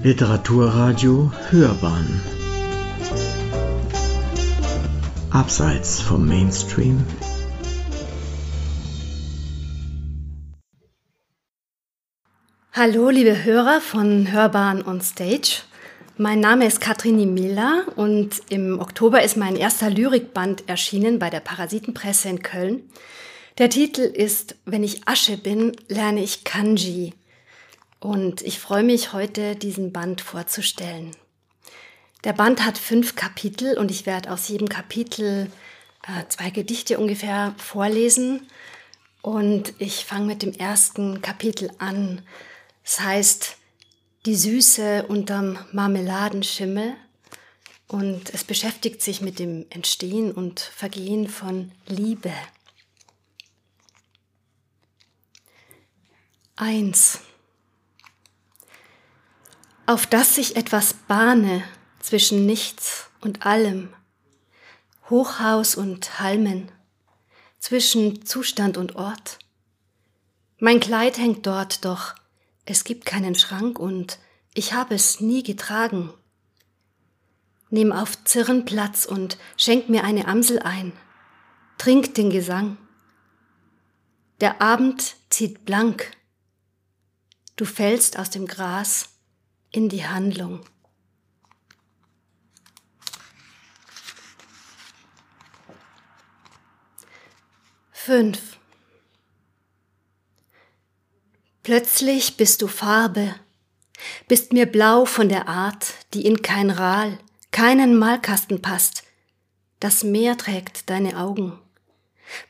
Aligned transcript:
Literaturradio 0.00 1.32
Hörbahn 1.50 2.20
Abseits 5.30 6.00
vom 6.00 6.24
Mainstream 6.24 7.04
Hallo, 12.72 13.10
liebe 13.10 13.42
Hörer 13.42 13.80
von 13.80 14.30
Hörbahn 14.30 14.86
on 14.86 15.00
Stage. 15.00 15.62
Mein 16.16 16.38
Name 16.38 16.66
ist 16.66 16.80
Katrini 16.80 17.26
Miller 17.26 17.86
und 17.96 18.40
im 18.50 18.78
Oktober 18.78 19.24
ist 19.24 19.36
mein 19.36 19.56
erster 19.56 19.90
Lyrikband 19.90 20.68
erschienen 20.68 21.18
bei 21.18 21.28
der 21.28 21.40
Parasitenpresse 21.40 22.28
in 22.28 22.42
Köln. 22.42 22.82
Der 23.58 23.68
Titel 23.68 24.02
ist 24.02 24.54
Wenn 24.64 24.84
ich 24.84 25.08
Asche 25.08 25.36
bin, 25.36 25.72
lerne 25.88 26.22
ich 26.22 26.44
Kanji. 26.44 27.14
Und 28.00 28.42
ich 28.42 28.60
freue 28.60 28.84
mich 28.84 29.12
heute, 29.12 29.56
diesen 29.56 29.92
Band 29.92 30.20
vorzustellen. 30.20 31.16
Der 32.24 32.32
Band 32.32 32.64
hat 32.64 32.78
fünf 32.78 33.16
Kapitel 33.16 33.76
und 33.78 33.90
ich 33.90 34.06
werde 34.06 34.30
aus 34.32 34.48
jedem 34.48 34.68
Kapitel 34.68 35.50
äh, 36.06 36.28
zwei 36.28 36.50
Gedichte 36.50 36.98
ungefähr 36.98 37.54
vorlesen. 37.58 38.48
Und 39.22 39.72
ich 39.78 40.04
fange 40.04 40.26
mit 40.26 40.42
dem 40.42 40.52
ersten 40.52 41.22
Kapitel 41.22 41.70
an. 41.78 42.22
Es 42.84 43.00
heißt 43.00 43.56
Die 44.26 44.36
Süße 44.36 45.06
unterm 45.06 45.58
Marmeladenschimmel. 45.72 46.94
Und 47.88 48.34
es 48.34 48.44
beschäftigt 48.44 49.00
sich 49.00 49.22
mit 49.22 49.38
dem 49.38 49.64
Entstehen 49.70 50.30
und 50.30 50.60
Vergehen 50.60 51.26
von 51.26 51.72
Liebe. 51.86 52.32
Eins. 56.54 57.20
Auf 59.88 60.06
dass 60.06 60.34
sich 60.34 60.54
etwas 60.56 60.92
bahne 60.92 61.64
zwischen 61.98 62.44
nichts 62.44 63.08
und 63.22 63.46
allem, 63.46 63.88
Hochhaus 65.08 65.76
und 65.76 66.20
Halmen, 66.20 66.70
zwischen 67.58 68.26
Zustand 68.26 68.76
und 68.76 68.96
Ort. 68.96 69.38
Mein 70.58 70.78
Kleid 70.78 71.16
hängt 71.16 71.46
dort, 71.46 71.86
doch 71.86 72.14
es 72.66 72.84
gibt 72.84 73.06
keinen 73.06 73.34
Schrank 73.34 73.78
und 73.78 74.18
ich 74.52 74.74
habe 74.74 74.94
es 74.94 75.20
nie 75.20 75.42
getragen. 75.42 76.12
Nimm 77.70 77.90
auf 77.90 78.22
Zirren 78.24 78.66
Platz 78.66 79.06
und 79.06 79.38
schenk 79.56 79.88
mir 79.88 80.04
eine 80.04 80.28
Amsel 80.28 80.58
ein. 80.58 80.92
Trink 81.78 82.14
den 82.14 82.28
Gesang. 82.28 82.76
Der 84.42 84.60
Abend 84.60 85.16
zieht 85.30 85.64
blank 85.64 86.10
Du 87.56 87.64
fällst 87.64 88.18
aus 88.18 88.28
dem 88.28 88.46
Gras 88.46 89.17
in 89.70 89.88
die 89.88 90.06
Handlung. 90.06 90.60
Fünf. 97.92 98.58
Plötzlich 101.62 102.38
bist 102.38 102.62
du 102.62 102.66
Farbe, 102.66 103.34
bist 104.28 104.54
mir 104.54 104.64
blau 104.64 105.04
von 105.04 105.28
der 105.28 105.48
Art, 105.48 105.92
die 106.14 106.24
in 106.24 106.40
kein 106.40 106.70
Rahl, 106.70 107.18
keinen 107.50 107.98
Malkasten 107.98 108.62
passt. 108.62 109.02
Das 109.78 110.04
Meer 110.04 110.38
trägt 110.38 110.88
deine 110.88 111.18
Augen. 111.18 111.58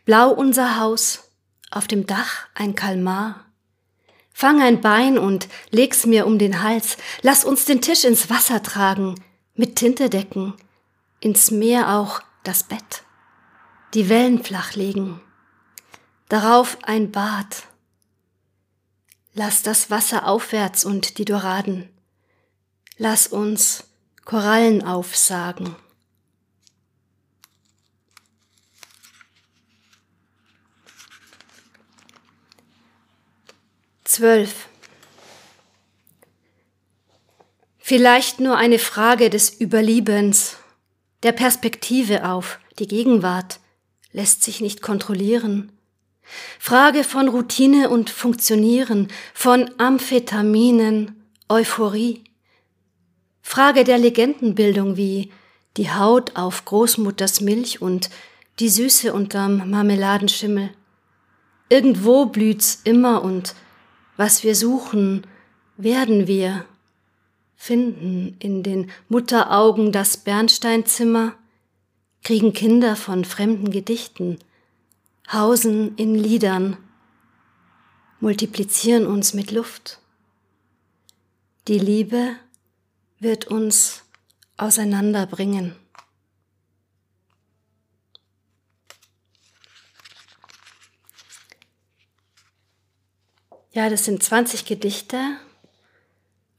Blau 0.04 0.30
unser 0.30 0.78
Haus, 0.78 1.32
auf 1.72 1.88
dem 1.88 2.06
Dach 2.06 2.46
ein 2.54 2.76
Kalmar. 2.76 3.47
Fang 4.40 4.62
ein 4.62 4.80
Bein 4.80 5.18
und 5.18 5.48
leg's 5.70 6.06
mir 6.06 6.24
um 6.24 6.38
den 6.38 6.62
Hals. 6.62 6.96
Lass 7.22 7.44
uns 7.44 7.64
den 7.64 7.80
Tisch 7.80 8.04
ins 8.04 8.30
Wasser 8.30 8.62
tragen, 8.62 9.16
mit 9.54 9.74
Tinte 9.74 10.08
decken, 10.08 10.54
ins 11.18 11.50
Meer 11.50 11.96
auch 11.96 12.20
das 12.44 12.62
Bett, 12.62 13.02
die 13.94 14.08
Wellen 14.08 14.44
flachlegen, 14.44 15.20
darauf 16.28 16.78
ein 16.82 17.10
Bad. 17.10 17.64
Lass 19.34 19.64
das 19.64 19.90
Wasser 19.90 20.24
aufwärts 20.24 20.84
und 20.84 21.18
die 21.18 21.24
Doraden. 21.24 21.88
Lass 22.96 23.26
uns 23.26 23.88
Korallen 24.24 24.84
aufsagen. 24.84 25.74
Zwölf. 34.08 34.68
Vielleicht 37.76 38.40
nur 38.40 38.56
eine 38.56 38.78
Frage 38.78 39.28
des 39.28 39.60
Überliebens, 39.60 40.56
der 41.22 41.32
Perspektive 41.32 42.26
auf 42.26 42.58
die 42.78 42.86
Gegenwart 42.86 43.60
lässt 44.10 44.42
sich 44.42 44.62
nicht 44.62 44.80
kontrollieren. 44.80 45.72
Frage 46.58 47.04
von 47.04 47.28
Routine 47.28 47.90
und 47.90 48.08
Funktionieren, 48.08 49.08
von 49.34 49.70
Amphetaminen, 49.76 51.22
Euphorie. 51.50 52.24
Frage 53.42 53.84
der 53.84 53.98
Legendenbildung 53.98 54.96
wie 54.96 55.30
die 55.76 55.90
Haut 55.92 56.34
auf 56.34 56.64
Großmutters 56.64 57.42
Milch 57.42 57.82
und 57.82 58.08
die 58.58 58.70
Süße 58.70 59.12
unterm 59.12 59.68
Marmeladenschimmel. 59.68 60.70
Irgendwo 61.68 62.24
blüht's 62.24 62.80
immer 62.84 63.22
und 63.22 63.54
was 64.18 64.42
wir 64.42 64.56
suchen, 64.56 65.26
werden 65.76 66.26
wir 66.26 66.66
finden 67.54 68.36
in 68.40 68.62
den 68.62 68.90
Mutteraugen 69.08 69.92
das 69.92 70.16
Bernsteinzimmer, 70.16 71.34
kriegen 72.22 72.52
Kinder 72.52 72.96
von 72.96 73.24
fremden 73.24 73.70
Gedichten, 73.70 74.38
hausen 75.32 75.96
in 75.96 76.16
Liedern, 76.16 76.76
multiplizieren 78.18 79.06
uns 79.06 79.34
mit 79.34 79.52
Luft. 79.52 80.00
Die 81.68 81.78
Liebe 81.78 82.34
wird 83.20 83.46
uns 83.46 84.02
auseinanderbringen. 84.56 85.76
Ja, 93.78 93.88
das 93.88 94.04
sind 94.04 94.20
20 94.20 94.64
Gedichte 94.64 95.36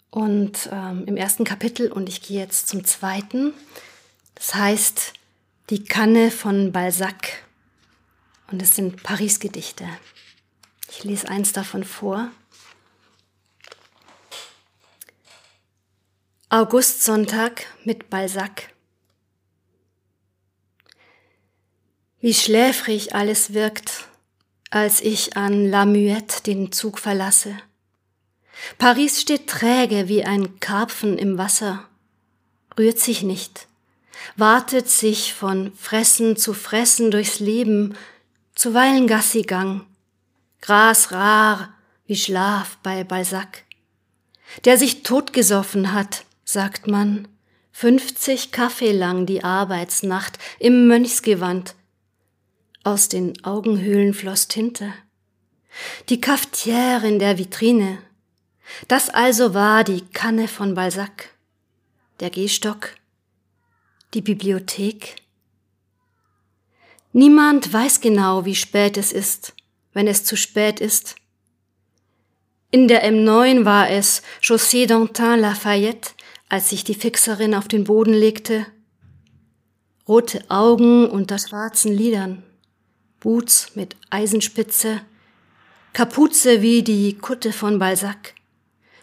und 0.09 0.69
ähm, 0.72 1.03
im 1.06 1.18
ersten 1.18 1.44
Kapitel 1.44 1.91
und 1.91 2.07
ich 2.07 2.22
gehe 2.22 2.40
jetzt 2.40 2.69
zum 2.69 2.85
zweiten. 2.85 3.53
Das 4.35 4.56
heißt 4.56 5.12
Die 5.69 5.84
Kanne 5.84 6.31
von 6.31 6.72
Balzac 6.72 7.44
und 8.50 8.62
es 8.62 8.74
sind 8.74 9.03
Paris-Gedichte. 9.03 9.85
Ich 10.90 11.03
lese 11.03 11.28
eins 11.28 11.52
davon 11.52 11.84
vor. 11.84 12.31
Augustsonntag 16.47 17.66
mit 17.84 18.09
Balzac. 18.09 18.74
Wie 22.22 22.34
schläfrig 22.34 23.13
alles 23.13 23.53
wirkt 23.53 24.09
als 24.69 25.02
ich 25.02 25.35
an 25.35 25.69
La 25.69 25.85
Muette 25.85 26.44
den 26.44 26.72
Zug 26.72 27.00
verlasse. 27.00 27.57
Paris 28.78 29.22
steht 29.22 29.47
träge 29.47 30.07
wie 30.07 30.25
ein 30.25 30.59
Karpfen 30.59 31.18
im 31.18 31.38
Wasser, 31.38 31.85
rührt 32.78 33.00
sich 33.00 33.24
nicht, 33.24 33.68
wartet 34.35 34.90
sich 34.90 35.34
von 35.34 35.74
Fressen 35.75 36.35
zu 36.35 36.53
Fressen 36.53 37.09
durchs 37.09 37.40
Leben, 37.40 37.96
zuweilen 38.56 39.08
Gassigang, 39.08 39.85
Gras 40.62 41.12
rar 41.12 41.73
wie 42.05 42.17
Schlaf 42.17 42.78
bei 42.84 43.03
Balzac. 43.03 43.64
Der 44.66 44.78
sich 44.78 45.03
totgesoffen 45.03 45.94
hat, 45.94 46.26
sagt 46.44 46.88
man, 46.88 47.28
fünfzig 47.72 48.52
Kaffee 48.52 48.91
lang 48.91 49.26
die 49.26 49.44
Arbeitsnacht 49.44 50.38
im 50.59 50.88
Mönchsgewand, 50.88 51.76
aus 52.84 53.09
den 53.09 53.43
Augenhöhlen 53.43 54.14
floss 54.14 54.47
Tinte. 54.47 54.93
Die 56.09 56.22
Cafetière 56.22 57.03
in 57.03 57.20
der 57.20 57.37
Vitrine. 57.37 57.99
Das 58.87 59.09
also 59.09 59.53
war 59.53 59.84
die 59.84 60.02
Kanne 60.02 60.47
von 60.47 60.76
Balzac. 60.76 61.29
Der 62.20 62.29
Gehstock. 62.29 62.96
Die 64.14 64.22
Bibliothek. 64.22 65.16
Niemand 67.11 67.72
weiß 67.72 68.02
genau, 68.02 68.46
wie 68.46 68.55
spät 68.55 68.97
es 68.97 69.11
ist, 69.11 69.53
wenn 69.93 70.08
es 70.08 70.23
zu 70.23 70.35
spät 70.35 70.79
ist. 70.79 71.16
In 72.72 72.87
der 72.87 73.03
M9 73.03 73.66
war 73.66 73.90
es 73.90 74.22
Chaussée 74.41 74.85
d'Antin 74.85 75.37
Lafayette, 75.37 76.11
als 76.49 76.70
sich 76.70 76.84
die 76.84 76.93
Fixerin 76.93 77.55
auf 77.55 77.67
den 77.67 77.84
Boden 77.84 78.14
legte. 78.14 78.67
Rote 80.08 80.43
Augen 80.49 81.08
unter 81.08 81.40
schwarzen 81.40 81.91
Lidern. 81.91 82.43
Boots 83.20 83.76
mit 83.76 83.96
Eisenspitze, 84.10 85.02
Kapuze 85.94 86.62
wie 86.62 86.84
die 86.84 87.18
Kutte 87.18 87.52
von 87.52 87.80
Balzac, 87.80 88.34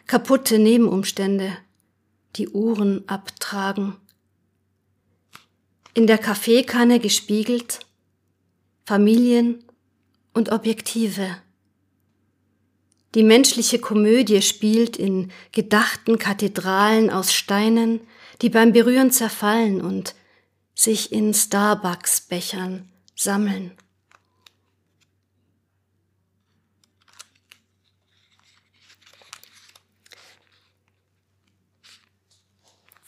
kaputte 0.07 0.59
Nebenumstände, 0.59 1.57
die 2.37 2.49
Uhren 2.49 3.07
abtragen. 3.09 3.97
In 5.95 6.07
der 6.07 6.19
Kaffeekanne 6.19 7.01
gespiegelt 7.01 7.81
Familien 8.87 9.65
und 10.33 10.53
Objektive. 10.53 11.37
Die 13.15 13.23
menschliche 13.23 13.79
Komödie 13.79 14.43
spielt 14.43 14.97
in 14.97 15.33
gedachten 15.53 16.19
Kathedralen 16.19 17.11
aus 17.11 17.33
Steinen, 17.33 18.01
die 18.43 18.51
beim 18.51 18.73
Berühren 18.73 19.11
zerfallen 19.11 19.81
und 19.81 20.15
sich 20.75 21.13
in 21.13 21.33
Starbucks-Bechern 21.35 22.89
sammeln. 23.15 23.73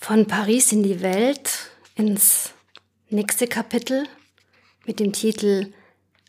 Von 0.09 0.27
Paris 0.27 0.73
in 0.73 0.83
die 0.83 1.03
Welt 1.03 1.71
ins 1.95 2.55
nächste 3.11 3.47
Kapitel 3.47 4.09
mit 4.87 5.01
dem 5.01 5.13
Titel 5.13 5.75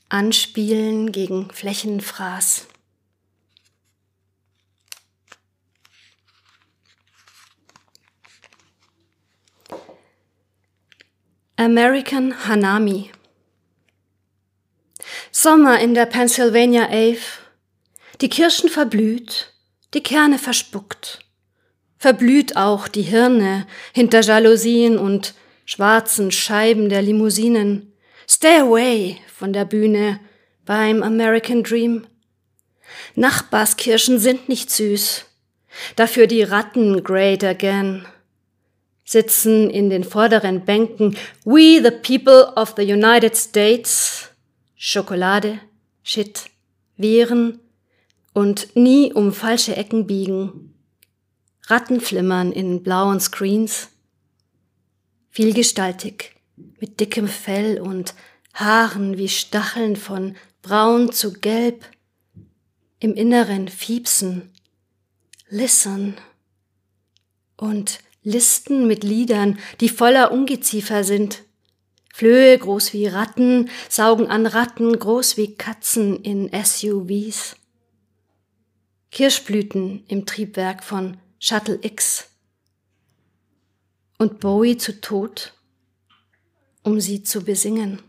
Anspielen 0.10 1.14
gegen 1.14 1.50
Flächenfraß. 1.50 2.68
American 11.56 12.36
Hanami 12.50 13.12
Sommer 15.32 15.80
in 15.80 15.94
der 15.94 16.06
Pennsylvania 16.06 16.90
Ave. 16.90 17.22
Die 18.20 18.28
Kirschen 18.28 18.68
verblüht, 18.68 19.54
die 19.94 20.04
Kerne 20.04 20.38
verspuckt. 20.38 21.29
Verblüht 22.00 22.58
auch 22.58 22.88
die 22.88 23.04
Hirne 23.04 23.68
hinter 23.94 24.22
Jalousien 24.22 24.98
und 24.98 25.36
schwarzen 25.66 26.32
Scheiben 26.32 26.90
der 26.90 27.04
Limousinen. 27.04 27.94
Stay 28.28 28.60
away 28.60 29.18
von 29.28 29.54
der 29.54 29.66
Bühne 29.66 30.20
beim 30.66 31.04
American 31.04 31.62
Dream. 31.62 32.08
Nachbarskirschen 33.16 34.18
sind 34.18 34.50
nicht 34.50 34.72
süß. 34.72 35.26
Dafür 35.96 36.26
die 36.26 36.42
Ratten 36.42 37.04
great 37.04 37.44
again 37.44 38.06
sitzen 39.10 39.72
in 39.72 39.90
den 39.90 40.04
vorderen 40.04 40.66
Bänken 40.66 41.18
We 41.44 41.82
the 41.82 41.90
people 41.90 42.54
of 42.56 42.76
the 42.78 42.84
United 42.84 43.36
States, 43.36 44.30
Schokolade, 44.76 45.60
Shit, 46.04 46.46
Viren 46.96 47.60
und 48.34 48.76
nie 48.76 49.12
um 49.12 49.34
falsche 49.34 49.76
Ecken 49.76 50.06
biegen. 50.06 50.69
Ratten 51.70 52.02
flimmern 52.02 52.52
in 52.52 52.82
blauen 52.82 53.20
Screens, 53.20 53.90
vielgestaltig, 55.30 56.36
mit 56.80 57.00
dickem 57.00 57.28
Fell 57.28 57.80
und 57.80 58.16
Haaren 58.54 59.18
wie 59.18 59.30
Stacheln 59.30 59.96
von 59.96 60.36
braun 60.62 61.12
zu 61.12 61.34
gelb, 61.34 61.86
im 63.00 63.14
Inneren 63.14 63.68
fiepsen, 63.68 64.52
listen 65.50 66.16
und 67.56 68.00
Listen 68.24 68.86
mit 68.86 69.04
Liedern, 69.04 69.58
die 69.80 69.88
voller 69.88 70.32
Ungeziefer 70.32 71.06
sind. 71.06 71.44
Flöhe 72.14 72.58
groß 72.58 72.92
wie 72.94 73.08
Ratten 73.08 73.70
saugen 73.88 74.28
an 74.28 74.46
Ratten 74.46 75.00
groß 75.00 75.38
wie 75.38 75.56
Katzen 75.56 76.22
in 76.22 76.50
SUVs. 76.52 77.56
Kirschblüten 79.12 80.04
im 80.08 80.26
Triebwerk 80.26 80.84
von 80.84 81.18
Shuttle 81.42 81.80
X. 81.82 82.30
Und 84.18 84.42
Bowie 84.42 84.78
zu 84.78 85.00
Tod, 85.00 85.54
um 86.84 87.00
sie 87.00 87.24
zu 87.24 87.42
besingen. 87.42 88.04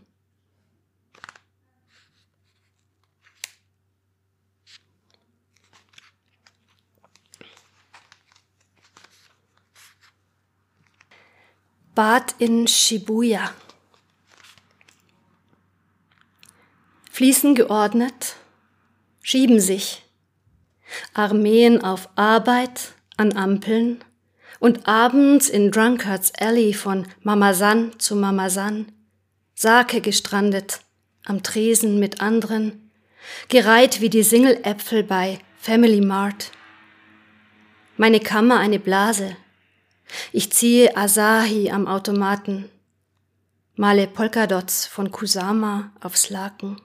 Bad 11.95 12.35
in 12.39 12.67
Shibuya. 12.67 13.53
Fließen 17.11 17.55
geordnet, 17.55 18.35
schieben 19.21 19.61
sich. 19.61 20.03
Armeen 21.13 21.81
auf 21.81 22.09
Arbeit 22.17 22.95
an 23.21 23.37
Ampeln 23.37 24.03
und 24.59 24.87
abends 24.87 25.47
in 25.47 25.71
Drunkards 25.71 26.33
Alley 26.39 26.73
von 26.73 27.07
Mamasan 27.21 27.97
zu 27.99 28.15
Mamasan, 28.15 28.91
Sake 29.53 30.01
gestrandet, 30.01 30.81
am 31.25 31.43
Tresen 31.43 31.99
mit 31.99 32.19
anderen, 32.19 32.91
gereiht 33.47 34.01
wie 34.01 34.09
die 34.09 34.23
Singeläpfel 34.23 35.03
bei 35.03 35.39
Family 35.57 36.01
Mart. 36.01 36.51
Meine 37.95 38.19
Kammer 38.19 38.57
eine 38.57 38.79
Blase, 38.79 39.37
ich 40.31 40.51
ziehe 40.51 40.97
Asahi 40.97 41.69
am 41.69 41.87
Automaten, 41.87 42.69
male 43.75 44.07
Polkadots 44.07 44.87
von 44.87 45.11
Kusama 45.11 45.91
aufs 46.01 46.31
Laken. 46.31 46.81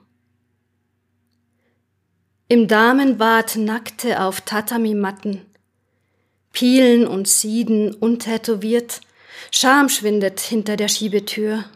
Im 2.48 2.68
Damenbad 2.68 3.56
nackte 3.56 4.22
auf 4.22 4.42
Tatami-Matten, 4.42 5.46
Pielen 6.56 7.06
und 7.06 7.28
Sieden 7.28 7.92
untätowiert, 7.92 9.02
Scham 9.50 9.90
schwindet 9.90 10.40
hinter 10.40 10.78
der 10.78 10.88
Schiebetür, 10.88 11.66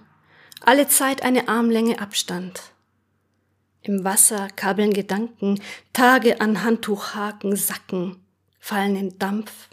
alle 0.62 0.88
Zeit 0.88 1.22
eine 1.22 1.48
Armlänge 1.48 2.00
Abstand. 2.00 2.62
Im 3.82 4.04
Wasser 4.04 4.48
kabeln 4.48 4.94
Gedanken, 4.94 5.60
Tage 5.92 6.40
an 6.40 6.62
Handtuchhaken 6.62 7.56
sacken, 7.56 8.24
fallen 8.58 8.96
in 8.96 9.18
Dampf. 9.18 9.68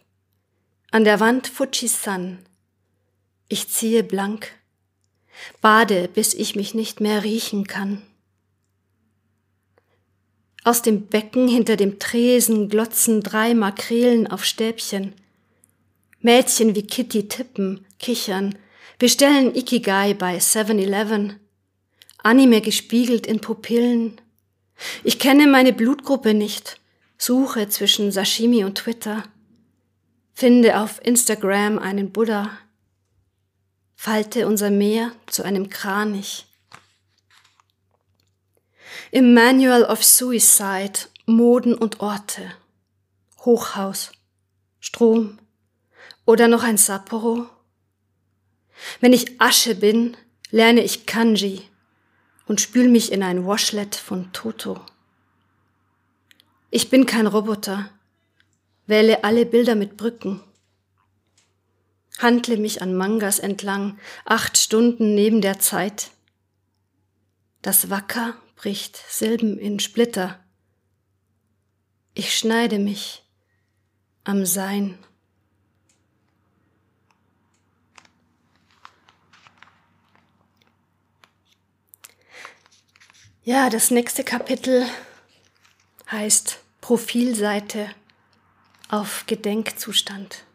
An 0.91 1.05
der 1.05 1.21
Wand 1.21 1.47
Fujisan. 1.47 2.39
Ich 3.47 3.69
ziehe 3.69 4.03
blank, 4.03 4.51
bade, 5.61 6.09
bis 6.09 6.33
ich 6.33 6.57
mich 6.57 6.73
nicht 6.73 6.99
mehr 6.99 7.23
riechen 7.23 7.65
kann. 7.65 8.01
Aus 10.67 10.81
dem 10.81 11.07
Becken 11.07 11.47
hinter 11.47 11.77
dem 11.77 11.97
Tresen 11.97 12.67
glotzen 12.67 13.23
drei 13.23 13.53
Makrelen 13.53 14.27
auf 14.27 14.43
Stäbchen. 14.43 15.13
Mädchen 16.19 16.75
wie 16.75 16.85
Kitty 16.85 17.29
tippen, 17.29 17.85
kichern, 17.99 18.53
bestellen 18.99 19.55
Ikigai 19.55 20.13
bei 20.13 20.39
7-Eleven. 20.39 21.39
Anime 22.21 22.59
gespiegelt 22.59 23.25
in 23.25 23.39
Pupillen. 23.39 24.19
Ich 25.05 25.19
kenne 25.19 25.47
meine 25.47 25.71
Blutgruppe 25.71 26.33
nicht, 26.33 26.81
suche 27.17 27.69
zwischen 27.69 28.11
Sashimi 28.11 28.65
und 28.65 28.79
Twitter. 28.79 29.23
Finde 30.33 30.81
auf 30.81 30.99
Instagram 31.01 31.79
einen 31.79 32.11
Buddha. 32.11 32.51
Falte 33.95 34.45
unser 34.45 34.69
Meer 34.69 35.13
zu 35.27 35.43
einem 35.43 35.69
Kranich. 35.69 36.46
Im 39.11 39.33
Manual 39.33 39.83
of 39.83 40.03
Suicide 40.03 40.99
Moden 41.25 41.73
und 41.73 41.99
Orte. 41.99 42.51
Hochhaus, 43.39 44.11
Strom 44.79 45.39
oder 46.25 46.47
noch 46.47 46.63
ein 46.63 46.77
Sapporo. 46.77 47.47
Wenn 48.99 49.13
ich 49.13 49.39
Asche 49.41 49.75
bin, 49.75 50.17
lerne 50.51 50.83
ich 50.83 51.05
Kanji 51.05 51.63
und 52.45 52.61
spül 52.61 52.87
mich 52.87 53.11
in 53.11 53.23
ein 53.23 53.45
Washlet 53.45 53.95
von 53.95 54.31
Toto. 54.33 54.81
Ich 56.69 56.89
bin 56.89 57.05
kein 57.05 57.27
Roboter 57.27 57.89
wähle 58.87 59.23
alle 59.23 59.45
Bilder 59.45 59.75
mit 59.75 59.97
Brücken. 59.97 60.41
Handle 62.17 62.57
mich 62.57 62.81
an 62.81 62.95
Mangas 62.95 63.37
entlang, 63.37 63.99
acht 64.25 64.57
Stunden 64.57 65.13
neben 65.13 65.41
der 65.41 65.59
Zeit. 65.59 66.09
Das 67.61 67.89
Wacker 67.89 68.35
bricht 68.57 68.97
Silben 69.07 69.57
in 69.57 69.79
Splitter. 69.79 70.43
Ich 72.15 72.37
schneide 72.37 72.79
mich 72.79 73.23
am 74.23 74.45
Sein. 74.45 74.97
Ja, 83.43 83.69
das 83.69 83.91
nächste 83.91 84.23
Kapitel 84.25 84.85
heißt 86.11 86.59
Profilseite 86.81 87.89
auf 88.89 89.25
Gedenkzustand. 89.27 90.46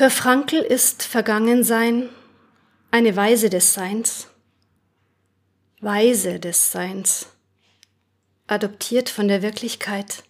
Für 0.00 0.08
Frankl 0.08 0.56
ist 0.56 1.02
Vergangensein 1.02 2.08
eine 2.90 3.16
Weise 3.16 3.50
des 3.50 3.74
Seins. 3.74 4.28
Weise 5.82 6.40
des 6.40 6.72
Seins, 6.72 7.26
adoptiert 8.46 9.10
von 9.10 9.28
der 9.28 9.42
Wirklichkeit. 9.42 10.24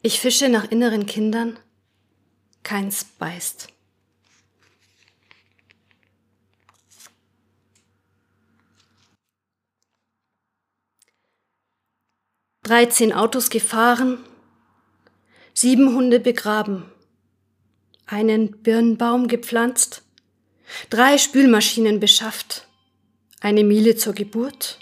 Ich 0.00 0.20
fische 0.20 0.48
nach 0.48 0.70
inneren 0.70 1.06
Kindern, 1.06 1.58
keins 2.62 3.02
beißt. 3.02 3.66
Dreizehn 12.62 13.12
Autos 13.12 13.50
gefahren, 13.50 14.24
sieben 15.52 15.96
Hunde 15.96 16.20
begraben, 16.20 16.88
einen 18.10 18.62
Birnbaum 18.62 19.28
gepflanzt, 19.28 20.02
drei 20.90 21.16
Spülmaschinen 21.16 22.00
beschafft, 22.00 22.66
eine 23.40 23.62
Miele 23.62 23.96
zur 23.96 24.14
Geburt, 24.14 24.78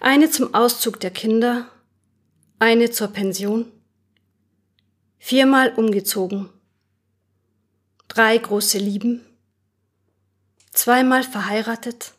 eine 0.00 0.30
zum 0.30 0.54
Auszug 0.54 0.98
der 1.00 1.10
Kinder, 1.10 1.70
eine 2.58 2.90
zur 2.90 3.08
Pension, 3.08 3.70
viermal 5.18 5.74
umgezogen, 5.74 6.48
drei 8.08 8.38
große 8.38 8.78
Lieben, 8.78 9.20
zweimal 10.70 11.24
verheiratet, 11.24 12.14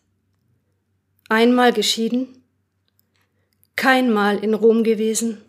einmal 1.30 1.74
geschieden, 1.74 2.44
keinmal 3.76 4.38
in 4.38 4.54
Rom 4.54 4.84
gewesen 4.84 5.42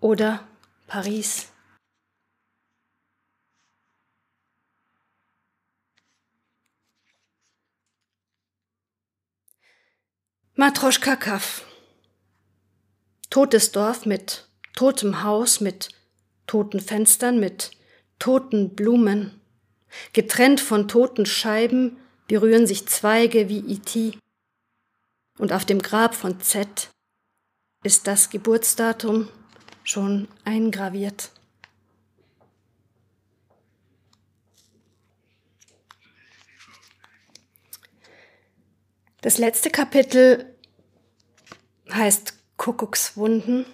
oder 0.00 0.46
Paris. 0.88 1.52
Matroschka 10.58 11.16
Kaff. 11.16 11.66
Totes 13.28 13.72
Dorf 13.72 14.06
mit 14.06 14.48
totem 14.74 15.22
Haus, 15.22 15.60
mit 15.60 15.90
toten 16.46 16.80
Fenstern, 16.80 17.38
mit 17.38 17.72
toten 18.18 18.74
Blumen. 18.74 19.38
Getrennt 20.14 20.62
von 20.62 20.88
toten 20.88 21.26
Scheiben 21.26 21.98
berühren 22.26 22.66
sich 22.66 22.88
Zweige 22.88 23.50
wie 23.50 23.70
IT. 23.70 24.18
Und 25.36 25.52
auf 25.52 25.66
dem 25.66 25.82
Grab 25.82 26.14
von 26.14 26.40
Z 26.40 26.88
ist 27.82 28.06
das 28.06 28.30
Geburtsdatum 28.30 29.28
schon 29.84 30.26
eingraviert. 30.46 31.32
Das 39.26 39.38
letzte 39.38 39.70
Kapitel 39.70 40.56
heißt 41.90 42.34
Kuckuckswunden. 42.56 43.66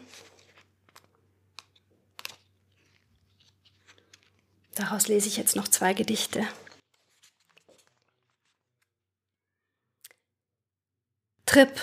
Daraus 4.74 5.08
lese 5.08 5.28
ich 5.28 5.36
jetzt 5.36 5.54
noch 5.54 5.68
zwei 5.68 5.92
Gedichte. 5.92 6.46
Trip. 11.44 11.78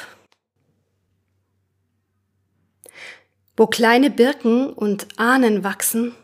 Wo 3.56 3.68
kleine 3.68 4.10
Birken 4.10 4.74
und 4.74 5.20
Ahnen 5.20 5.64
wachsen, 5.64 6.16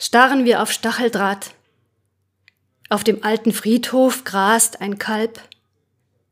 starren 0.00 0.44
wir 0.44 0.60
auf 0.60 0.72
Stacheldraht. 0.72 1.54
Auf 2.88 3.04
dem 3.04 3.22
alten 3.22 3.52
Friedhof 3.52 4.24
grast 4.24 4.80
ein 4.80 4.98
Kalb. 4.98 5.40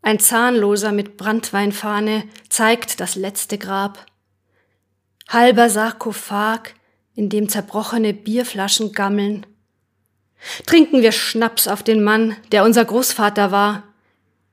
Ein 0.02 0.18
Zahnloser 0.18 0.90
mit 0.90 1.16
Brandweinfahne 1.16 2.24
zeigt 2.48 2.98
das 2.98 3.14
letzte 3.14 3.56
Grab. 3.56 4.04
Halber 5.28 5.70
Sarkophag, 5.70 6.74
in 7.14 7.28
dem 7.28 7.48
zerbrochene 7.48 8.12
Bierflaschen 8.12 8.92
gammeln. 8.92 9.46
Trinken 10.66 11.02
wir 11.02 11.12
Schnaps 11.12 11.68
auf 11.68 11.84
den 11.84 12.02
Mann, 12.02 12.36
der 12.50 12.64
unser 12.64 12.84
Großvater 12.84 13.52
war, 13.52 13.84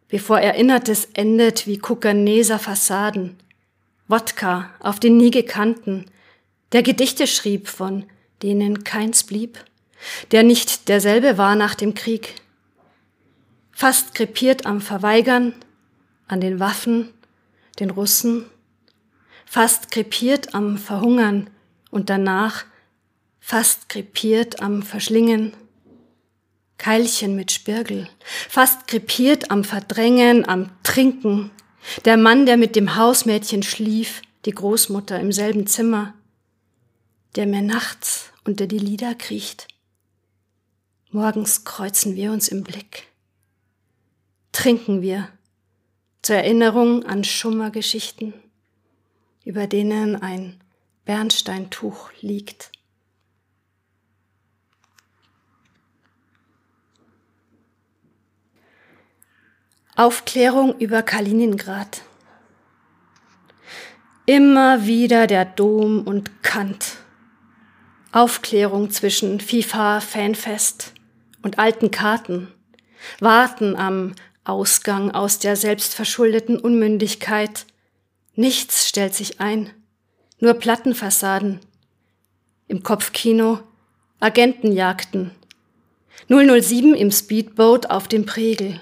bevor 0.08 0.40
Erinnertes 0.40 1.10
endet 1.14 1.66
wie 1.66 1.80
Kuckerneser 1.80 2.60
Fassaden. 2.60 3.38
Wodka 4.08 4.70
auf 4.80 5.00
den 5.00 5.18
nie 5.18 5.32
gekannten, 5.32 6.06
der 6.74 6.84
Gedichte 6.84 7.26
schrieb, 7.26 7.68
von 7.68 8.06
denen 8.44 8.84
keins 8.84 9.24
blieb, 9.24 9.58
der 10.32 10.44
nicht 10.44 10.90
derselbe 10.90 11.40
war 11.40 11.56
nach 11.56 11.74
dem 11.74 11.96
Krieg 11.96 12.36
fast 13.80 14.14
krepiert 14.14 14.66
am 14.66 14.82
Verweigern, 14.82 15.54
an 16.28 16.42
den 16.42 16.60
Waffen, 16.60 17.14
den 17.80 17.92
Russen, 17.92 18.44
fast 19.46 19.90
krepiert 19.90 20.54
am 20.54 20.78
Verhungern 20.78 21.50
und 21.90 22.10
danach 22.10 22.66
fast 23.40 23.88
krepiert 23.88 24.62
am 24.62 24.84
Verschlingen. 24.84 25.54
Keilchen 26.78 27.38
mit 27.38 27.54
Spirgel, 27.54 28.10
fast 28.50 28.86
krepiert 28.88 29.50
am 29.50 29.64
Verdrängen, 29.64 30.46
am 30.46 30.72
Trinken. 30.84 31.50
Der 32.04 32.18
Mann, 32.18 32.46
der 32.46 32.58
mit 32.58 32.76
dem 32.76 32.98
Hausmädchen 32.98 33.64
schlief, 33.64 34.22
die 34.44 34.52
Großmutter 34.52 35.18
im 35.22 35.32
selben 35.32 35.68
Zimmer, 35.68 36.14
der 37.38 37.48
mir 37.48 37.62
nachts 37.62 38.34
unter 38.44 38.68
die 38.68 38.78
Lieder 38.78 39.16
kriecht. 39.16 39.70
Morgens 41.12 41.64
kreuzen 41.64 42.18
wir 42.18 42.34
uns 42.34 42.50
im 42.50 42.64
Blick 42.64 43.09
trinken 44.52 45.02
wir 45.02 45.30
zur 46.22 46.38
Erinnerung 46.38 47.04
an 47.06 47.24
Schummergeschichten, 47.24 48.34
über 49.46 49.68
denen 49.68 50.16
ein 50.16 50.60
Bernsteintuch 51.06 52.12
liegt. 52.22 52.72
Aufklärung 59.96 60.78
über 60.80 61.02
Kaliningrad. 61.02 62.04
Immer 64.26 64.86
wieder 64.86 65.28
der 65.28 65.44
Dom 65.44 66.04
und 66.04 66.42
Kant. 66.42 66.98
Aufklärung 68.12 68.92
zwischen 68.92 69.42
FIFA, 69.42 70.00
Fanfest 70.00 70.94
und 71.42 71.60
alten 71.60 71.92
Karten. 71.92 72.48
Warten 73.20 73.76
am 73.76 74.14
Ausgang 74.50 75.12
aus 75.12 75.40
der 75.40 75.56
selbstverschuldeten 75.56 76.60
Unmündigkeit. 76.60 77.66
Nichts 78.36 78.90
stellt 78.90 79.14
sich 79.14 79.40
ein, 79.40 79.70
nur 80.40 80.56
Plattenfassaden. 80.56 81.60
Im 82.68 82.84
Kopfkino 82.84 83.60
Agentenjagden. 84.20 85.32
007 86.28 86.94
im 86.94 87.12
Speedboat 87.12 87.90
auf 87.90 88.08
dem 88.08 88.26
Pregel. 88.26 88.82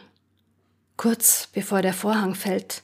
Kurz 0.95 1.47
bevor 1.53 1.81
der 1.81 1.93
Vorhang 1.93 2.33
fällt. 2.33 2.81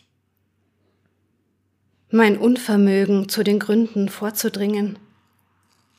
Mein 2.12 2.38
Unvermögen 2.38 3.28
zu 3.28 3.44
den 3.44 3.58
Gründen 3.58 4.08
vorzudringen. 4.08 5.00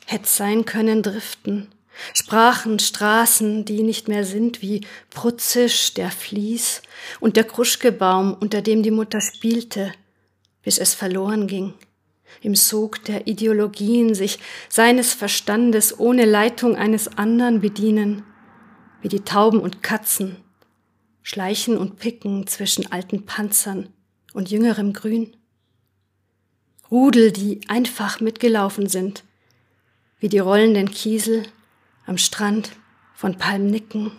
Hätt 0.07 0.27
sein 0.27 0.65
können 0.65 1.03
driften, 1.03 1.74
Sprachen, 2.13 2.79
Straßen, 2.79 3.65
die 3.65 3.83
nicht 3.83 4.09
mehr 4.09 4.25
sind, 4.25 4.63
wie 4.63 4.87
Prutzisch, 5.11 5.95
der 5.95 6.11
Vlies 6.11 6.83
und 7.21 7.37
der 7.37 7.45
Kruschkebaum, 7.45 8.35
unter 8.35 8.63
dem 8.63 8.83
die 8.83 8.91
Mutter 8.91 9.21
spielte, 9.21 9.93
bis 10.63 10.79
es 10.79 10.95
verloren 10.95 11.47
ging. 11.47 11.75
Im 12.41 12.55
Sog 12.55 13.05
der 13.05 13.27
Ideologien 13.27 14.15
sich 14.15 14.39
seines 14.69 15.15
Verstandes 15.15 15.99
ohne 15.99 16.25
Leitung 16.25 16.77
eines 16.77 17.17
anderen 17.17 17.61
bedienen, 17.61 18.25
wie 19.01 19.09
die 19.09 19.21
Tauben 19.21 19.61
und 19.61 19.83
Katzen, 19.83 20.37
schleichen 21.23 21.77
und 21.77 21.99
picken 21.99 22.47
zwischen 22.47 22.91
alten 22.91 23.25
Panzern 23.25 23.89
und 24.33 24.51
jüngerem 24.51 24.93
Grün. 24.93 25.37
Rudel, 26.91 27.33
die 27.33 27.61
einfach 27.69 28.21
mitgelaufen 28.21 28.89
sind, 28.89 29.25
wie 30.19 30.29
die 30.29 30.39
rollenden 30.39 30.91
Kiesel 30.91 31.45
am 32.07 32.19
Strand 32.19 32.73
von 33.15 33.39
Palmnicken. 33.39 34.13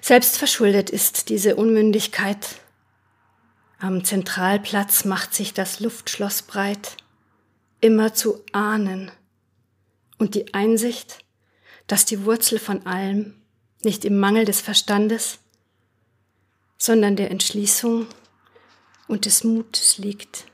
Selbstverschuldet 0.00 0.90
ist 0.90 1.28
diese 1.28 1.56
Unmündigkeit. 1.56 2.60
Am 3.78 4.04
Zentralplatz 4.04 5.04
macht 5.04 5.34
sich 5.34 5.54
das 5.54 5.80
Luftschloss 5.80 6.42
breit, 6.42 6.96
immer 7.80 8.14
zu 8.14 8.42
ahnen. 8.52 9.10
Und 10.18 10.34
die 10.34 10.52
Einsicht, 10.54 11.24
dass 11.86 12.04
die 12.04 12.24
Wurzel 12.24 12.58
von 12.58 12.86
allem 12.86 13.34
nicht 13.82 14.04
im 14.04 14.18
Mangel 14.18 14.44
des 14.44 14.60
Verstandes, 14.60 15.38
sondern 16.76 17.16
der 17.16 17.30
Entschließung 17.30 18.06
und 19.08 19.24
des 19.24 19.44
Mutes 19.44 19.98
liegt. 19.98 20.44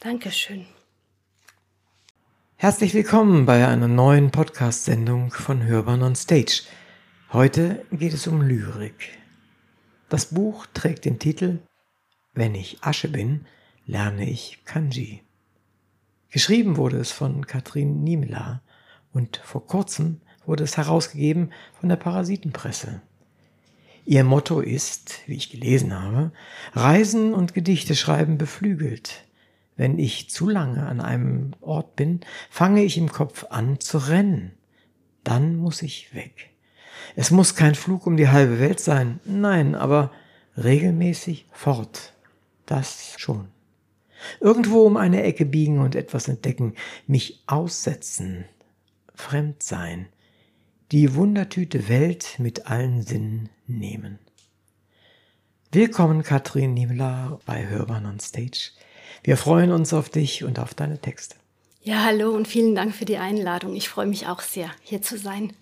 Dankeschön. 0.00 0.66
Herzlich 2.60 2.92
willkommen 2.92 3.46
bei 3.46 3.68
einer 3.68 3.86
neuen 3.86 4.32
Podcast-Sendung 4.32 5.30
von 5.30 5.62
Hörbahn 5.62 6.02
on 6.02 6.16
Stage. 6.16 6.64
Heute 7.32 7.86
geht 7.92 8.12
es 8.12 8.26
um 8.26 8.42
Lyrik. 8.42 9.16
Das 10.08 10.26
Buch 10.26 10.66
trägt 10.74 11.04
den 11.04 11.20
Titel 11.20 11.60
Wenn 12.34 12.56
ich 12.56 12.78
Asche 12.80 13.06
bin, 13.06 13.46
lerne 13.86 14.28
ich 14.28 14.58
Kanji. 14.64 15.22
Geschrieben 16.30 16.76
wurde 16.76 16.96
es 16.96 17.12
von 17.12 17.46
Katrin 17.46 18.02
Niemela 18.02 18.60
und 19.12 19.36
vor 19.44 19.64
kurzem 19.64 20.20
wurde 20.44 20.64
es 20.64 20.76
herausgegeben 20.76 21.52
von 21.78 21.88
der 21.88 21.94
Parasitenpresse. 21.94 23.02
Ihr 24.04 24.24
Motto 24.24 24.58
ist, 24.58 25.20
wie 25.26 25.36
ich 25.36 25.50
gelesen 25.50 25.96
habe, 25.96 26.32
Reisen 26.72 27.34
und 27.34 27.54
Gedichte 27.54 27.94
schreiben 27.94 28.36
beflügelt. 28.36 29.27
Wenn 29.78 30.00
ich 30.00 30.28
zu 30.28 30.48
lange 30.48 30.84
an 30.86 31.00
einem 31.00 31.52
Ort 31.60 31.94
bin, 31.94 32.20
fange 32.50 32.82
ich 32.82 32.98
im 32.98 33.12
Kopf 33.12 33.46
an 33.48 33.78
zu 33.78 33.98
rennen. 33.98 34.50
Dann 35.22 35.54
muss 35.54 35.82
ich 35.82 36.12
weg. 36.14 36.50
Es 37.14 37.30
muss 37.30 37.54
kein 37.54 37.76
Flug 37.76 38.04
um 38.04 38.16
die 38.16 38.28
halbe 38.28 38.58
Welt 38.58 38.80
sein, 38.80 39.20
nein, 39.24 39.76
aber 39.76 40.10
regelmäßig 40.56 41.46
fort. 41.52 42.12
Das 42.66 43.14
schon. 43.18 43.48
Irgendwo 44.40 44.82
um 44.82 44.96
eine 44.96 45.22
Ecke 45.22 45.46
biegen 45.46 45.78
und 45.78 45.94
etwas 45.94 46.26
entdecken, 46.26 46.74
mich 47.06 47.44
aussetzen, 47.46 48.46
fremd 49.14 49.62
sein, 49.62 50.08
die 50.90 51.14
Wundertüte 51.14 51.88
Welt 51.88 52.34
mit 52.38 52.66
allen 52.66 53.02
Sinnen 53.02 53.48
nehmen. 53.68 54.18
Willkommen, 55.70 56.24
Katrin 56.24 56.74
Niemler, 56.74 57.38
bei 57.46 57.68
Hörbahn 57.68 58.06
on 58.06 58.18
Stage. 58.18 58.72
Wir 59.22 59.36
freuen 59.36 59.72
uns 59.72 59.92
auf 59.92 60.08
dich 60.08 60.44
und 60.44 60.58
auf 60.58 60.74
deine 60.74 60.98
Texte. 60.98 61.36
Ja, 61.82 62.04
hallo 62.04 62.30
und 62.30 62.48
vielen 62.48 62.74
Dank 62.74 62.94
für 62.94 63.04
die 63.04 63.16
Einladung. 63.16 63.74
Ich 63.74 63.88
freue 63.88 64.06
mich 64.06 64.26
auch 64.26 64.40
sehr, 64.40 64.70
hier 64.82 65.00
zu 65.00 65.16
sein. 65.16 65.52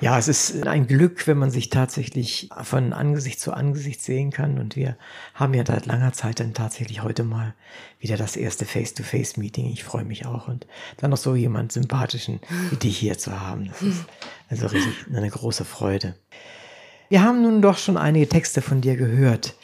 Ja, 0.00 0.18
es 0.18 0.28
ist 0.28 0.66
ein 0.66 0.86
Glück, 0.86 1.26
wenn 1.26 1.38
man 1.38 1.50
sich 1.50 1.70
tatsächlich 1.70 2.48
von 2.62 2.92
Angesicht 2.92 3.38
zu 3.38 3.52
Angesicht 3.52 4.02
sehen 4.02 4.30
kann. 4.30 4.58
Und 4.58 4.74
wir 4.74 4.96
haben 5.34 5.54
ja 5.54 5.64
seit 5.64 5.86
langer 5.86 6.12
Zeit 6.12 6.40
dann 6.40 6.54
tatsächlich 6.54 7.02
heute 7.02 7.22
mal 7.22 7.54
wieder 7.98 8.16
das 8.16 8.36
erste 8.36 8.64
Face-to-Face-Meeting. 8.64 9.70
Ich 9.70 9.84
freue 9.84 10.04
mich 10.04 10.26
auch. 10.26 10.48
Und 10.48 10.66
dann 10.96 11.10
noch 11.10 11.18
so 11.18 11.34
jemand 11.34 11.72
Sympathischen 11.72 12.40
wie 12.70 12.76
dich 12.76 12.98
hier 12.98 13.18
zu 13.18 13.40
haben. 13.40 13.66
Das 13.66 13.82
ist 13.82 14.06
also 14.48 14.66
richtig 14.68 14.94
eine 15.14 15.30
große 15.30 15.64
Freude. 15.64 16.14
Wir 17.08 17.22
haben 17.22 17.42
nun 17.42 17.60
doch 17.60 17.76
schon 17.76 17.96
einige 17.96 18.28
Texte 18.28 18.62
von 18.62 18.80
dir 18.80 18.96
gehört. 18.96 19.54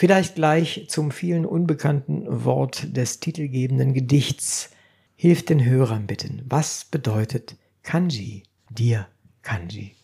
Vielleicht 0.00 0.36
gleich 0.36 0.86
zum 0.88 1.10
vielen 1.10 1.44
unbekannten 1.44 2.24
Wort 2.26 2.96
des 2.96 3.20
titelgebenden 3.20 3.92
Gedichts. 3.92 4.70
Hilf 5.14 5.44
den 5.44 5.62
Hörern 5.62 6.06
bitten. 6.06 6.40
Was 6.48 6.86
bedeutet 6.86 7.56
Kanji 7.82 8.44
dir? 8.70 9.08
Kanji? 9.42 9.94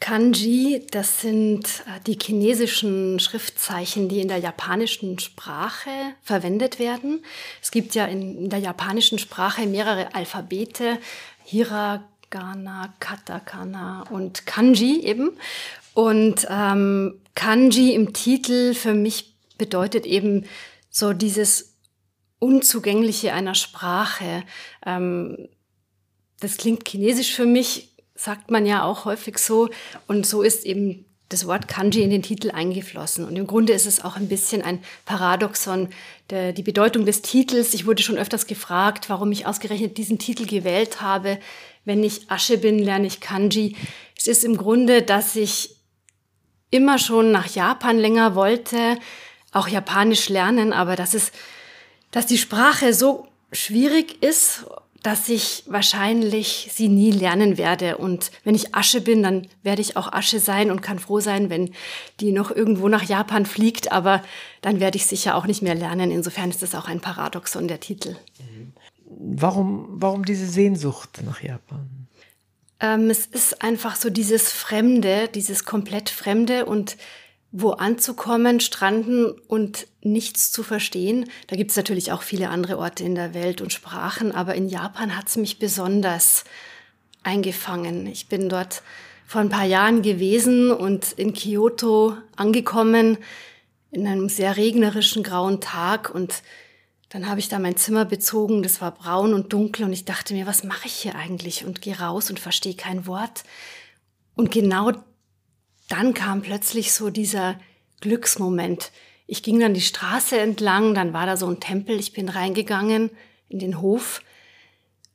Kanji, 0.00 0.84
das 0.90 1.22
sind 1.22 1.82
äh, 1.86 1.98
die 2.06 2.18
chinesischen 2.22 3.18
Schriftzeichen, 3.18 4.10
die 4.10 4.20
in 4.20 4.28
der 4.28 4.36
japanischen 4.36 5.18
Sprache 5.18 5.88
verwendet 6.20 6.78
werden. 6.78 7.24
Es 7.62 7.70
gibt 7.70 7.94
ja 7.94 8.04
in 8.04 8.50
der 8.50 8.58
japanischen 8.58 9.18
Sprache 9.18 9.64
mehrere 9.64 10.14
Alphabete, 10.14 10.98
Hiragana, 11.42 12.92
Katakana 13.00 14.02
und 14.10 14.44
Kanji 14.44 15.00
eben. 15.06 15.38
Und 15.96 16.46
ähm, 16.50 17.22
Kanji 17.34 17.94
im 17.94 18.12
Titel 18.12 18.74
für 18.74 18.92
mich 18.92 19.34
bedeutet 19.56 20.04
eben 20.04 20.44
so 20.90 21.14
dieses 21.14 21.78
Unzugängliche 22.38 23.32
einer 23.32 23.54
Sprache. 23.54 24.42
Ähm, 24.84 25.48
das 26.38 26.58
klingt 26.58 26.86
chinesisch 26.86 27.34
für 27.34 27.46
mich, 27.46 27.94
sagt 28.14 28.50
man 28.50 28.66
ja 28.66 28.84
auch 28.84 29.06
häufig 29.06 29.38
so. 29.38 29.70
Und 30.06 30.26
so 30.26 30.42
ist 30.42 30.66
eben 30.66 31.06
das 31.30 31.46
Wort 31.46 31.66
Kanji 31.66 32.02
in 32.02 32.10
den 32.10 32.22
Titel 32.22 32.50
eingeflossen. 32.50 33.24
Und 33.24 33.36
im 33.36 33.46
Grunde 33.46 33.72
ist 33.72 33.86
es 33.86 34.04
auch 34.04 34.16
ein 34.16 34.28
bisschen 34.28 34.60
ein 34.60 34.84
Paradoxon, 35.06 35.88
der, 36.28 36.52
die 36.52 36.62
Bedeutung 36.62 37.06
des 37.06 37.22
Titels. 37.22 37.72
Ich 37.72 37.86
wurde 37.86 38.02
schon 38.02 38.18
öfters 38.18 38.46
gefragt, 38.46 39.08
warum 39.08 39.32
ich 39.32 39.46
ausgerechnet 39.46 39.96
diesen 39.96 40.18
Titel 40.18 40.44
gewählt 40.44 41.00
habe. 41.00 41.38
Wenn 41.86 42.04
ich 42.04 42.30
Asche 42.30 42.58
bin, 42.58 42.78
lerne 42.78 43.06
ich 43.06 43.20
Kanji. 43.20 43.76
Es 44.14 44.26
ist 44.26 44.44
im 44.44 44.58
Grunde, 44.58 45.00
dass 45.00 45.36
ich 45.36 45.75
immer 46.76 46.98
schon 46.98 47.32
nach 47.32 47.48
Japan 47.48 47.98
länger 47.98 48.34
wollte, 48.34 48.98
auch 49.52 49.68
Japanisch 49.68 50.28
lernen, 50.28 50.72
aber 50.72 50.96
dass 50.96 51.14
es, 51.14 51.32
dass 52.10 52.26
die 52.26 52.38
Sprache 52.38 52.92
so 52.92 53.26
schwierig 53.52 54.22
ist 54.22 54.66
dass 55.06 55.28
ich 55.28 55.62
wahrscheinlich 55.68 56.68
sie 56.72 56.88
nie 56.88 57.12
lernen 57.12 57.58
werde. 57.58 57.96
Und 57.96 58.32
wenn 58.42 58.56
ich 58.56 58.74
Asche 58.74 59.00
bin, 59.00 59.22
dann 59.22 59.46
werde 59.62 59.80
ich 59.80 59.96
auch 59.96 60.12
Asche 60.12 60.40
sein 60.40 60.68
und 60.68 60.82
kann 60.82 60.98
froh 60.98 61.20
sein, 61.20 61.48
wenn 61.48 61.70
die 62.18 62.32
noch 62.32 62.50
irgendwo 62.50 62.88
nach 62.88 63.04
Japan 63.04 63.46
fliegt. 63.46 63.92
Aber 63.92 64.20
dann 64.62 64.80
werde 64.80 64.96
ich 64.96 65.06
sicher 65.06 65.36
auch 65.36 65.46
nicht 65.46 65.62
mehr 65.62 65.76
lernen. 65.76 66.10
Insofern 66.10 66.50
ist 66.50 66.60
das 66.60 66.74
auch 66.74 66.88
ein 66.88 66.98
Paradoxon, 66.98 67.68
der 67.68 67.78
Titel. 67.78 68.16
Warum, 69.08 69.86
warum 69.90 70.24
diese 70.24 70.48
Sehnsucht 70.48 71.20
nach 71.24 71.40
Japan? 71.40 72.05
Ähm, 72.80 73.10
es 73.10 73.26
ist 73.26 73.62
einfach 73.62 73.96
so 73.96 74.10
dieses 74.10 74.52
Fremde, 74.52 75.28
dieses 75.28 75.64
komplett 75.64 76.10
Fremde 76.10 76.66
und 76.66 76.96
wo 77.52 77.70
anzukommen, 77.70 78.60
stranden 78.60 79.30
und 79.30 79.86
nichts 80.02 80.52
zu 80.52 80.62
verstehen. 80.62 81.30
Da 81.46 81.56
gibt 81.56 81.70
es 81.70 81.76
natürlich 81.76 82.12
auch 82.12 82.22
viele 82.22 82.50
andere 82.50 82.78
Orte 82.78 83.04
in 83.04 83.14
der 83.14 83.32
Welt 83.32 83.60
und 83.60 83.72
Sprachen, 83.72 84.32
aber 84.32 84.54
in 84.54 84.68
Japan 84.68 85.16
hat 85.16 85.28
es 85.28 85.36
mich 85.36 85.58
besonders 85.58 86.44
eingefangen. 87.22 88.06
Ich 88.06 88.28
bin 88.28 88.48
dort 88.48 88.82
vor 89.26 89.40
ein 89.40 89.48
paar 89.48 89.64
Jahren 89.64 90.02
gewesen 90.02 90.70
und 90.70 91.12
in 91.12 91.32
Kyoto 91.32 92.16
angekommen, 92.36 93.18
in 93.90 94.06
einem 94.06 94.28
sehr 94.28 94.56
regnerischen 94.56 95.22
grauen 95.22 95.60
Tag 95.60 96.14
und 96.14 96.42
dann 97.16 97.30
habe 97.30 97.40
ich 97.40 97.48
da 97.48 97.58
mein 97.58 97.78
Zimmer 97.78 98.04
bezogen, 98.04 98.62
das 98.62 98.82
war 98.82 98.92
braun 98.92 99.32
und 99.32 99.50
dunkel 99.54 99.86
und 99.86 99.92
ich 99.94 100.04
dachte 100.04 100.34
mir, 100.34 100.46
was 100.46 100.64
mache 100.64 100.86
ich 100.86 100.92
hier 100.92 101.14
eigentlich 101.14 101.64
und 101.64 101.80
gehe 101.80 101.98
raus 101.98 102.28
und 102.28 102.38
verstehe 102.38 102.74
kein 102.74 103.06
Wort. 103.06 103.44
Und 104.34 104.50
genau 104.50 104.92
dann 105.88 106.12
kam 106.12 106.42
plötzlich 106.42 106.92
so 106.92 107.08
dieser 107.08 107.58
Glücksmoment. 108.02 108.92
Ich 109.26 109.42
ging 109.42 109.58
dann 109.58 109.72
die 109.72 109.80
Straße 109.80 110.38
entlang, 110.38 110.94
dann 110.94 111.14
war 111.14 111.24
da 111.24 111.38
so 111.38 111.48
ein 111.48 111.58
Tempel, 111.58 111.98
ich 111.98 112.12
bin 112.12 112.28
reingegangen 112.28 113.08
in 113.48 113.60
den 113.60 113.80
Hof 113.80 114.20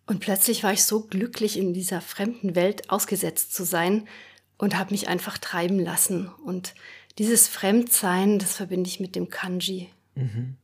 und 0.07 0.21
plötzlich 0.21 0.63
war 0.63 0.73
ich 0.73 0.83
so 0.83 1.01
glücklich, 1.01 1.55
in 1.55 1.71
dieser 1.71 2.01
fremden 2.01 2.55
Welt 2.55 2.89
ausgesetzt 2.89 3.53
zu 3.53 3.63
sein 3.63 4.07
und 4.57 4.75
habe 4.75 4.89
mich 4.89 5.07
einfach 5.07 5.37
treiben 5.37 5.77
lassen. 5.77 6.31
Und 6.43 6.73
dieses 7.19 7.47
Fremdsein, 7.47 8.39
das 8.39 8.55
verbinde 8.55 8.89
ich 8.89 8.99
mit 8.99 9.15
dem 9.15 9.29
Kanji. 9.29 9.89
Mhm. 10.15 10.57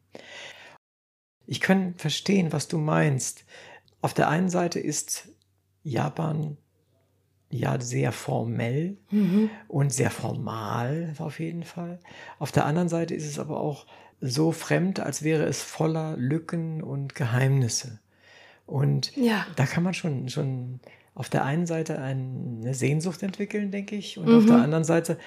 Ich 1.47 1.61
kann 1.61 1.95
verstehen, 1.95 2.51
was 2.51 2.67
du 2.67 2.77
meinst. 2.77 3.45
Auf 4.01 4.13
der 4.13 4.29
einen 4.29 4.49
Seite 4.49 4.79
ist 4.79 5.29
Japan 5.83 6.57
ja 7.49 7.79
sehr 7.79 8.11
formell 8.11 8.97
mhm. 9.09 9.49
und 9.67 9.93
sehr 9.93 10.11
formal 10.11 11.13
auf 11.17 11.39
jeden 11.39 11.63
Fall. 11.63 11.99
Auf 12.39 12.51
der 12.51 12.65
anderen 12.65 12.89
Seite 12.89 13.15
ist 13.15 13.25
es 13.25 13.39
aber 13.39 13.59
auch 13.59 13.87
so 14.19 14.51
fremd, 14.51 14.99
als 14.99 15.23
wäre 15.23 15.45
es 15.45 15.61
voller 15.61 16.17
Lücken 16.17 16.83
und 16.83 17.15
Geheimnisse. 17.15 17.99
Und 18.65 19.15
ja. 19.15 19.45
da 19.55 19.65
kann 19.65 19.83
man 19.83 19.93
schon, 19.93 20.27
schon 20.27 20.81
auf 21.15 21.29
der 21.29 21.45
einen 21.45 21.65
Seite 21.65 21.99
eine 21.99 22.73
Sehnsucht 22.73 23.23
entwickeln, 23.23 23.71
denke 23.71 23.95
ich, 23.95 24.17
und 24.17 24.27
mhm. 24.27 24.37
auf 24.37 24.45
der 24.45 24.57
anderen 24.57 24.83
Seite 24.83 25.17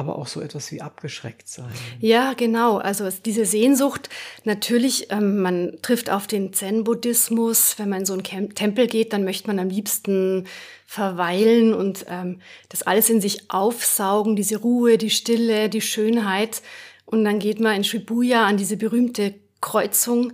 aber 0.00 0.18
auch 0.18 0.26
so 0.26 0.40
etwas 0.40 0.72
wie 0.72 0.80
abgeschreckt 0.80 1.46
sein. 1.46 1.70
Ja, 2.00 2.32
genau. 2.32 2.78
Also 2.78 3.06
diese 3.24 3.44
Sehnsucht, 3.44 4.08
natürlich, 4.44 5.12
ähm, 5.12 5.42
man 5.42 5.76
trifft 5.82 6.08
auf 6.08 6.26
den 6.26 6.54
Zen-Buddhismus. 6.54 7.78
Wenn 7.78 7.90
man 7.90 8.00
in 8.00 8.06
so 8.06 8.14
einen 8.14 8.22
Camp 8.22 8.54
Tempel 8.54 8.86
geht, 8.86 9.12
dann 9.12 9.24
möchte 9.24 9.46
man 9.46 9.58
am 9.58 9.68
liebsten 9.68 10.46
verweilen 10.86 11.74
und 11.74 12.06
ähm, 12.08 12.40
das 12.70 12.82
alles 12.82 13.10
in 13.10 13.20
sich 13.20 13.50
aufsaugen, 13.50 14.36
diese 14.36 14.56
Ruhe, 14.56 14.96
die 14.96 15.10
Stille, 15.10 15.68
die 15.68 15.82
Schönheit. 15.82 16.62
Und 17.04 17.24
dann 17.24 17.38
geht 17.38 17.60
man 17.60 17.76
in 17.76 17.84
Shibuya 17.84 18.46
an 18.46 18.56
diese 18.56 18.78
berühmte 18.78 19.34
Kreuzung 19.60 20.32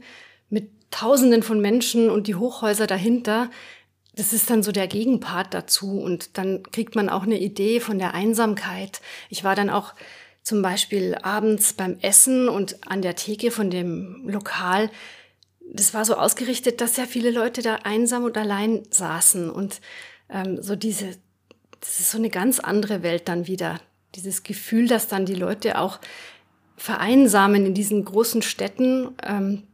mit 0.48 0.70
Tausenden 0.92 1.42
von 1.42 1.60
Menschen 1.60 2.08
und 2.08 2.28
die 2.28 2.36
Hochhäuser 2.36 2.86
dahinter 2.86 3.50
das 4.16 4.32
ist 4.32 4.48
dann 4.48 4.62
so 4.62 4.72
der 4.72 4.88
Gegenpart 4.88 5.52
dazu 5.52 6.00
und 6.00 6.38
dann 6.38 6.62
kriegt 6.64 6.96
man 6.96 7.08
auch 7.08 7.22
eine 7.22 7.38
Idee 7.38 7.80
von 7.80 7.98
der 7.98 8.14
Einsamkeit. 8.14 9.00
Ich 9.28 9.44
war 9.44 9.54
dann 9.54 9.70
auch 9.70 9.94
zum 10.42 10.62
Beispiel 10.62 11.16
abends 11.22 11.74
beim 11.74 11.98
Essen 12.00 12.48
und 12.48 12.88
an 12.88 13.02
der 13.02 13.14
Theke 13.14 13.50
von 13.50 13.70
dem 13.70 14.26
Lokal. 14.26 14.90
Das 15.60 15.92
war 15.92 16.04
so 16.04 16.14
ausgerichtet, 16.14 16.80
dass 16.80 16.96
ja 16.96 17.04
viele 17.04 17.30
Leute 17.30 17.60
da 17.60 17.76
einsam 17.84 18.24
und 18.24 18.38
allein 18.38 18.84
saßen 18.90 19.50
und 19.50 19.80
ähm, 20.30 20.62
so 20.62 20.76
diese, 20.76 21.16
das 21.80 22.00
ist 22.00 22.10
so 22.10 22.18
eine 22.18 22.30
ganz 22.30 22.58
andere 22.58 23.02
Welt 23.02 23.28
dann 23.28 23.46
wieder. 23.46 23.80
Dieses 24.14 24.44
Gefühl, 24.44 24.88
dass 24.88 25.08
dann 25.08 25.26
die 25.26 25.34
Leute 25.34 25.78
auch 25.78 26.00
vereinsamen 26.78 27.66
in 27.66 27.74
diesen 27.74 28.04
großen 28.04 28.40
Städten. 28.40 29.14
Ähm, 29.22 29.64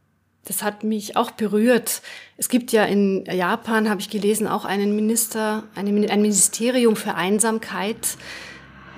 das 0.45 0.63
hat 0.63 0.83
mich 0.83 1.17
auch 1.17 1.31
berührt. 1.31 2.03
Es 2.37 2.49
gibt 2.49 2.73
ja 2.73 2.85
in 2.85 3.25
Japan, 3.27 3.89
habe 3.89 4.01
ich 4.01 4.11
gelesen, 4.11 4.49
auch 4.49 4.65
einen 4.65 4.97
Minister, 4.97 5.65
ein 5.75 5.85
Ministerium 5.95 6.97
für 6.97 7.15
Einsamkeit. 7.15 8.17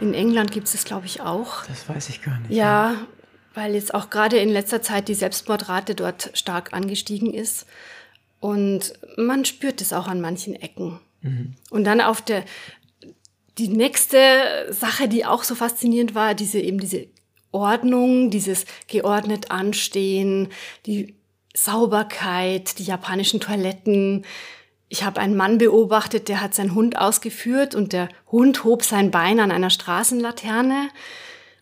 In 0.01 0.15
England 0.15 0.53
gibt 0.53 0.67
es 0.67 0.73
das, 0.73 0.85
glaube 0.85 1.07
ich, 1.07 1.21
auch. 1.21 1.67
Das 1.67 1.89
weiß 1.89 2.09
ich 2.09 2.23
gar 2.23 2.39
nicht. 2.41 2.51
Ja, 2.51 2.93
ja, 2.93 3.07
weil 3.55 3.75
jetzt 3.75 3.95
auch 3.95 4.11
gerade 4.11 4.39
in 4.39 4.49
letzter 4.49 4.81
Zeit 4.83 5.09
die 5.09 5.15
Selbstmordrate 5.15 5.95
dort 5.95 6.31
stark 6.35 6.73
angestiegen 6.73 7.33
ist. 7.33 7.67
Und 8.41 8.95
man 9.17 9.45
spürt 9.45 9.81
es 9.81 9.93
auch 9.93 10.07
an 10.07 10.21
manchen 10.21 10.55
Ecken. 10.55 11.01
Mhm. 11.21 11.55
Und 11.71 11.85
dann 11.85 12.01
auf 12.01 12.23
der, 12.23 12.45
die 13.59 13.69
nächste 13.69 14.19
Sache, 14.71 15.09
die 15.09 15.25
auch 15.25 15.45
so 15.45 15.55
faszinierend 15.55 16.15
war, 16.15 16.35
diese 16.35 16.59
eben 16.59 16.79
diese 16.79 17.07
Ordnung, 17.53 18.31
dieses 18.31 18.67
geordnet 18.89 19.51
Anstehen, 19.51 20.49
die 20.87 21.15
Sauberkeit, 21.57 22.79
die 22.79 22.85
japanischen 22.85 23.40
Toiletten. 23.40 24.25
Ich 24.88 25.05
habe 25.05 25.21
einen 25.21 25.37
Mann 25.37 25.59
beobachtet, 25.59 26.29
der 26.29 26.40
hat 26.40 26.55
seinen 26.55 26.75
Hund 26.75 26.99
ausgeführt 26.99 27.75
und 27.75 27.93
der 27.93 28.09
Hund 28.31 28.64
hob 28.64 28.83
sein 28.83 29.11
Bein 29.11 29.40
an 29.40 29.51
einer 29.51 29.71
Straßenlaterne 29.71 30.88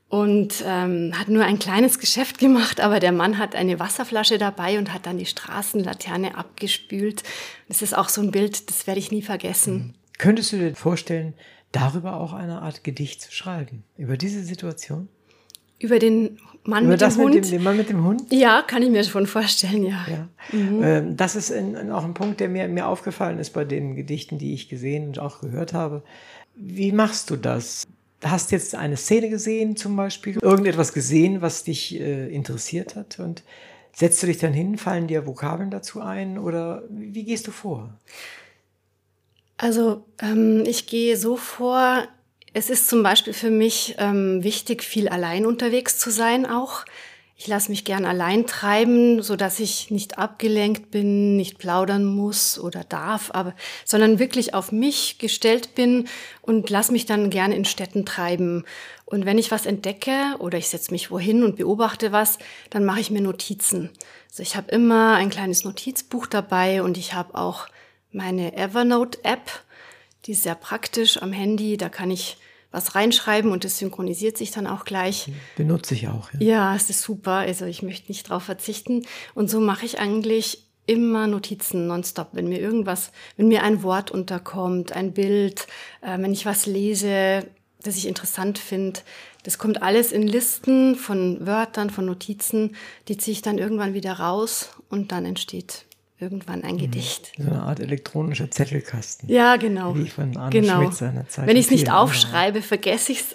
und 0.08 0.62
ähm, 0.66 1.12
hat 1.18 1.28
nur 1.28 1.44
ein 1.44 1.58
kleines 1.58 1.98
Geschäft 1.98 2.38
gemacht, 2.38 2.80
aber 2.80 3.00
der 3.00 3.12
Mann 3.12 3.38
hat 3.38 3.54
eine 3.54 3.78
Wasserflasche 3.78 4.36
dabei 4.36 4.78
und 4.78 4.92
hat 4.92 5.06
dann 5.06 5.16
die 5.16 5.26
Straßenlaterne 5.26 6.36
abgespült. 6.36 7.22
Das 7.68 7.80
ist 7.80 7.96
auch 7.96 8.10
so 8.10 8.20
ein 8.20 8.30
Bild, 8.30 8.68
das 8.68 8.86
werde 8.86 9.00
ich 9.00 9.10
nie 9.10 9.22
vergessen. 9.22 9.74
Mhm. 9.74 9.94
Könntest 10.18 10.52
du 10.52 10.58
dir 10.58 10.74
vorstellen, 10.74 11.32
darüber 11.72 12.18
auch 12.18 12.34
eine 12.34 12.60
Art 12.60 12.84
Gedicht 12.84 13.22
zu 13.22 13.32
schreiben, 13.32 13.84
über 13.96 14.16
diese 14.18 14.44
Situation? 14.44 15.08
Über 15.78 15.98
den 15.98 16.38
Mann 16.64 16.84
über 16.84 16.92
mit 16.92 17.02
das 17.02 17.14
dem 17.14 17.24
Hund? 17.24 17.34
Mit 17.34 17.44
dem, 17.44 17.50
den 17.50 17.62
Mann 17.62 17.76
mit 17.76 17.88
dem 17.88 18.04
Hund? 18.04 18.32
Ja, 18.32 18.62
kann 18.62 18.82
ich 18.82 18.90
mir 18.90 19.02
schon 19.04 19.26
vorstellen, 19.26 19.84
ja. 19.84 20.06
ja. 20.08 20.28
Mhm. 20.56 20.82
Ähm, 20.82 21.16
das 21.16 21.34
ist 21.34 21.50
in, 21.50 21.90
auch 21.90 22.04
ein 22.04 22.14
Punkt, 22.14 22.40
der 22.40 22.48
mir, 22.48 22.68
mir 22.68 22.86
aufgefallen 22.86 23.38
ist 23.38 23.50
bei 23.50 23.64
den 23.64 23.96
Gedichten, 23.96 24.38
die 24.38 24.54
ich 24.54 24.68
gesehen 24.68 25.08
und 25.08 25.18
auch 25.18 25.40
gehört 25.40 25.72
habe. 25.72 26.02
Wie 26.54 26.92
machst 26.92 27.30
du 27.30 27.36
das? 27.36 27.84
Hast 28.22 28.52
jetzt 28.52 28.76
eine 28.76 28.96
Szene 28.96 29.28
gesehen 29.28 29.74
zum 29.74 29.96
Beispiel, 29.96 30.38
irgendetwas 30.40 30.92
gesehen, 30.92 31.42
was 31.42 31.64
dich 31.64 31.98
äh, 31.98 32.28
interessiert 32.28 32.94
hat 32.94 33.18
und 33.18 33.42
setzt 33.92 34.22
du 34.22 34.28
dich 34.28 34.38
dann 34.38 34.52
hin, 34.52 34.78
fallen 34.78 35.08
dir 35.08 35.26
Vokabeln 35.26 35.70
dazu 35.70 36.00
ein 36.00 36.38
oder 36.38 36.84
wie 36.88 37.24
gehst 37.24 37.48
du 37.48 37.50
vor? 37.50 37.92
Also 39.56 40.04
ähm, 40.20 40.62
ich 40.66 40.86
gehe 40.86 41.16
so 41.16 41.36
vor, 41.36 42.06
es 42.54 42.70
ist 42.70 42.88
zum 42.88 43.02
Beispiel 43.02 43.32
für 43.32 43.50
mich 43.50 43.94
ähm, 43.98 44.42
wichtig, 44.42 44.82
viel 44.82 45.08
allein 45.08 45.46
unterwegs 45.46 45.98
zu 45.98 46.10
sein 46.10 46.46
auch. 46.46 46.84
Ich 47.34 47.48
lasse 47.48 47.72
mich 47.72 47.84
gern 47.84 48.04
allein 48.04 48.46
treiben, 48.46 49.20
so 49.20 49.34
dass 49.34 49.58
ich 49.58 49.90
nicht 49.90 50.16
abgelenkt 50.16 50.92
bin, 50.92 51.36
nicht 51.36 51.58
plaudern 51.58 52.04
muss 52.04 52.56
oder 52.56 52.84
darf, 52.84 53.30
aber 53.32 53.54
sondern 53.84 54.20
wirklich 54.20 54.54
auf 54.54 54.70
mich 54.70 55.18
gestellt 55.18 55.74
bin 55.74 56.06
und 56.40 56.70
lasse 56.70 56.92
mich 56.92 57.04
dann 57.04 57.30
gern 57.30 57.50
in 57.50 57.64
Städten 57.64 58.06
treiben. 58.06 58.64
Und 59.06 59.26
wenn 59.26 59.38
ich 59.38 59.50
was 59.50 59.66
entdecke 59.66 60.36
oder 60.38 60.56
ich 60.56 60.68
setze 60.68 60.92
mich 60.92 61.10
wohin 61.10 61.42
und 61.42 61.56
beobachte 61.56 62.12
was, 62.12 62.38
dann 62.70 62.84
mache 62.84 63.00
ich 63.00 63.10
mir 63.10 63.22
Notizen. 63.22 63.90
Also 64.30 64.44
ich 64.44 64.54
habe 64.54 64.70
immer 64.70 65.14
ein 65.14 65.30
kleines 65.30 65.64
Notizbuch 65.64 66.26
dabei 66.26 66.82
und 66.82 66.96
ich 66.96 67.12
habe 67.12 67.34
auch 67.34 67.66
meine 68.12 68.56
Evernote-App. 68.56 69.64
Die 70.24 70.32
ist 70.32 70.42
sehr 70.42 70.54
praktisch 70.54 71.20
am 71.20 71.32
Handy. 71.32 71.76
Da 71.76 71.88
kann 71.88 72.10
ich 72.10 72.36
was 72.70 72.94
reinschreiben 72.94 73.52
und 73.52 73.64
das 73.64 73.78
synchronisiert 73.78 74.38
sich 74.38 74.50
dann 74.50 74.66
auch 74.66 74.84
gleich. 74.84 75.30
Benutze 75.56 75.94
ich 75.94 76.08
auch. 76.08 76.32
Ja, 76.32 76.40
ja 76.40 76.76
es 76.76 76.90
ist 76.90 77.02
super. 77.02 77.32
Also 77.32 77.66
ich 77.66 77.82
möchte 77.82 78.10
nicht 78.10 78.28
drauf 78.28 78.44
verzichten. 78.44 79.04
Und 79.34 79.50
so 79.50 79.60
mache 79.60 79.84
ich 79.84 79.98
eigentlich 79.98 80.64
immer 80.86 81.26
Notizen 81.26 81.86
nonstop, 81.86 82.30
wenn 82.32 82.48
mir 82.48 82.60
irgendwas, 82.60 83.12
wenn 83.36 83.48
mir 83.48 83.62
ein 83.62 83.82
Wort 83.82 84.10
unterkommt, 84.10 84.92
ein 84.92 85.12
Bild, 85.12 85.68
äh, 86.00 86.18
wenn 86.18 86.32
ich 86.32 86.44
was 86.44 86.66
lese, 86.66 87.46
das 87.82 87.96
ich 87.96 88.06
interessant 88.08 88.58
finde. 88.58 89.00
Das 89.44 89.58
kommt 89.58 89.82
alles 89.82 90.12
in 90.12 90.26
Listen 90.26 90.96
von 90.96 91.46
Wörtern, 91.46 91.90
von 91.90 92.06
Notizen, 92.06 92.76
die 93.08 93.16
ziehe 93.16 93.32
ich 93.32 93.42
dann 93.42 93.58
irgendwann 93.58 93.94
wieder 93.94 94.14
raus 94.14 94.70
und 94.88 95.12
dann 95.12 95.24
entsteht 95.24 95.84
irgendwann 96.22 96.64
ein 96.64 96.76
mhm. 96.76 96.78
Gedicht. 96.78 97.32
So 97.36 97.50
eine 97.50 97.62
Art 97.62 97.80
elektronischer 97.80 98.50
Zettelkasten. 98.50 99.28
Ja, 99.28 99.56
genau. 99.56 99.96
Wie 99.96 100.08
von 100.08 100.36
Arne 100.36 100.50
genau. 100.50 100.80
Schmidt 100.80 100.94
seiner 100.94 101.28
Zeit. 101.28 101.46
Wenn 101.46 101.56
ich 101.56 101.66
es 101.66 101.70
nicht 101.70 101.92
aufschreibe, 101.92 102.62
vergesse 102.62 103.12
ich 103.12 103.20
es. 103.20 103.34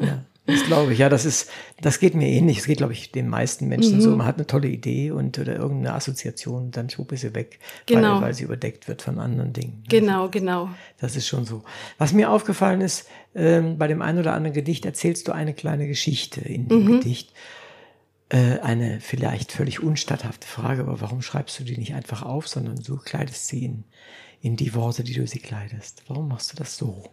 Ja. 0.00 0.24
Das 0.46 0.62
glaube 0.64 0.92
ich, 0.92 0.98
ja, 0.98 1.08
das 1.08 1.24
ist, 1.24 1.50
das 1.80 1.98
geht 1.98 2.14
mir 2.14 2.28
ähnlich. 2.28 2.58
Das 2.58 2.66
geht, 2.66 2.76
glaube 2.76 2.92
ich, 2.92 3.10
den 3.10 3.28
meisten 3.30 3.66
Menschen 3.66 3.96
mhm. 3.96 4.00
so. 4.02 4.10
Man 4.10 4.26
hat 4.26 4.36
eine 4.36 4.46
tolle 4.46 4.68
Idee 4.68 5.10
und 5.10 5.38
oder 5.38 5.56
irgendeine 5.56 5.94
Assoziation, 5.94 6.70
dann 6.70 6.90
schub 6.90 7.12
ist 7.12 7.22
sie 7.22 7.34
weg, 7.34 7.60
genau. 7.86 8.16
weil, 8.16 8.22
weil 8.22 8.34
sie 8.34 8.44
überdeckt 8.44 8.86
wird 8.86 9.00
von 9.00 9.18
anderen 9.18 9.54
Dingen. 9.54 9.84
Genau, 9.88 10.28
genau. 10.28 10.68
Das 11.00 11.16
ist 11.16 11.26
schon 11.26 11.46
so. 11.46 11.62
Was 11.96 12.12
mir 12.12 12.30
aufgefallen 12.30 12.82
ist, 12.82 13.08
ähm, 13.34 13.78
bei 13.78 13.88
dem 13.88 14.02
einen 14.02 14.18
oder 14.18 14.34
anderen 14.34 14.54
Gedicht 14.54 14.84
erzählst 14.84 15.28
du 15.28 15.32
eine 15.32 15.54
kleine 15.54 15.88
Geschichte 15.88 16.42
in 16.42 16.68
dem 16.68 16.84
mhm. 16.84 16.98
Gedicht. 16.98 17.32
Äh, 18.30 18.58
eine 18.60 19.00
vielleicht 19.00 19.52
völlig 19.52 19.80
unstatthafte 19.80 20.46
Frage, 20.46 20.82
aber 20.82 21.00
warum 21.00 21.22
schreibst 21.22 21.58
du 21.60 21.64
die 21.64 21.76
nicht 21.76 21.94
einfach 21.94 22.22
auf, 22.22 22.48
sondern 22.48 22.82
du 22.82 22.96
kleidest 22.96 23.48
sie 23.48 23.64
in, 23.64 23.84
in 24.40 24.56
die 24.56 24.74
Worte, 24.74 25.04
die 25.04 25.14
du 25.14 25.26
sie 25.26 25.40
kleidest? 25.40 26.02
Warum 26.08 26.28
machst 26.28 26.52
du 26.52 26.56
das 26.56 26.76
so? 26.76 27.10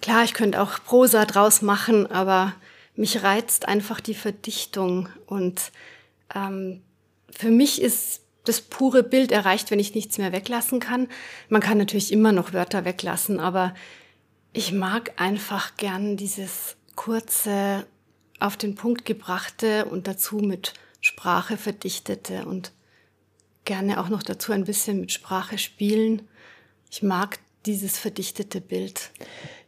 Klar, 0.00 0.24
ich 0.24 0.34
könnte 0.34 0.62
auch 0.62 0.82
Prosa 0.84 1.24
draus 1.24 1.60
machen, 1.60 2.06
aber 2.06 2.54
mich 2.94 3.22
reizt 3.22 3.68
einfach 3.68 4.00
die 4.00 4.14
Verdichtung 4.14 5.08
und 5.26 5.72
ähm, 6.34 6.82
für 7.30 7.50
mich 7.50 7.80
ist 7.80 8.22
das 8.44 8.60
pure 8.60 9.02
Bild 9.02 9.30
erreicht, 9.30 9.70
wenn 9.70 9.78
ich 9.78 9.94
nichts 9.94 10.18
mehr 10.18 10.32
weglassen 10.32 10.80
kann. 10.80 11.08
Man 11.48 11.60
kann 11.60 11.78
natürlich 11.78 12.12
immer 12.12 12.32
noch 12.32 12.52
Wörter 12.52 12.84
weglassen, 12.84 13.40
aber 13.40 13.74
ich 14.52 14.72
mag 14.72 15.12
einfach 15.16 15.76
gern 15.76 16.16
dieses 16.16 16.76
kurze, 16.96 17.86
auf 18.40 18.56
den 18.56 18.74
Punkt 18.74 19.04
gebrachte 19.04 19.86
und 19.86 20.06
dazu 20.06 20.36
mit 20.36 20.74
Sprache 21.00 21.56
verdichtete 21.56 22.44
und 22.44 22.72
gerne 23.64 24.00
auch 24.00 24.08
noch 24.08 24.22
dazu 24.22 24.52
ein 24.52 24.64
bisschen 24.64 25.00
mit 25.00 25.12
Sprache 25.12 25.58
spielen. 25.58 26.22
Ich 26.90 27.02
mag 27.02 27.38
dieses 27.66 27.98
verdichtete 27.98 28.60
Bild. 28.60 29.10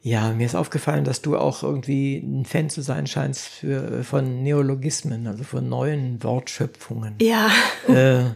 Ja, 0.02 0.32
mir 0.32 0.46
ist 0.46 0.54
aufgefallen, 0.54 1.04
dass 1.04 1.20
du 1.20 1.36
auch 1.36 1.62
irgendwie 1.62 2.16
ein 2.16 2.46
Fan 2.46 2.70
zu 2.70 2.80
sein 2.80 3.06
scheinst 3.06 3.46
für, 3.46 4.02
von 4.04 4.42
Neologismen, 4.42 5.26
also 5.26 5.44
von 5.44 5.68
neuen 5.68 6.22
Wortschöpfungen. 6.22 7.16
Ja. 7.20 7.50
Äh, 7.88 8.30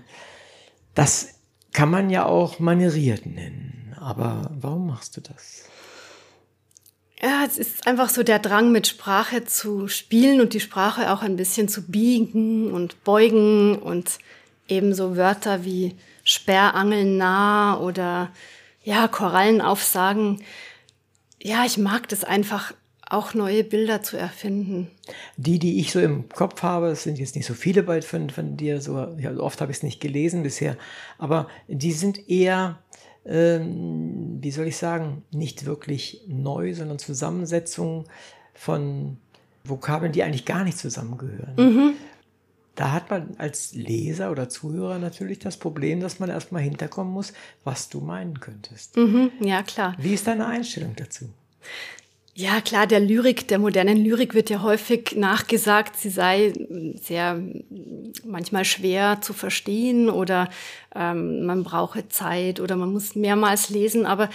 das 0.94 1.40
kann 1.72 1.90
man 1.90 2.10
ja 2.10 2.26
auch 2.26 2.58
manieriert 2.58 3.24
nennen. 3.24 3.96
Aber 3.98 4.50
warum 4.54 4.86
machst 4.86 5.16
du 5.16 5.22
das? 5.22 5.64
Ja, 7.24 7.42
es 7.46 7.56
ist 7.56 7.86
einfach 7.86 8.10
so 8.10 8.22
der 8.22 8.38
Drang, 8.38 8.70
mit 8.70 8.86
Sprache 8.86 9.46
zu 9.46 9.88
spielen 9.88 10.42
und 10.42 10.52
die 10.52 10.60
Sprache 10.60 11.10
auch 11.10 11.22
ein 11.22 11.36
bisschen 11.36 11.68
zu 11.68 11.86
biegen 11.86 12.70
und 12.70 13.02
beugen 13.02 13.76
und 13.76 14.18
ebenso 14.68 15.16
Wörter 15.16 15.64
wie 15.64 15.94
Sperrangeln 16.22 17.16
nah 17.16 17.80
oder 17.80 18.30
ja, 18.82 19.08
Korallenaufsagen. 19.08 20.42
Ja, 21.42 21.64
ich 21.64 21.78
mag 21.78 22.10
das 22.10 22.24
einfach, 22.24 22.74
auch 23.08 23.32
neue 23.32 23.64
Bilder 23.64 24.02
zu 24.02 24.18
erfinden. 24.18 24.90
Die, 25.38 25.58
die 25.58 25.80
ich 25.80 25.92
so 25.92 26.00
im 26.00 26.28
Kopf 26.28 26.62
habe, 26.62 26.88
es 26.88 27.04
sind 27.04 27.18
jetzt 27.18 27.36
nicht 27.36 27.46
so 27.46 27.54
viele 27.54 27.82
bald 27.82 28.04
von, 28.04 28.28
von 28.28 28.58
dir, 28.58 28.82
so 28.82 28.98
ja, 29.18 29.34
oft 29.36 29.62
habe 29.62 29.72
ich 29.72 29.78
es 29.78 29.82
nicht 29.82 30.00
gelesen 30.00 30.42
bisher, 30.42 30.76
aber 31.18 31.48
die 31.68 31.92
sind 31.92 32.28
eher 32.28 32.82
ähm, 33.26 34.38
wie 34.40 34.50
soll 34.50 34.66
ich 34.66 34.76
sagen, 34.76 35.24
nicht 35.30 35.64
wirklich 35.64 36.22
neu, 36.26 36.74
sondern 36.74 36.98
Zusammensetzungen 36.98 38.04
von 38.54 39.16
Vokabeln, 39.64 40.12
die 40.12 40.22
eigentlich 40.22 40.44
gar 40.44 40.64
nicht 40.64 40.78
zusammengehören. 40.78 41.54
Mhm. 41.56 41.92
Da 42.74 42.92
hat 42.92 43.08
man 43.08 43.36
als 43.38 43.72
Leser 43.72 44.30
oder 44.30 44.48
Zuhörer 44.48 44.98
natürlich 44.98 45.38
das 45.38 45.56
Problem, 45.56 46.00
dass 46.00 46.18
man 46.18 46.28
erstmal 46.28 46.62
hinterkommen 46.62 47.12
muss, 47.12 47.32
was 47.62 47.88
du 47.88 48.00
meinen 48.00 48.40
könntest. 48.40 48.96
Mhm, 48.96 49.30
ja, 49.40 49.62
klar. 49.62 49.94
Wie 49.98 50.12
ist 50.12 50.26
deine 50.26 50.46
Einstellung 50.46 50.94
dazu? 50.96 51.30
Ja, 52.36 52.60
klar, 52.60 52.88
der 52.88 52.98
Lyrik, 52.98 53.46
der 53.46 53.60
modernen 53.60 53.96
Lyrik 53.96 54.34
wird 54.34 54.50
ja 54.50 54.60
häufig 54.60 55.14
nachgesagt, 55.14 55.96
sie 55.96 56.10
sei 56.10 56.52
sehr 57.00 57.40
manchmal 58.24 58.64
schwer 58.64 59.20
zu 59.20 59.32
verstehen 59.32 60.10
oder 60.10 60.50
ähm, 60.96 61.46
man 61.46 61.62
brauche 61.62 62.08
Zeit 62.08 62.58
oder 62.58 62.74
man 62.74 62.92
muss 62.92 63.14
mehrmals 63.14 63.70
lesen. 63.70 64.04
Aber 64.04 64.30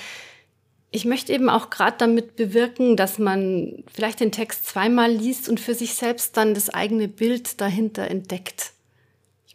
ich 0.92 1.04
möchte 1.04 1.34
eben 1.34 1.50
auch 1.50 1.70
gerade 1.70 1.98
damit 1.98 2.38
bewirken, 2.38 2.96
dass 2.96 3.20
man 3.20 3.84
vielleicht 3.94 4.22
den 4.22 4.32
Text 4.32 4.66
zweimal 4.66 5.12
liest 5.12 5.50
und 5.50 5.60
für 5.60 5.74
sich 5.74 5.96
selbst 5.96 6.38
dann 6.38 6.54
das 6.54 6.70
eigene 6.70 7.10
Bild 7.10 7.60
dahinter 7.60 8.08
entdeckt 8.08 8.72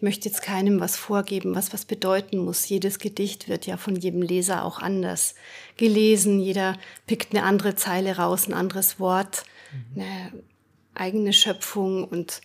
möchte 0.03 0.29
jetzt 0.29 0.43
keinem 0.43 0.81
was 0.81 0.97
vorgeben, 0.97 1.55
was 1.55 1.73
was 1.73 1.85
bedeuten 1.85 2.39
muss. 2.39 2.69
Jedes 2.69 2.99
Gedicht 2.99 3.49
wird 3.49 3.67
ja 3.67 3.77
von 3.77 3.97
jedem 3.97 4.23
Leser 4.23 4.65
auch 4.65 4.81
anders 4.81 5.35
gelesen. 5.77 6.41
Jeder 6.41 6.77
pickt 7.07 7.33
eine 7.33 7.45
andere 7.45 7.77
Zeile 7.77 8.17
raus, 8.17 8.49
ein 8.49 8.55
anderes 8.55 8.99
Wort, 8.99 9.45
mhm. 9.73 10.01
eine 10.01 10.33
eigene 10.95 11.33
Schöpfung. 11.33 12.05
Und 12.05 12.41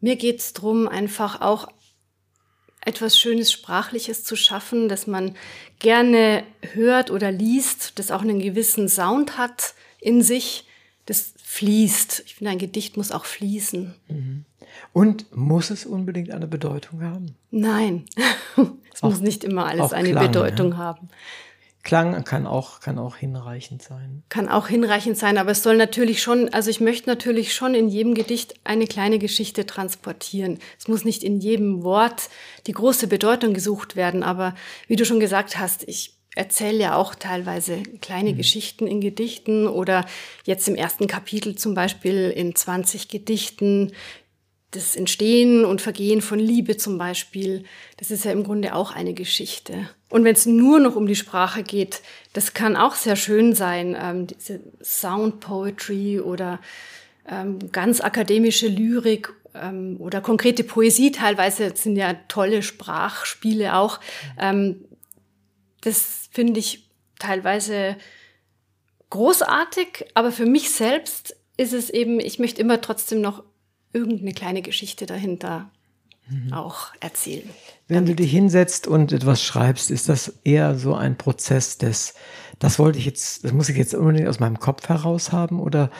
mir 0.00 0.16
geht 0.16 0.40
es 0.40 0.52
darum, 0.52 0.88
einfach 0.88 1.40
auch 1.40 1.68
etwas 2.80 3.18
Schönes 3.18 3.50
Sprachliches 3.50 4.24
zu 4.24 4.36
schaffen, 4.36 4.88
das 4.88 5.06
man 5.06 5.36
gerne 5.78 6.44
hört 6.72 7.10
oder 7.10 7.32
liest, 7.32 7.98
das 7.98 8.10
auch 8.10 8.22
einen 8.22 8.40
gewissen 8.40 8.88
Sound 8.88 9.38
hat 9.38 9.74
in 10.00 10.22
sich, 10.22 10.66
das 11.06 11.34
fließt. 11.42 12.22
Ich 12.26 12.36
finde, 12.36 12.50
ein 12.50 12.58
Gedicht 12.58 12.96
muss 12.96 13.10
auch 13.10 13.24
fließen. 13.24 13.94
Mhm. 14.08 14.44
Und 14.92 15.34
muss 15.34 15.70
es 15.70 15.86
unbedingt 15.86 16.30
eine 16.30 16.46
Bedeutung 16.46 17.02
haben? 17.02 17.34
Nein, 17.50 18.04
es 18.94 19.02
muss 19.02 19.20
nicht 19.20 19.44
immer 19.44 19.66
alles 19.66 19.92
eine 19.92 20.10
Klang, 20.10 20.26
Bedeutung 20.26 20.70
ja. 20.72 20.76
haben. 20.78 21.08
Klang 21.84 22.24
kann 22.24 22.46
auch, 22.46 22.80
kann 22.80 22.98
auch 22.98 23.16
hinreichend 23.16 23.82
sein. 23.82 24.22
Kann 24.30 24.48
auch 24.48 24.68
hinreichend 24.68 25.18
sein, 25.18 25.36
aber 25.36 25.50
es 25.50 25.62
soll 25.62 25.76
natürlich 25.76 26.22
schon, 26.22 26.48
also 26.54 26.70
ich 26.70 26.80
möchte 26.80 27.10
natürlich 27.10 27.52
schon 27.52 27.74
in 27.74 27.88
jedem 27.88 28.14
Gedicht 28.14 28.54
eine 28.64 28.86
kleine 28.86 29.18
Geschichte 29.18 29.66
transportieren. 29.66 30.58
Es 30.78 30.88
muss 30.88 31.04
nicht 31.04 31.22
in 31.22 31.40
jedem 31.40 31.82
Wort 31.82 32.30
die 32.66 32.72
große 32.72 33.06
Bedeutung 33.06 33.52
gesucht 33.52 33.96
werden, 33.96 34.22
aber 34.22 34.54
wie 34.88 34.96
du 34.96 35.04
schon 35.04 35.20
gesagt 35.20 35.58
hast, 35.58 35.86
ich 35.86 36.14
erzähle 36.34 36.78
ja 36.78 36.96
auch 36.96 37.14
teilweise 37.14 37.82
kleine 38.00 38.32
mhm. 38.32 38.38
Geschichten 38.38 38.86
in 38.86 39.00
Gedichten 39.00 39.66
oder 39.66 40.04
jetzt 40.44 40.66
im 40.68 40.74
ersten 40.74 41.06
Kapitel 41.06 41.54
zum 41.56 41.74
Beispiel 41.74 42.30
in 42.30 42.54
20 42.54 43.08
Gedichten 43.08 43.92
das 44.74 44.96
Entstehen 44.96 45.64
und 45.64 45.80
Vergehen 45.80 46.20
von 46.20 46.38
Liebe 46.38 46.76
zum 46.76 46.98
Beispiel, 46.98 47.64
das 47.96 48.10
ist 48.10 48.24
ja 48.24 48.32
im 48.32 48.44
Grunde 48.44 48.74
auch 48.74 48.92
eine 48.92 49.14
Geschichte. 49.14 49.88
Und 50.10 50.24
wenn 50.24 50.34
es 50.34 50.46
nur 50.46 50.80
noch 50.80 50.96
um 50.96 51.06
die 51.06 51.16
Sprache 51.16 51.62
geht, 51.62 52.02
das 52.32 52.54
kann 52.54 52.76
auch 52.76 52.94
sehr 52.94 53.16
schön 53.16 53.54
sein, 53.54 53.96
ähm, 53.98 54.26
diese 54.26 54.60
Sound 54.82 55.40
Poetry 55.40 56.20
oder 56.20 56.60
ähm, 57.28 57.70
ganz 57.72 58.00
akademische 58.00 58.68
Lyrik 58.68 59.32
ähm, 59.54 59.96
oder 60.00 60.20
konkrete 60.20 60.64
Poesie 60.64 61.12
teilweise 61.12 61.72
sind 61.74 61.96
ja 61.96 62.14
tolle 62.28 62.62
Sprachspiele 62.62 63.76
auch. 63.76 64.00
Ähm, 64.38 64.84
das 65.82 66.28
finde 66.32 66.58
ich 66.58 66.88
teilweise 67.18 67.96
großartig, 69.10 70.06
aber 70.14 70.32
für 70.32 70.46
mich 70.46 70.70
selbst 70.70 71.36
ist 71.56 71.72
es 71.72 71.90
eben, 71.90 72.18
ich 72.18 72.40
möchte 72.40 72.60
immer 72.60 72.80
trotzdem 72.80 73.20
noch 73.20 73.44
irgendeine 73.94 74.32
kleine 74.32 74.62
Geschichte 74.62 75.06
dahinter 75.06 75.70
mhm. 76.28 76.52
auch 76.52 76.88
erzählen. 77.00 77.48
Wenn 77.88 78.06
du 78.06 78.14
dich 78.14 78.30
hinsetzt 78.30 78.86
und 78.86 79.12
etwas 79.12 79.42
schreibst, 79.42 79.90
ist 79.90 80.08
das 80.08 80.34
eher 80.44 80.76
so 80.76 80.94
ein 80.94 81.16
Prozess 81.16 81.78
des, 81.78 82.14
das 82.58 82.78
wollte 82.78 82.98
ich 82.98 83.06
jetzt, 83.06 83.44
das 83.44 83.52
muss 83.52 83.68
ich 83.68 83.76
jetzt 83.76 83.94
unbedingt 83.94 84.28
aus 84.28 84.40
meinem 84.40 84.58
Kopf 84.58 84.88
heraus 84.88 85.32
haben 85.32 85.60
oder 85.60 85.90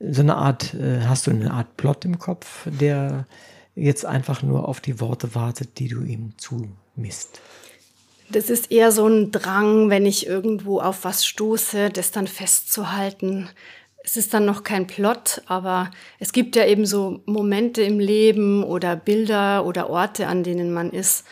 so 0.00 0.22
eine 0.22 0.36
Art, 0.36 0.74
äh, 0.74 1.02
hast 1.02 1.26
du 1.26 1.30
eine 1.30 1.52
Art 1.52 1.76
Plot 1.76 2.04
im 2.04 2.18
Kopf, 2.18 2.66
der 2.66 3.26
jetzt 3.74 4.06
einfach 4.06 4.42
nur 4.42 4.68
auf 4.68 4.80
die 4.80 5.00
Worte 5.00 5.34
wartet, 5.34 5.78
die 5.78 5.88
du 5.88 6.02
ihm 6.02 6.32
zumisst? 6.36 7.40
Das 8.30 8.48
ist 8.48 8.70
eher 8.70 8.90
so 8.90 9.06
ein 9.06 9.32
Drang, 9.32 9.90
wenn 9.90 10.06
ich 10.06 10.26
irgendwo 10.26 10.80
auf 10.80 11.04
was 11.04 11.26
stoße, 11.26 11.90
das 11.90 12.10
dann 12.10 12.26
festzuhalten, 12.26 13.48
es 14.04 14.18
ist 14.18 14.34
dann 14.34 14.44
noch 14.44 14.62
kein 14.62 14.86
Plot, 14.86 15.42
aber 15.46 15.90
es 16.18 16.32
gibt 16.32 16.56
ja 16.56 16.66
eben 16.66 16.84
so 16.84 17.22
Momente 17.24 17.82
im 17.82 17.98
Leben 17.98 18.62
oder 18.62 18.96
Bilder 18.96 19.64
oder 19.64 19.88
Orte, 19.88 20.26
an 20.26 20.44
denen 20.44 20.74
man 20.74 20.90
ist, 20.90 21.24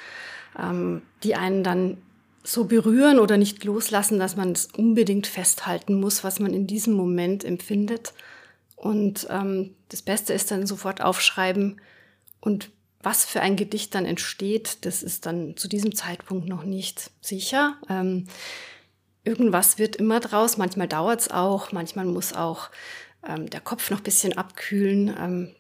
ähm, 0.59 1.03
die 1.23 1.35
einen 1.35 1.63
dann 1.63 1.99
so 2.43 2.65
berühren 2.65 3.19
oder 3.19 3.37
nicht 3.37 3.63
loslassen, 3.63 4.19
dass 4.19 4.37
man 4.37 4.53
es 4.53 4.67
unbedingt 4.67 5.27
festhalten 5.27 6.01
muss, 6.01 6.25
was 6.25 6.41
man 6.41 6.55
in 6.55 6.67
diesem 6.67 6.95
Moment 6.95 7.45
empfindet. 7.45 8.15
Und 8.75 9.29
ähm, 9.31 9.75
das 9.91 10.03
Beste 10.03 10.33
ist 10.33 10.51
dann 10.51 10.67
sofort 10.67 11.03
aufschreiben 11.03 11.81
und 12.41 12.71
was 13.03 13.25
für 13.25 13.41
ein 13.41 13.57
Gedicht 13.57 13.95
dann 13.95 14.07
entsteht, 14.07 14.85
das 14.87 15.03
ist 15.03 15.27
dann 15.27 15.57
zu 15.57 15.69
diesem 15.69 15.95
Zeitpunkt 15.95 16.49
noch 16.49 16.65
nicht 16.65 17.11
sicher. 17.21 17.77
Ähm, 17.89 18.29
irgendwas 19.25 19.79
wird 19.79 19.97
immer 19.97 20.21
draus. 20.21 20.57
Manchmal 20.57 20.89
dauert 20.89 21.21
es 21.21 21.31
auch, 21.31 21.73
manchmal 21.73 22.05
muss 22.05 22.33
auch 22.33 22.71
ähm, 23.27 23.49
der 23.51 23.61
Kopf 23.61 23.91
noch 23.91 23.99
ein 23.99 24.05
bisschen 24.05 24.37
abkühlen. 24.37 25.15
Ähm, 25.19 25.55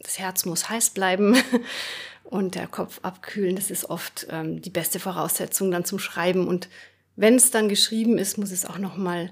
das 0.00 0.18
Herz 0.18 0.44
muss 0.44 0.68
heiß 0.68 0.90
bleiben 0.90 1.36
und 2.24 2.54
der 2.54 2.66
Kopf 2.66 3.00
abkühlen. 3.02 3.56
Das 3.56 3.70
ist 3.70 3.90
oft 3.90 4.26
ähm, 4.30 4.62
die 4.62 4.70
beste 4.70 5.00
Voraussetzung 5.00 5.70
dann 5.70 5.84
zum 5.84 5.98
Schreiben. 5.98 6.46
Und 6.46 6.68
wenn 7.16 7.34
es 7.34 7.50
dann 7.50 7.68
geschrieben 7.68 8.18
ist, 8.18 8.38
muss 8.38 8.52
es 8.52 8.64
auch 8.64 8.78
noch 8.78 8.96
mal 8.96 9.30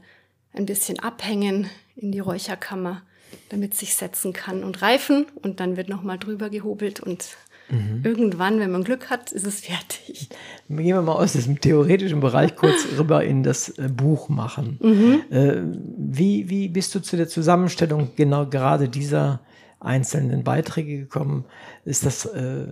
ein 0.53 0.67
bisschen 0.67 0.99
abhängen 0.99 1.71
in 1.95 2.11
die 2.11 2.19
Räucherkammer, 2.21 3.03
damit 3.49 3.75
es 3.75 3.81
sich 3.81 3.95
setzen 3.95 4.33
kann 4.33 4.65
und 4.65 4.83
reifen. 4.83 5.27
Und 5.37 5.61
dann 5.61 5.77
wird 5.77 5.89
noch 5.89 6.03
mal 6.03 6.19
drüber 6.19 6.51
gehobelt 6.51 7.01
und 7.01 7.37
Mhm. 7.69 8.01
Irgendwann, 8.05 8.61
wenn 8.61 8.71
man 8.71 8.85
Glück 8.85 9.11
hat, 9.11 9.33
ist 9.33 9.47
es 9.47 9.61
fertig. 9.61 10.29
Gehen 10.69 10.85
wir 10.85 11.03
mal 11.03 11.15
aus 11.15 11.33
diesem 11.33 11.61
theoretischen 11.61 12.21
Bereich 12.21 12.55
kurz 12.57 12.87
rüber 12.99 13.25
in 13.25 13.43
das 13.43 13.71
äh, 13.71 13.89
Buch 13.89 14.29
machen. 14.29 14.79
Mhm. 14.81 15.23
Äh, 15.31 15.63
wie, 15.99 16.49
wie 16.49 16.69
bist 16.69 16.95
du 16.95 17.01
zu 17.01 17.17
der 17.17 17.29
Zusammenstellung 17.29 18.11
genau 18.17 18.47
gerade 18.47 18.89
dieser 18.89 19.41
einzelnen 19.81 20.45
Beiträge 20.45 20.99
gekommen? 20.99 21.45
Ist 21.85 22.07
das, 22.07 22.27
äh, 22.27 22.67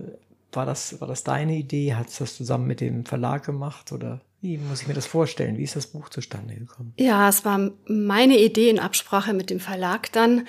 war, 0.51 0.65
das, 0.65 0.99
war 1.01 1.07
das 1.07 1.23
deine 1.23 1.55
Idee? 1.55 1.93
Hast 1.95 2.19
du 2.19 2.23
das 2.23 2.37
zusammen 2.37 2.67
mit 2.67 2.81
dem 2.81 3.05
Verlag 3.05 3.45
gemacht 3.45 3.91
oder 3.91 4.21
wie 4.41 4.57
muss 4.57 4.81
ich 4.81 4.87
mir 4.87 4.93
das 4.93 5.07
vorstellen? 5.07 5.57
Wie 5.57 5.63
ist 5.63 5.75
das 5.75 5.87
Buch 5.87 6.09
zustande 6.09 6.53
gekommen? 6.53 6.93
Ja, 6.97 7.27
es 7.29 7.45
war 7.45 7.71
meine 7.87 8.37
Idee 8.37 8.69
in 8.69 8.79
Absprache 8.79 9.33
mit 9.33 9.49
dem 9.49 9.59
Verlag 9.59 10.11
dann. 10.11 10.47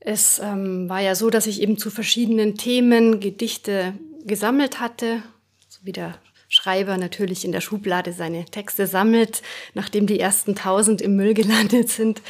Es 0.00 0.38
ähm, 0.38 0.88
war 0.88 1.00
ja 1.00 1.14
so, 1.14 1.30
dass 1.30 1.46
ich 1.46 1.60
eben 1.60 1.76
zu 1.76 1.90
verschiedenen 1.90 2.56
Themen 2.56 3.20
Gedichte 3.20 3.94
gesammelt 4.24 4.80
hatte, 4.80 5.22
so 5.68 5.80
wie 5.82 5.92
der 5.92 6.18
Schreiber 6.48 6.96
natürlich 6.96 7.44
in 7.44 7.52
der 7.52 7.60
Schublade 7.60 8.12
seine 8.12 8.44
Texte 8.46 8.86
sammelt, 8.86 9.42
nachdem 9.74 10.06
die 10.06 10.18
ersten 10.18 10.54
tausend 10.54 11.02
im 11.02 11.16
Müll 11.16 11.34
gelandet 11.34 11.90
sind, 11.90 12.22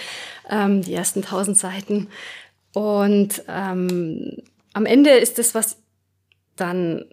ähm, 0.51 0.83
die 0.83 0.95
ersten 0.95 1.23
tausend 1.23 1.57
Seiten. 1.57 2.09
Und 2.73 3.43
ähm, 3.49 4.43
am 4.73 4.87
Ende 4.87 5.11
ist 5.11 5.39
das, 5.39 5.55
was 5.55 5.77
dann 6.57 7.05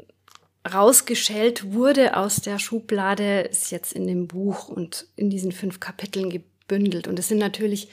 rausgeschält 0.72 1.74
wurde 1.74 2.18
aus 2.18 2.38
der 2.38 2.58
Schublade, 2.58 3.42
ist 3.42 3.72
jetzt 3.72 3.94
in 3.94 4.08
dem 4.08 4.28
Buch 4.28 4.68
und 4.68 5.08
in 5.16 5.30
diesen 5.30 5.52
fünf 5.52 5.80
Kapiteln 5.80 6.32
gebündelt. 6.32 7.08
Und 7.08 7.20
es 7.20 7.28
sind 7.28 7.38
natürlich 7.38 7.90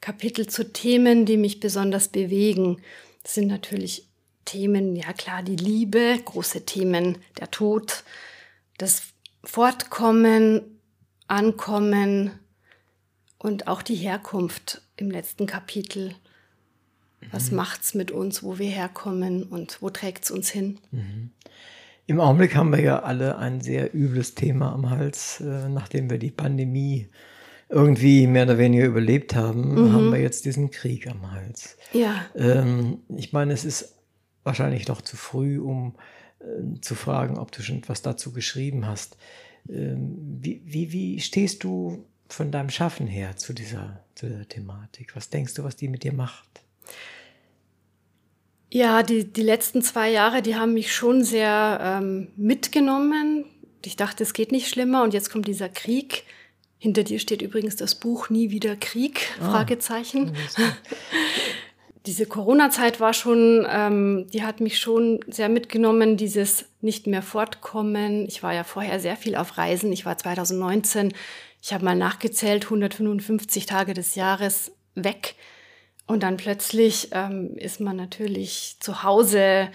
Kapitel 0.00 0.46
zu 0.46 0.72
Themen, 0.72 1.26
die 1.26 1.36
mich 1.36 1.60
besonders 1.60 2.08
bewegen. 2.08 2.80
Das 3.22 3.34
sind 3.34 3.48
natürlich 3.48 4.06
Themen, 4.44 4.96
ja 4.96 5.12
klar, 5.12 5.42
die 5.42 5.56
Liebe, 5.56 6.18
große 6.24 6.64
Themen, 6.64 7.18
der 7.38 7.50
Tod, 7.50 8.04
das 8.78 9.02
Fortkommen, 9.44 10.62
Ankommen 11.26 12.30
und 13.36 13.68
auch 13.68 13.82
die 13.82 13.96
Herkunft 13.96 14.80
im 14.96 15.10
letzten 15.10 15.46
Kapitel. 15.46 16.14
Was 17.30 17.50
mhm. 17.50 17.56
macht's 17.56 17.94
mit 17.94 18.10
uns, 18.10 18.42
wo 18.42 18.58
wir 18.58 18.70
herkommen 18.70 19.42
und 19.42 19.82
wo 19.82 19.90
trägt's 19.90 20.30
uns 20.30 20.48
hin? 20.48 20.78
Mhm. 20.90 21.30
Im 22.06 22.20
Augenblick 22.20 22.56
haben 22.56 22.72
wir 22.72 22.80
ja 22.80 23.02
alle 23.02 23.36
ein 23.36 23.60
sehr 23.60 23.94
übles 23.94 24.34
Thema 24.34 24.72
am 24.72 24.88
Hals, 24.88 25.40
äh, 25.40 25.68
nachdem 25.68 26.08
wir 26.08 26.16
die 26.16 26.30
Pandemie 26.30 27.08
irgendwie 27.68 28.26
mehr 28.26 28.44
oder 28.44 28.58
weniger 28.58 28.86
überlebt 28.86 29.34
haben, 29.34 29.74
mhm. 29.74 29.92
haben 29.92 30.12
wir 30.12 30.20
jetzt 30.20 30.44
diesen 30.44 30.70
Krieg 30.70 31.06
am 31.06 31.30
Hals. 31.32 31.76
Ja. 31.92 32.26
Ähm, 32.34 33.00
ich 33.16 33.32
meine, 33.32 33.52
es 33.52 33.64
ist 33.64 33.96
wahrscheinlich 34.42 34.88
noch 34.88 35.02
zu 35.02 35.16
früh, 35.16 35.58
um 35.58 35.94
äh, 36.40 36.80
zu 36.80 36.94
fragen, 36.94 37.38
ob 37.38 37.52
du 37.52 37.62
schon 37.62 37.78
etwas 37.78 38.00
dazu 38.02 38.32
geschrieben 38.32 38.86
hast. 38.86 39.16
Ähm, 39.68 40.16
wie, 40.40 40.62
wie, 40.64 40.92
wie 40.92 41.20
stehst 41.20 41.62
du 41.62 42.06
von 42.28 42.50
deinem 42.50 42.70
Schaffen 42.70 43.06
her 43.06 43.36
zu 43.36 43.52
dieser, 43.52 44.04
zu 44.14 44.26
dieser 44.26 44.48
Thematik? 44.48 45.14
Was 45.14 45.28
denkst 45.28 45.54
du, 45.54 45.64
was 45.64 45.76
die 45.76 45.88
mit 45.88 46.04
dir 46.04 46.12
macht? 46.12 46.62
Ja, 48.70 49.02
die, 49.02 49.24
die 49.30 49.42
letzten 49.42 49.82
zwei 49.82 50.10
Jahre, 50.10 50.42
die 50.42 50.56
haben 50.56 50.74
mich 50.74 50.94
schon 50.94 51.24
sehr 51.24 51.78
ähm, 51.82 52.28
mitgenommen. 52.36 53.46
Ich 53.84 53.96
dachte, 53.96 54.22
es 54.22 54.34
geht 54.34 54.52
nicht 54.52 54.68
schlimmer 54.68 55.02
und 55.04 55.14
jetzt 55.14 55.30
kommt 55.30 55.48
dieser 55.48 55.68
Krieg. 55.68 56.24
Hinter 56.78 57.02
dir 57.02 57.18
steht 57.18 57.42
übrigens 57.42 57.76
das 57.76 57.96
Buch 57.96 58.30
Nie 58.30 58.50
wieder 58.50 58.76
Krieg, 58.76 59.28
ah, 59.40 59.50
Fragezeichen. 59.50 60.32
Diese 62.06 62.24
Corona-Zeit 62.24 63.00
war 63.00 63.12
schon, 63.12 63.66
ähm, 63.68 64.26
die 64.32 64.42
hat 64.42 64.60
mich 64.60 64.78
schon 64.78 65.20
sehr 65.26 65.48
mitgenommen, 65.48 66.16
dieses 66.16 66.64
nicht 66.80 67.06
mehr 67.06 67.20
fortkommen. 67.20 68.26
Ich 68.26 68.42
war 68.42 68.54
ja 68.54 68.64
vorher 68.64 68.98
sehr 68.98 69.16
viel 69.16 69.34
auf 69.34 69.58
Reisen. 69.58 69.92
Ich 69.92 70.06
war 70.06 70.16
2019, 70.16 71.12
ich 71.60 71.74
habe 71.74 71.84
mal 71.84 71.96
nachgezählt, 71.96 72.64
155 72.64 73.66
Tage 73.66 73.92
des 73.92 74.14
Jahres 74.14 74.72
weg. 74.94 75.34
Und 76.06 76.22
dann 76.22 76.38
plötzlich 76.38 77.08
ähm, 77.12 77.56
ist 77.56 77.80
man 77.80 77.96
natürlich 77.96 78.76
zu 78.80 79.02
Hause 79.02 79.68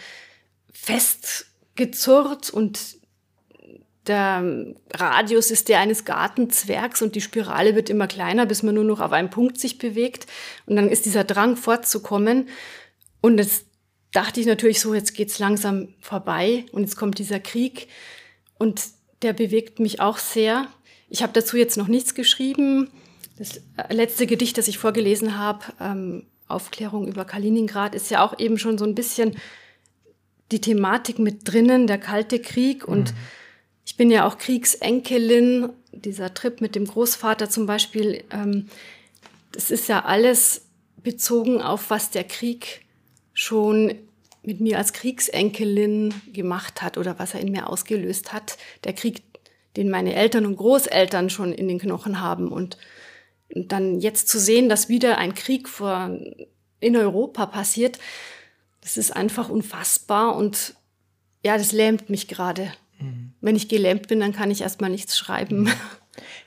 festgezurrt 0.72 2.50
und 2.50 2.98
der 4.08 4.74
Radius 4.94 5.50
ist 5.50 5.70
der 5.70 5.80
eines 5.80 6.04
Gartenzwergs 6.04 7.02
und 7.02 7.16
die 7.16 7.22
Spirale 7.22 7.76
wird 7.76 7.90
immer 7.90 8.08
kleiner, 8.08 8.46
bis 8.46 8.62
man 8.62 8.76
nur 8.76 8.84
noch 8.84 9.00
auf 9.00 9.12
einem 9.12 9.30
Punkt 9.30 9.60
sich 9.60 9.78
bewegt. 9.78 10.28
Und 10.66 10.76
dann 10.76 10.90
ist 10.90 11.06
dieser 11.06 11.24
Drang 11.24 11.56
fortzukommen. 11.56 12.50
Und 13.22 13.40
es 13.40 13.66
dachte 14.12 14.42
ich 14.42 14.46
natürlich 14.46 14.82
so, 14.82 14.94
jetzt 14.94 15.16
geht's 15.16 15.40
langsam 15.40 15.90
vorbei 16.00 16.66
und 16.72 16.82
jetzt 16.82 16.98
kommt 16.98 17.18
dieser 17.18 17.40
Krieg 17.40 17.88
und 18.58 18.82
der 19.22 19.34
bewegt 19.34 19.80
mich 19.80 20.02
auch 20.02 20.18
sehr. 20.18 20.68
Ich 21.10 21.24
habe 21.24 21.34
dazu 21.34 21.58
jetzt 21.58 21.78
noch 21.78 21.88
nichts 21.88 22.14
geschrieben. 22.14 22.90
Das 23.38 23.62
letzte 23.90 24.28
Gedicht, 24.28 24.58
das 24.58 24.68
ich 24.68 24.78
vorgelesen 24.78 25.38
habe, 25.38 25.66
ähm, 25.80 26.28
Aufklärung 26.48 27.08
über 27.08 27.26
Kaliningrad, 27.26 27.96
ist 27.96 28.12
ja 28.12 28.24
auch 28.24 28.38
eben 28.38 28.58
schon 28.58 28.78
so 28.78 28.86
ein 28.86 28.96
bisschen 28.96 29.38
die 30.52 30.62
Thematik 30.62 31.20
mit 31.20 31.48
drinnen, 31.48 31.88
der 31.88 31.98
Kalte 31.98 32.40
Krieg. 32.40 32.86
Und 32.88 33.12
mhm. 33.12 33.18
Ich 33.86 33.98
bin 33.98 34.10
ja 34.10 34.28
auch 34.28 34.38
Kriegsenkelin. 34.38 35.70
Dieser 35.92 36.34
Trip 36.34 36.62
mit 36.62 36.76
dem 36.76 36.86
Großvater 36.86 37.50
zum 37.50 37.66
Beispiel, 37.66 38.24
ähm, 38.32 38.68
das 39.52 39.72
ist 39.72 39.88
ja 39.88 40.06
alles 40.06 40.66
bezogen 40.98 41.62
auf, 41.62 41.90
was 41.90 42.10
der 42.10 42.24
Krieg 42.24 42.82
schon 43.34 43.96
mit 44.42 44.60
mir 44.60 44.78
als 44.78 44.94
Kriegsenkelin 44.94 46.14
gemacht 46.34 46.82
hat 46.82 46.98
oder 46.98 47.20
was 47.20 47.34
er 47.34 47.42
in 47.42 47.52
mir 47.52 47.70
ausgelöst 47.70 48.34
hat. 48.34 48.58
Der 48.84 48.94
Krieg, 48.94 49.22
den 49.78 49.90
meine 49.90 50.16
Eltern 50.16 50.46
und 50.46 50.58
Großeltern 50.58 51.30
schon 51.30 51.54
in 51.54 51.68
den 51.68 51.80
Knochen 51.80 52.20
haben. 52.20 52.52
Und 52.52 52.78
dann 53.50 54.00
jetzt 54.00 54.28
zu 54.28 54.40
sehen, 54.40 54.70
dass 54.70 54.90
wieder 54.90 55.18
ein 55.18 55.36
Krieg 55.36 55.70
vor, 55.70 56.18
in 56.80 56.98
Europa 56.98 57.46
passiert, 57.46 58.00
das 58.82 58.98
ist 58.98 59.12
einfach 59.16 59.50
unfassbar 59.50 60.36
und 60.36 60.76
ja, 61.46 61.58
das 61.58 61.72
lähmt 61.72 62.10
mich 62.10 62.28
gerade. 62.28 62.74
Mhm. 63.04 63.34
Wenn 63.42 63.56
ich 63.56 63.68
gelähmt 63.68 64.08
bin, 64.08 64.20
dann 64.20 64.34
kann 64.34 64.52
ich 64.52 64.62
erstmal 64.62 64.90
nichts 64.90 65.18
schreiben. 65.18 65.64
Mhm. 65.64 65.72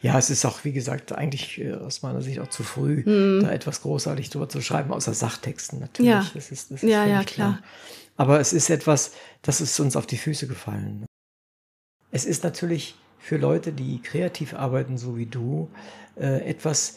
Ja, 0.00 0.16
es 0.16 0.30
ist 0.30 0.44
auch, 0.44 0.62
wie 0.62 0.72
gesagt, 0.72 1.10
eigentlich 1.10 1.60
äh, 1.60 1.72
aus 1.72 2.02
meiner 2.02 2.22
Sicht 2.22 2.38
auch 2.38 2.46
zu 2.46 2.62
früh, 2.62 3.02
mhm. 3.04 3.42
da 3.42 3.50
etwas 3.50 3.82
großartig 3.82 4.30
drüber 4.30 4.48
zu 4.48 4.60
schreiben, 4.60 4.92
außer 4.92 5.12
Sachtexten 5.12 5.80
natürlich. 5.80 6.08
Ja, 6.08 6.30
das 6.34 6.52
ist, 6.52 6.70
das 6.70 6.84
ist 6.84 6.88
ja, 6.88 7.04
ja, 7.04 7.24
klar. 7.24 7.58
klar. 7.58 7.62
Aber 8.16 8.38
es 8.38 8.52
ist 8.52 8.70
etwas, 8.70 9.12
das 9.42 9.60
ist 9.60 9.80
uns 9.80 9.96
auf 9.96 10.06
die 10.06 10.18
Füße 10.18 10.46
gefallen. 10.46 11.04
Es 12.12 12.24
ist 12.24 12.44
natürlich 12.44 12.94
für 13.18 13.36
Leute, 13.38 13.72
die 13.72 14.00
kreativ 14.00 14.54
arbeiten, 14.54 14.98
so 14.98 15.16
wie 15.16 15.26
du, 15.26 15.68
äh, 16.16 16.48
etwas, 16.48 16.96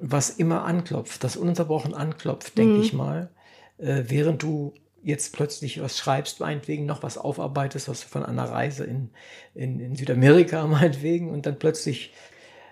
was 0.00 0.30
immer 0.30 0.64
anklopft, 0.64 1.22
das 1.22 1.36
ununterbrochen 1.36 1.94
anklopft, 1.94 2.56
denke 2.56 2.78
mhm. 2.78 2.82
ich 2.82 2.92
mal, 2.94 3.30
äh, 3.78 4.04
während 4.06 4.42
du 4.42 4.72
jetzt 5.06 5.32
plötzlich 5.32 5.80
was 5.80 5.98
schreibst, 5.98 6.40
meinetwegen 6.40 6.84
noch 6.84 7.04
was 7.04 7.16
aufarbeitest, 7.16 7.88
was 7.88 8.02
von 8.02 8.24
einer 8.24 8.50
Reise 8.50 8.84
in, 8.84 9.10
in, 9.54 9.78
in 9.78 9.94
Südamerika 9.94 10.66
meinetwegen 10.66 11.30
und 11.30 11.46
dann 11.46 11.60
plötzlich 11.60 12.12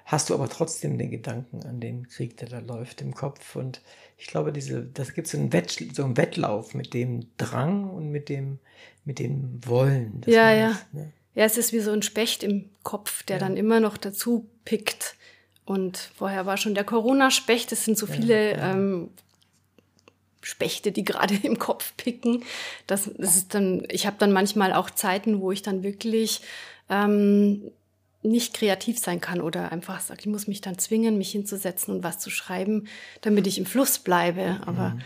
hast 0.04 0.28
du 0.28 0.34
aber 0.34 0.48
trotzdem 0.48 0.98
den 0.98 1.12
Gedanken 1.12 1.62
an 1.62 1.78
den 1.78 2.08
Krieg, 2.08 2.36
der 2.36 2.48
da 2.48 2.58
läuft 2.58 3.00
im 3.00 3.14
Kopf 3.14 3.54
und 3.54 3.80
ich 4.18 4.26
glaube, 4.26 4.52
diese, 4.52 4.82
das 4.82 5.14
gibt 5.14 5.28
so 5.28 5.38
einen, 5.38 5.52
Wett, 5.52 5.78
so 5.92 6.04
einen 6.04 6.16
Wettlauf 6.16 6.74
mit 6.74 6.92
dem 6.92 7.28
Drang 7.36 7.88
und 7.88 8.10
mit 8.10 8.28
dem, 8.28 8.58
mit 9.04 9.20
dem 9.20 9.60
Wollen. 9.64 10.22
Ja, 10.26 10.52
ja. 10.52 10.78
Ne? 10.92 11.12
Ja, 11.36 11.44
es 11.44 11.56
ist 11.56 11.72
wie 11.72 11.80
so 11.80 11.92
ein 11.92 12.02
Specht 12.02 12.42
im 12.42 12.70
Kopf, 12.82 13.22
der 13.22 13.36
ja. 13.36 13.40
dann 13.40 13.56
immer 13.56 13.78
noch 13.78 13.96
dazu 13.96 14.48
pickt. 14.64 15.16
Und 15.64 16.10
vorher 16.16 16.46
war 16.46 16.56
schon 16.56 16.74
der 16.74 16.84
Corona-Specht. 16.84 17.72
Es 17.72 17.84
sind 17.84 17.96
so 17.96 18.06
viele 18.06 18.52
ja, 18.52 18.58
ja. 18.58 18.72
Ähm, 18.72 19.10
Spechte, 20.44 20.92
die 20.92 21.04
gerade 21.04 21.34
im 21.42 21.58
Kopf 21.58 21.92
picken. 21.96 22.44
Das, 22.86 23.10
das 23.16 23.36
ist 23.36 23.54
dann, 23.54 23.86
ich 23.90 24.06
habe 24.06 24.16
dann 24.18 24.32
manchmal 24.32 24.72
auch 24.72 24.90
Zeiten, 24.90 25.40
wo 25.40 25.52
ich 25.52 25.62
dann 25.62 25.82
wirklich 25.82 26.40
ähm, 26.88 27.70
nicht 28.22 28.54
kreativ 28.54 28.98
sein 28.98 29.20
kann 29.20 29.40
oder 29.40 29.70
einfach 29.70 30.00
sage, 30.00 30.20
ich 30.20 30.26
muss 30.26 30.46
mich 30.46 30.60
dann 30.60 30.78
zwingen, 30.78 31.18
mich 31.18 31.30
hinzusetzen 31.30 31.94
und 31.94 32.02
was 32.02 32.18
zu 32.18 32.30
schreiben, 32.30 32.88
damit 33.20 33.46
ich 33.46 33.58
im 33.58 33.66
Fluss 33.66 33.98
bleibe. 33.98 34.60
Aber 34.64 34.90
mhm. 34.90 35.02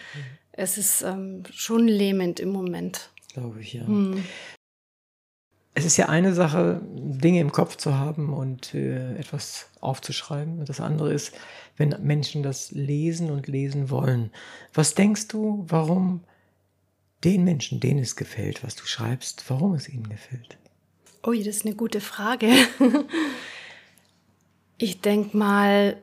es 0.53 0.79
ist 0.79 1.03
ähm, 1.03 1.43
schon 1.53 1.89
lähmend 1.89 2.39
im 2.41 2.51
Moment. 2.51 3.11
Glaube 3.33 3.61
ich, 3.61 3.73
ja. 3.73 3.85
Mhm. 3.85 4.25
Es 5.79 5.85
ist 5.85 5.97
ja 5.97 6.09
eine 6.09 6.35
Sache, 6.35 6.81
Dinge 6.93 7.39
im 7.39 7.53
Kopf 7.53 7.77
zu 7.77 7.97
haben 7.97 8.33
und 8.33 8.75
äh, 8.75 9.17
etwas 9.17 9.71
aufzuschreiben. 9.81 10.65
Das 10.65 10.81
andere 10.81 11.13
ist, 11.13 11.33
wenn 11.77 11.95
Menschen 12.03 12.43
das 12.43 12.73
lesen 12.73 13.31
und 13.31 13.47
lesen 13.47 13.89
wollen. 13.89 14.33
Was 14.75 14.97
denkst 14.97 15.29
du, 15.29 15.65
warum 15.69 16.25
den 17.23 17.45
Menschen, 17.45 17.79
denen 17.79 18.01
es 18.01 18.17
gefällt, 18.17 18.65
was 18.65 18.75
du 18.75 18.87
schreibst, 18.87 19.49
warum 19.51 19.75
es 19.75 19.89
ihnen 19.89 20.09
gefällt? 20.09 20.59
Oh, 21.23 21.33
das 21.33 21.47
ist 21.47 21.65
eine 21.65 21.77
gute 21.77 22.01
Frage. 22.01 22.51
ich 24.79 25.01
denke 25.01 25.37
mal, 25.37 25.97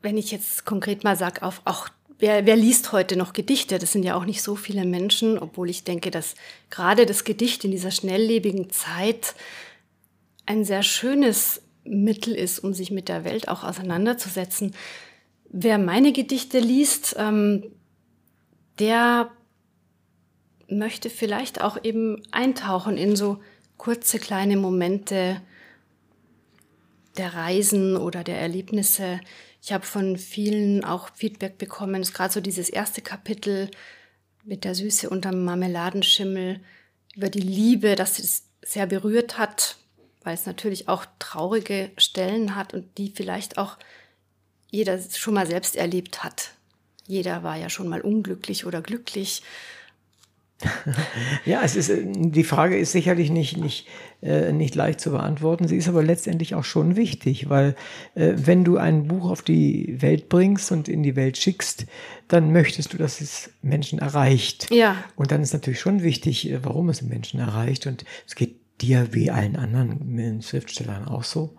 wenn 0.00 0.16
ich 0.16 0.30
jetzt 0.30 0.64
konkret 0.64 1.04
mal 1.04 1.16
sage, 1.16 1.42
auch, 1.42 1.56
auch 1.66 1.90
wer, 2.18 2.46
wer 2.46 2.56
liest 2.56 2.92
heute 2.92 3.16
noch 3.16 3.32
Gedichte? 3.32 3.78
Das 3.78 3.92
sind 3.92 4.04
ja 4.04 4.16
auch 4.16 4.24
nicht 4.24 4.42
so 4.42 4.56
viele 4.56 4.84
Menschen, 4.84 5.38
obwohl 5.38 5.70
ich 5.70 5.84
denke, 5.84 6.10
dass 6.10 6.34
gerade 6.70 7.06
das 7.06 7.24
Gedicht 7.24 7.64
in 7.64 7.70
dieser 7.70 7.90
schnelllebigen 7.90 8.70
Zeit 8.70 9.34
ein 10.46 10.64
sehr 10.64 10.82
schönes 10.82 11.62
Mittel 11.84 12.34
ist, 12.34 12.60
um 12.60 12.74
sich 12.74 12.90
mit 12.90 13.08
der 13.08 13.24
Welt 13.24 13.48
auch 13.48 13.64
auseinanderzusetzen. 13.64 14.74
Wer 15.48 15.78
meine 15.78 16.12
Gedichte 16.12 16.58
liest, 16.58 17.14
ähm, 17.18 17.64
der 18.78 19.30
möchte 20.68 21.10
vielleicht 21.10 21.60
auch 21.60 21.82
eben 21.84 22.22
eintauchen 22.32 22.96
in 22.96 23.16
so 23.16 23.38
kurze 23.76 24.18
kleine 24.18 24.56
Momente 24.56 25.40
der 27.16 27.34
Reisen 27.34 27.96
oder 27.96 28.24
der 28.24 28.38
Erlebnisse. 28.40 29.20
Ich 29.66 29.72
habe 29.72 29.84
von 29.84 30.16
vielen 30.16 30.84
auch 30.84 31.10
Feedback 31.16 31.58
bekommen, 31.58 32.00
es 32.00 32.10
ist 32.10 32.14
gerade 32.14 32.32
so 32.32 32.40
dieses 32.40 32.68
erste 32.68 33.02
Kapitel 33.02 33.68
mit 34.44 34.62
der 34.62 34.76
Süße 34.76 35.10
unterm 35.10 35.44
Marmeladenschimmel 35.44 36.60
über 37.16 37.30
die 37.30 37.40
Liebe, 37.40 37.96
dass 37.96 38.20
es 38.20 38.44
sehr 38.64 38.86
berührt 38.86 39.38
hat, 39.38 39.76
weil 40.22 40.34
es 40.34 40.46
natürlich 40.46 40.88
auch 40.88 41.04
traurige 41.18 41.90
Stellen 41.98 42.54
hat 42.54 42.74
und 42.74 42.96
die 42.96 43.10
vielleicht 43.10 43.58
auch 43.58 43.76
jeder 44.70 45.00
schon 45.02 45.34
mal 45.34 45.48
selbst 45.48 45.74
erlebt 45.74 46.22
hat. 46.22 46.52
Jeder 47.08 47.42
war 47.42 47.56
ja 47.56 47.68
schon 47.68 47.88
mal 47.88 48.02
unglücklich 48.02 48.66
oder 48.66 48.82
glücklich. 48.82 49.42
ja, 51.44 51.60
es 51.62 51.76
ist, 51.76 51.92
die 51.94 52.44
Frage 52.44 52.78
ist 52.78 52.92
sicherlich 52.92 53.30
nicht, 53.30 53.58
nicht, 53.58 53.86
äh, 54.22 54.52
nicht 54.52 54.74
leicht 54.74 55.00
zu 55.00 55.10
beantworten. 55.10 55.68
Sie 55.68 55.76
ist 55.76 55.88
aber 55.88 56.02
letztendlich 56.02 56.54
auch 56.54 56.64
schon 56.64 56.96
wichtig, 56.96 57.50
weil 57.50 57.76
äh, 58.14 58.32
wenn 58.36 58.64
du 58.64 58.78
ein 58.78 59.06
Buch 59.06 59.30
auf 59.30 59.42
die 59.42 60.00
Welt 60.00 60.28
bringst 60.28 60.72
und 60.72 60.88
in 60.88 61.02
die 61.02 61.14
Welt 61.14 61.36
schickst, 61.36 61.86
dann 62.28 62.52
möchtest 62.52 62.94
du, 62.94 62.96
dass 62.96 63.20
es 63.20 63.50
Menschen 63.60 63.98
erreicht. 63.98 64.70
Ja. 64.70 64.96
Und 65.14 65.30
dann 65.30 65.42
ist 65.42 65.52
natürlich 65.52 65.80
schon 65.80 66.02
wichtig, 66.02 66.50
äh, 66.50 66.64
warum 66.64 66.88
es 66.88 67.02
Menschen 67.02 67.38
erreicht. 67.38 67.86
Und 67.86 68.04
es 68.26 68.34
geht 68.34 68.56
dir 68.80 69.08
wie 69.12 69.30
allen 69.30 69.56
anderen 69.56 70.42
Schriftstellern 70.42 71.06
auch 71.06 71.24
so. 71.24 71.56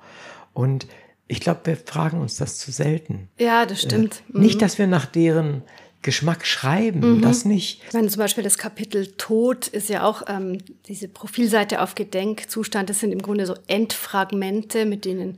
Und 0.54 0.88
ich 1.28 1.42
glaube, 1.42 1.62
wir 1.66 1.78
fragen 1.78 2.20
uns 2.20 2.38
das 2.38 2.58
zu 2.58 2.72
selten. 2.72 3.30
Ja, 3.38 3.66
das 3.66 3.82
stimmt. 3.82 4.24
Äh, 4.34 4.40
nicht, 4.40 4.56
mhm. 4.56 4.60
dass 4.60 4.80
wir 4.80 4.88
nach 4.88 5.06
deren 5.06 5.62
Geschmack 6.08 6.46
schreiben, 6.46 7.18
mhm. 7.18 7.22
das 7.22 7.44
nicht. 7.44 7.82
Ich 7.86 7.94
meine, 7.94 8.08
zum 8.08 8.20
Beispiel 8.20 8.42
das 8.42 8.58
Kapitel 8.58 9.08
Tod 9.18 9.68
ist 9.68 9.90
ja 9.90 10.06
auch 10.06 10.24
ähm, 10.30 10.60
diese 10.88 11.10
Profilseite 11.10 11.82
auf 11.82 11.96
Gedenkzustand. 11.96 12.90
Das 12.90 13.02
sind 13.02 13.12
im 13.12 13.22
Grunde 13.22 13.46
so 13.46 13.56
Endfragmente, 13.68 14.86
mit 14.86 15.04
denen, 15.04 15.38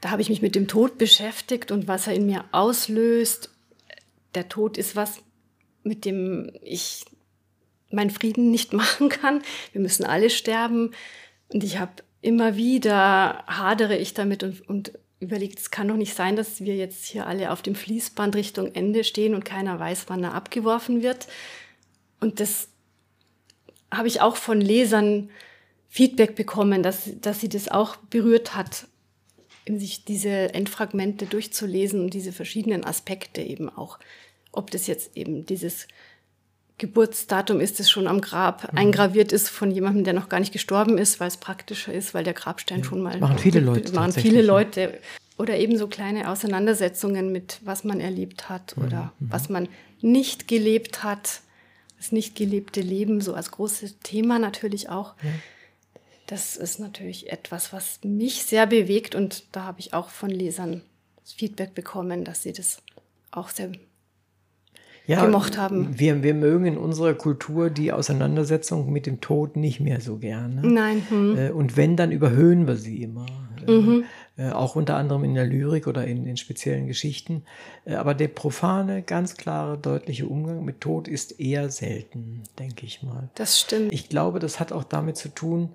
da 0.00 0.10
habe 0.10 0.22
ich 0.22 0.28
mich 0.28 0.40
mit 0.40 0.54
dem 0.54 0.68
Tod 0.68 0.98
beschäftigt 0.98 1.72
und 1.72 1.88
was 1.88 2.06
er 2.06 2.14
in 2.14 2.26
mir 2.26 2.44
auslöst. 2.52 3.50
Der 4.36 4.48
Tod 4.48 4.78
ist 4.78 4.94
was, 4.94 5.16
mit 5.82 6.04
dem 6.04 6.52
ich 6.62 7.04
meinen 7.90 8.10
Frieden 8.10 8.52
nicht 8.52 8.72
machen 8.84 9.08
kann. 9.08 9.42
Wir 9.72 9.80
müssen 9.80 10.04
alle 10.04 10.30
sterben. 10.30 10.92
Und 11.52 11.64
ich 11.64 11.80
habe 11.80 12.04
immer 12.20 12.56
wieder 12.56 13.42
hadere 13.48 13.96
ich 13.96 14.14
damit 14.14 14.44
und, 14.44 14.60
und 14.68 14.92
überlegt, 15.20 15.58
es 15.58 15.70
kann 15.70 15.88
doch 15.88 15.96
nicht 15.96 16.14
sein, 16.14 16.36
dass 16.36 16.60
wir 16.60 16.76
jetzt 16.76 17.04
hier 17.04 17.26
alle 17.26 17.50
auf 17.50 17.62
dem 17.62 17.74
Fließband 17.74 18.36
Richtung 18.36 18.74
Ende 18.74 19.04
stehen 19.04 19.34
und 19.34 19.44
keiner 19.44 19.78
weiß, 19.78 20.04
wann 20.08 20.22
er 20.22 20.34
abgeworfen 20.34 21.02
wird. 21.02 21.26
Und 22.20 22.40
das 22.40 22.68
habe 23.90 24.08
ich 24.08 24.20
auch 24.20 24.36
von 24.36 24.60
Lesern 24.60 25.30
Feedback 25.88 26.34
bekommen, 26.34 26.82
dass, 26.82 27.10
dass 27.20 27.40
sie 27.40 27.48
das 27.48 27.68
auch 27.68 27.96
berührt 27.96 28.54
hat, 28.54 28.86
sich 29.66 30.04
diese 30.04 30.54
Endfragmente 30.54 31.26
durchzulesen 31.26 32.00
und 32.00 32.14
diese 32.14 32.32
verschiedenen 32.32 32.84
Aspekte 32.84 33.42
eben 33.42 33.68
auch. 33.68 33.98
Ob 34.52 34.70
das 34.70 34.86
jetzt 34.86 35.16
eben 35.16 35.46
dieses 35.46 35.88
Geburtsdatum 36.78 37.60
ist, 37.60 37.80
das 37.80 37.90
schon 37.90 38.06
am 38.06 38.20
Grab 38.20 38.72
mhm. 38.72 38.78
eingraviert 38.78 39.32
ist 39.32 39.48
von 39.48 39.70
jemandem, 39.70 40.04
der 40.04 40.14
noch 40.14 40.28
gar 40.28 40.40
nicht 40.40 40.52
gestorben 40.52 40.96
ist, 40.96 41.20
weil 41.20 41.28
es 41.28 41.36
praktischer 41.36 41.92
ist, 41.92 42.14
weil 42.14 42.24
der 42.24 42.34
Grabstein 42.34 42.78
ja. 42.78 42.84
schon 42.84 43.02
mal. 43.02 43.18
Machen 43.18 43.38
viele 43.38 43.60
Leute. 43.60 43.92
Machen 43.92 44.12
viele 44.12 44.42
Leute. 44.42 44.98
Oder 45.36 45.56
eben 45.58 45.76
so 45.76 45.86
kleine 45.86 46.30
Auseinandersetzungen 46.30 47.30
mit, 47.30 47.60
was 47.64 47.84
man 47.84 48.00
erlebt 48.00 48.48
hat 48.48 48.76
mhm. 48.76 48.84
oder 48.84 49.12
mhm. 49.18 49.30
was 49.30 49.48
man 49.48 49.68
nicht 50.00 50.48
gelebt 50.48 51.02
hat. 51.02 51.40
Das 51.96 52.12
nicht 52.12 52.36
gelebte 52.36 52.80
Leben, 52.80 53.20
so 53.20 53.34
als 53.34 53.50
großes 53.50 53.98
Thema 53.98 54.38
natürlich 54.38 54.88
auch. 54.88 55.14
Ja. 55.22 55.30
Das 56.28 56.56
ist 56.56 56.78
natürlich 56.78 57.32
etwas, 57.32 57.72
was 57.72 57.98
mich 58.04 58.44
sehr 58.44 58.66
bewegt 58.66 59.16
und 59.16 59.44
da 59.50 59.64
habe 59.64 59.80
ich 59.80 59.94
auch 59.94 60.10
von 60.10 60.30
Lesern 60.30 60.82
das 61.22 61.32
Feedback 61.32 61.74
bekommen, 61.74 62.24
dass 62.24 62.42
sie 62.42 62.52
das 62.52 62.82
auch 63.32 63.48
sehr 63.48 63.72
ja, 65.08 65.24
gemocht 65.24 65.58
haben. 65.58 65.98
Wir, 65.98 66.22
wir 66.22 66.34
mögen 66.34 66.66
in 66.66 66.78
unserer 66.78 67.14
Kultur 67.14 67.70
die 67.70 67.90
Auseinandersetzung 67.92 68.92
mit 68.92 69.06
dem 69.06 69.20
Tod 69.20 69.56
nicht 69.56 69.80
mehr 69.80 70.00
so 70.00 70.18
gerne. 70.18 70.60
Nein. 70.64 71.02
Hm. 71.08 71.36
Äh, 71.38 71.50
Und 71.50 71.76
wenn, 71.76 71.96
dann 71.96 72.12
überhöhen 72.12 72.66
wir 72.68 72.76
sie 72.76 73.02
immer. 73.02 73.26
Äh, 73.66 73.70
Mhm. 73.72 74.04
äh, 74.36 74.50
Auch 74.50 74.76
unter 74.76 74.96
anderem 74.96 75.24
in 75.24 75.34
der 75.34 75.44
Lyrik 75.46 75.86
oder 75.88 76.06
in, 76.06 76.26
in 76.26 76.36
speziellen 76.36 76.86
Geschichten. 76.86 77.42
Äh, 77.84 77.94
Aber 77.94 78.14
der 78.14 78.28
profane, 78.28 79.02
ganz 79.02 79.36
klare, 79.36 79.76
deutliche 79.78 80.26
Umgang 80.26 80.64
mit 80.64 80.80
Tod 80.80 81.08
ist 81.08 81.40
eher 81.40 81.68
selten, 81.70 82.42
denke 82.58 82.86
ich 82.86 83.02
mal. 83.02 83.28
Das 83.34 83.58
stimmt. 83.58 83.92
Ich 83.92 84.08
glaube, 84.08 84.38
das 84.38 84.60
hat 84.60 84.72
auch 84.72 84.84
damit 84.84 85.16
zu 85.16 85.28
tun, 85.34 85.70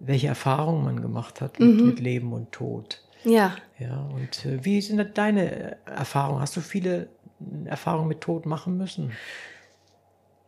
welche 0.00 0.26
Erfahrungen 0.26 0.84
man 0.84 1.00
gemacht 1.00 1.40
hat 1.40 1.58
mit, 1.60 1.78
Mhm. 1.80 1.86
mit 1.86 2.00
Leben 2.00 2.32
und 2.32 2.50
Tod. 2.52 3.00
Ja. 3.24 3.54
Ja, 3.78 4.08
und 4.12 4.44
äh, 4.44 4.64
wie 4.64 4.80
sind 4.80 5.00
deine 5.16 5.76
Erfahrungen? 5.86 6.40
Hast 6.40 6.56
du 6.56 6.60
viele 6.60 7.08
Erfahrungen 7.64 8.08
mit 8.08 8.20
Tod 8.20 8.46
machen 8.46 8.76
müssen? 8.76 9.12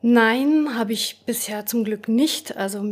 Nein, 0.03 0.77
habe 0.77 0.93
ich 0.93 1.23
bisher 1.25 1.67
zum 1.67 1.85
Glück 1.85 2.09
nicht. 2.09 2.57
Also 2.57 2.85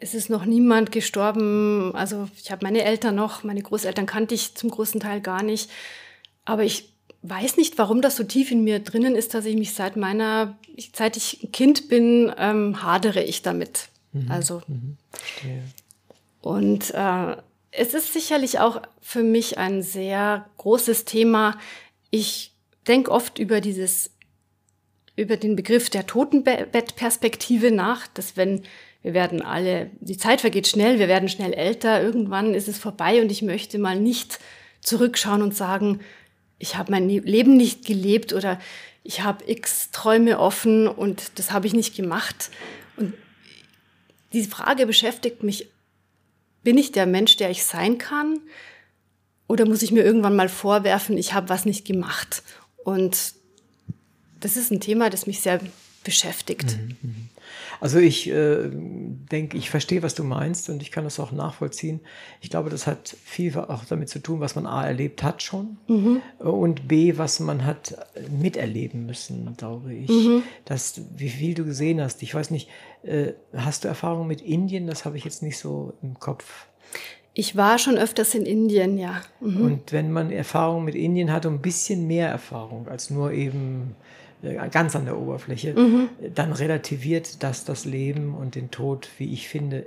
es 0.00 0.14
ist 0.14 0.30
noch 0.30 0.44
niemand 0.44 0.92
gestorben. 0.92 1.94
Also 1.94 2.28
ich 2.42 2.50
habe 2.50 2.64
meine 2.64 2.82
Eltern 2.84 3.14
noch, 3.14 3.44
meine 3.44 3.62
Großeltern 3.62 4.06
kannte 4.06 4.34
ich 4.34 4.54
zum 4.54 4.70
großen 4.70 5.00
Teil 5.00 5.20
gar 5.20 5.42
nicht. 5.42 5.70
Aber 6.44 6.64
ich 6.64 6.92
weiß 7.22 7.56
nicht, 7.56 7.78
warum 7.78 8.00
das 8.00 8.16
so 8.16 8.24
tief 8.24 8.50
in 8.50 8.64
mir 8.64 8.80
drinnen 8.80 9.14
ist, 9.14 9.34
dass 9.34 9.44
ich 9.44 9.56
mich 9.56 9.74
seit 9.74 9.96
meiner, 9.96 10.58
seit 10.94 11.16
ich 11.16 11.42
ein 11.42 11.52
Kind 11.52 11.88
bin, 11.88 12.32
ähm, 12.38 12.82
hadere 12.82 13.22
ich 13.22 13.42
damit. 13.42 13.88
Also 14.28 14.62
Verstehe. 15.12 15.62
und 16.40 16.92
äh, 16.94 17.36
es 17.70 17.94
ist 17.94 18.12
sicherlich 18.12 18.58
auch 18.58 18.82
für 19.00 19.22
mich 19.22 19.58
ein 19.58 19.82
sehr 19.82 20.46
großes 20.56 21.04
Thema. 21.04 21.56
Ich 22.10 22.49
denke 22.86 23.10
oft 23.10 23.38
über 23.38 23.60
dieses, 23.60 24.10
über 25.16 25.36
den 25.36 25.56
Begriff 25.56 25.90
der 25.90 26.06
Totenbettperspektive 26.06 27.70
nach, 27.70 28.06
dass 28.08 28.36
wenn 28.36 28.62
wir 29.02 29.14
werden 29.14 29.40
alle, 29.40 29.90
die 30.00 30.18
Zeit 30.18 30.42
vergeht 30.42 30.68
schnell, 30.68 30.98
wir 30.98 31.08
werden 31.08 31.28
schnell 31.28 31.54
älter, 31.54 32.02
irgendwann 32.02 32.54
ist 32.54 32.68
es 32.68 32.78
vorbei 32.78 33.22
und 33.22 33.32
ich 33.32 33.40
möchte 33.40 33.78
mal 33.78 33.98
nicht 33.98 34.38
zurückschauen 34.82 35.42
und 35.42 35.56
sagen, 35.56 36.00
ich 36.58 36.76
habe 36.76 36.90
mein 36.90 37.08
Leben 37.08 37.56
nicht 37.56 37.86
gelebt 37.86 38.34
oder 38.34 38.60
ich 39.02 39.22
habe 39.22 39.50
x 39.50 39.90
Träume 39.90 40.38
offen 40.38 40.86
und 40.86 41.38
das 41.38 41.50
habe 41.50 41.66
ich 41.66 41.72
nicht 41.72 41.96
gemacht. 41.96 42.50
Und 42.98 43.14
die 44.34 44.44
Frage 44.44 44.86
beschäftigt 44.86 45.42
mich 45.42 45.68
bin 46.62 46.76
ich 46.76 46.92
der 46.92 47.06
Mensch, 47.06 47.36
der 47.36 47.50
ich 47.50 47.64
sein 47.64 47.98
kann? 47.98 48.40
Oder 49.48 49.66
muss 49.66 49.82
ich 49.82 49.92
mir 49.92 50.04
irgendwann 50.04 50.36
mal 50.36 50.48
vorwerfen, 50.48 51.16
ich 51.16 51.32
habe 51.32 51.48
was 51.48 51.64
nicht 51.64 51.86
gemacht? 51.86 52.42
Und 52.84 53.34
das 54.40 54.56
ist 54.56 54.70
ein 54.70 54.80
Thema, 54.80 55.10
das 55.10 55.26
mich 55.26 55.40
sehr 55.40 55.60
beschäftigt. 56.04 56.78
Also 57.80 57.98
ich 57.98 58.28
äh, 58.28 58.70
denke, 58.70 59.56
ich 59.56 59.70
verstehe, 59.70 60.02
was 60.02 60.14
du 60.14 60.22
meinst 60.24 60.68
und 60.68 60.82
ich 60.82 60.90
kann 60.90 61.04
das 61.04 61.18
auch 61.18 61.32
nachvollziehen. 61.32 62.00
Ich 62.40 62.50
glaube, 62.50 62.70
das 62.70 62.86
hat 62.86 63.16
viel 63.24 63.56
auch 63.58 63.84
damit 63.84 64.08
zu 64.08 64.18
tun, 64.18 64.40
was 64.40 64.54
man 64.54 64.66
A 64.66 64.86
erlebt 64.86 65.22
hat 65.22 65.42
schon 65.42 65.78
und 66.38 66.88
B, 66.88 67.16
was 67.16 67.40
man 67.40 67.64
hat 67.64 67.96
miterleben 68.30 69.06
müssen, 69.06 69.54
glaube 69.56 69.94
ich. 69.94 70.10
Das, 70.64 71.00
wie 71.16 71.30
viel 71.30 71.54
du 71.54 71.64
gesehen 71.64 72.00
hast. 72.00 72.22
Ich 72.22 72.34
weiß 72.34 72.50
nicht, 72.50 72.68
äh, 73.02 73.32
hast 73.54 73.84
du 73.84 73.88
Erfahrung 73.88 74.26
mit 74.26 74.40
Indien? 74.42 74.86
Das 74.86 75.04
habe 75.04 75.16
ich 75.16 75.24
jetzt 75.24 75.42
nicht 75.42 75.58
so 75.58 75.94
im 76.02 76.18
Kopf. 76.18 76.66
Ich 77.32 77.56
war 77.56 77.78
schon 77.78 77.96
öfters 77.96 78.34
in 78.34 78.44
Indien, 78.44 78.98
ja. 78.98 79.20
Mhm. 79.40 79.60
Und 79.62 79.92
wenn 79.92 80.10
man 80.10 80.30
Erfahrung 80.30 80.84
mit 80.84 80.94
Indien 80.94 81.30
hat 81.32 81.46
und 81.46 81.54
ein 81.54 81.62
bisschen 81.62 82.06
mehr 82.06 82.28
Erfahrung 82.28 82.88
als 82.88 83.10
nur 83.10 83.32
eben 83.32 83.94
äh, 84.42 84.68
ganz 84.68 84.96
an 84.96 85.04
der 85.04 85.16
Oberfläche, 85.16 85.70
äh, 85.70 86.30
dann 86.34 86.52
relativiert 86.52 87.42
das 87.42 87.64
das 87.64 87.84
Leben 87.84 88.34
und 88.34 88.54
den 88.56 88.70
Tod, 88.70 89.08
wie 89.18 89.32
ich 89.32 89.48
finde, 89.48 89.86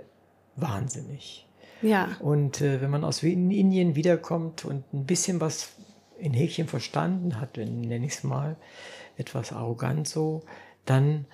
wahnsinnig. 0.56 1.48
Ja, 1.82 2.16
Und 2.22 2.62
äh, 2.62 2.82
wenn 2.82 2.90
man 2.90 3.04
aus 3.04 3.22
Indien 3.24 3.96
wiederkommt 3.96 4.64
und 4.64 4.94
ein 4.94 5.06
bisschen 5.06 5.42
was 5.42 5.74
in 6.18 6.34
Häkchen 6.34 6.68
verstanden 6.68 7.42
hat, 7.42 7.58
nenne 7.58 8.06
ich 8.06 8.14
es 8.14 8.24
mal, 8.24 8.56
etwas 9.18 9.52
arrogant 9.52 10.08
so, 10.08 10.44
dann, 10.86 11.26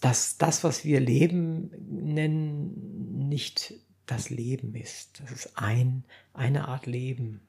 dass 0.00 0.38
das, 0.38 0.62
was 0.62 0.84
wir 0.84 1.00
Leben 1.00 1.72
nennen, 1.90 3.28
nicht 3.28 3.74
das 4.06 4.30
Leben 4.30 4.74
ist. 4.74 5.20
Das 5.22 5.30
ist 5.32 5.52
ein, 5.56 6.04
eine 6.32 6.68
Art 6.68 6.86
Leben. 6.86 7.40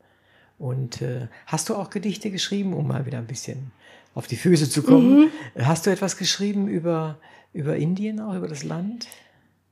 Und 0.58 1.02
äh, 1.02 1.28
hast 1.48 1.70
du 1.70 1.76
auch 1.76 1.90
Gedichte 1.90 2.32
geschrieben, 2.32 2.74
um 2.74 2.88
mal 2.88 3.06
wieder 3.06 3.18
ein 3.18 3.28
bisschen 3.28 3.72
auf 4.14 4.28
die 4.28 4.38
Füße 4.38 4.70
zu 4.70 4.84
kommen? 4.84 5.30
Hast 5.58 5.86
du 5.86 5.90
etwas 5.92 6.16
geschrieben 6.18 6.68
über, 6.68 7.18
über 7.54 7.76
Indien, 7.76 8.20
auch 8.20 8.36
über 8.36 8.48
das 8.48 8.64
Land? 8.64 9.08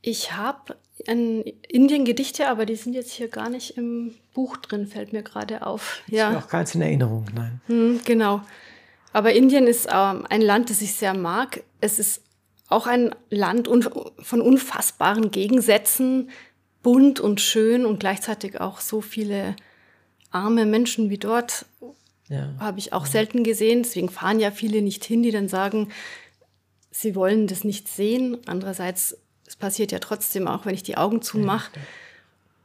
ich 0.05 0.33
habe 0.33 0.75
in 1.05 1.43
Indien 1.69 2.03
Gedichte, 2.03 2.49
aber 2.49 2.65
die 2.65 2.75
sind 2.75 2.91
jetzt 2.93 3.11
hier 3.13 3.29
gar 3.29 3.49
nicht 3.49 3.77
im 3.77 4.13
Buch 4.33 4.57
drin, 4.57 4.85
fällt 4.85 5.13
mir 5.13 5.23
gerade 5.23 5.65
auf. 5.65 6.01
Ist 6.07 6.11
mir 6.11 6.17
Ja, 6.17 6.37
auch 6.37 6.49
keins 6.49 6.75
in 6.75 6.81
Erinnerung, 6.81 7.23
nein. 7.33 7.61
hm, 7.67 8.01
genau. 8.03 8.41
Aber 9.13 9.31
Indien 9.31 9.65
ist 9.65 9.87
ähm, 9.89 10.25
ein 10.29 10.41
Land, 10.41 10.69
das 10.69 10.81
ich 10.81 10.93
sehr 10.95 11.13
mag. 11.13 11.63
Es 11.79 11.99
ist 11.99 12.21
auch 12.67 12.85
ein 12.85 13.15
Land 13.29 13.69
un 13.69 13.81
von 14.19 14.41
unfassbaren 14.41 15.31
Gegensätzen, 15.31 16.29
bunt 16.83 17.19
und 17.19 17.41
schön 17.41 17.85
und 17.85 17.99
gleichzeitig 17.99 18.61
auch 18.61 18.79
so 18.79 19.01
viele 19.01 19.55
arme 20.31 20.65
Menschen 20.65 21.09
wie 21.09 21.17
dort 21.17 21.65
Ja. 22.29 22.53
habe 22.59 22.79
ich 22.79 22.93
auch 22.93 23.05
selten 23.05 23.43
gesehen. 23.43 23.83
Deswegen 23.83 24.09
fahren 24.09 24.39
ja 24.39 24.51
viele 24.51 24.81
nicht 24.81 25.03
hin, 25.03 25.23
die 25.23 25.31
dann 25.31 25.47
sagen, 25.47 25.89
sie 26.91 27.15
wollen 27.15 27.47
das 27.47 27.63
nicht 27.63 27.87
sehen. 27.87 28.37
Andererseits, 28.45 29.17
es 29.47 29.55
passiert 29.55 29.91
ja 29.91 29.99
trotzdem 29.99 30.47
auch, 30.47 30.65
wenn 30.65 30.73
ich 30.75 30.83
die 30.83 30.97
Augen 30.97 31.21
zumache. 31.21 31.71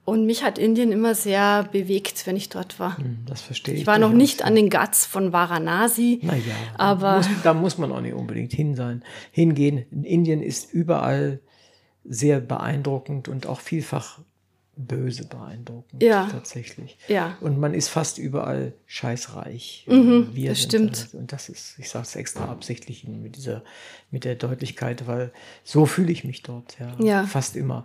Und 0.04 0.24
mich 0.24 0.42
hat 0.42 0.58
Indien 0.58 0.90
immer 0.90 1.14
sehr 1.14 1.64
bewegt, 1.64 2.26
wenn 2.26 2.34
ich 2.36 2.48
dort 2.48 2.80
war. 2.80 2.96
Hm, 2.96 3.18
Das 3.26 3.42
verstehe 3.42 3.74
ich. 3.74 3.80
Ich 3.82 3.86
war 3.86 3.98
noch 3.98 4.12
nicht 4.12 4.42
an 4.42 4.54
den 4.54 4.70
Guts 4.70 5.04
von 5.04 5.32
Varanasi. 5.34 6.20
Naja, 6.22 6.42
aber- 6.78 7.18
muss, 7.18 7.26
da 7.42 7.52
muss 7.52 7.76
man 7.76 7.92
auch 7.92 8.00
nicht 8.00 8.14
unbedingt 8.14 8.52
hin 8.54 8.74
sein, 8.74 9.02
hingehen. 9.32 9.84
Indien 10.04 10.42
ist 10.42 10.72
überall 10.72 11.40
sehr 12.08 12.40
beeindruckend 12.40 13.28
und 13.28 13.46
auch 13.46 13.60
vielfach 13.60 14.18
böse 14.76 15.24
beeindruckend. 15.26 16.00
Ja. 16.02 16.28
Tatsächlich. 16.30 16.96
Ja. 17.08 17.36
Und 17.40 17.58
man 17.58 17.74
ist 17.74 17.88
fast 17.88 18.16
überall 18.18 18.72
scheißreich. 18.86 19.86
Mhm, 19.88 20.28
Wir 20.32 20.50
das 20.50 20.62
stimmt. 20.62 21.12
da- 21.12 21.18
Und 21.18 21.32
das 21.32 21.48
ist, 21.48 21.78
ich 21.78 21.88
sage 21.90 22.04
es 22.04 22.14
extra 22.16 22.44
absichtlich 22.44 23.06
mit 23.06 23.34
dieser, 23.36 23.64
mit 24.12 24.24
der 24.24 24.36
Deutlichkeit, 24.36 25.06
weil 25.08 25.32
so 25.64 25.84
fühle 25.86 26.12
ich 26.12 26.22
mich 26.24 26.42
dort, 26.42 26.78
ja. 26.78 26.94
Ja. 27.00 27.26
Fast 27.26 27.56
immer. 27.56 27.84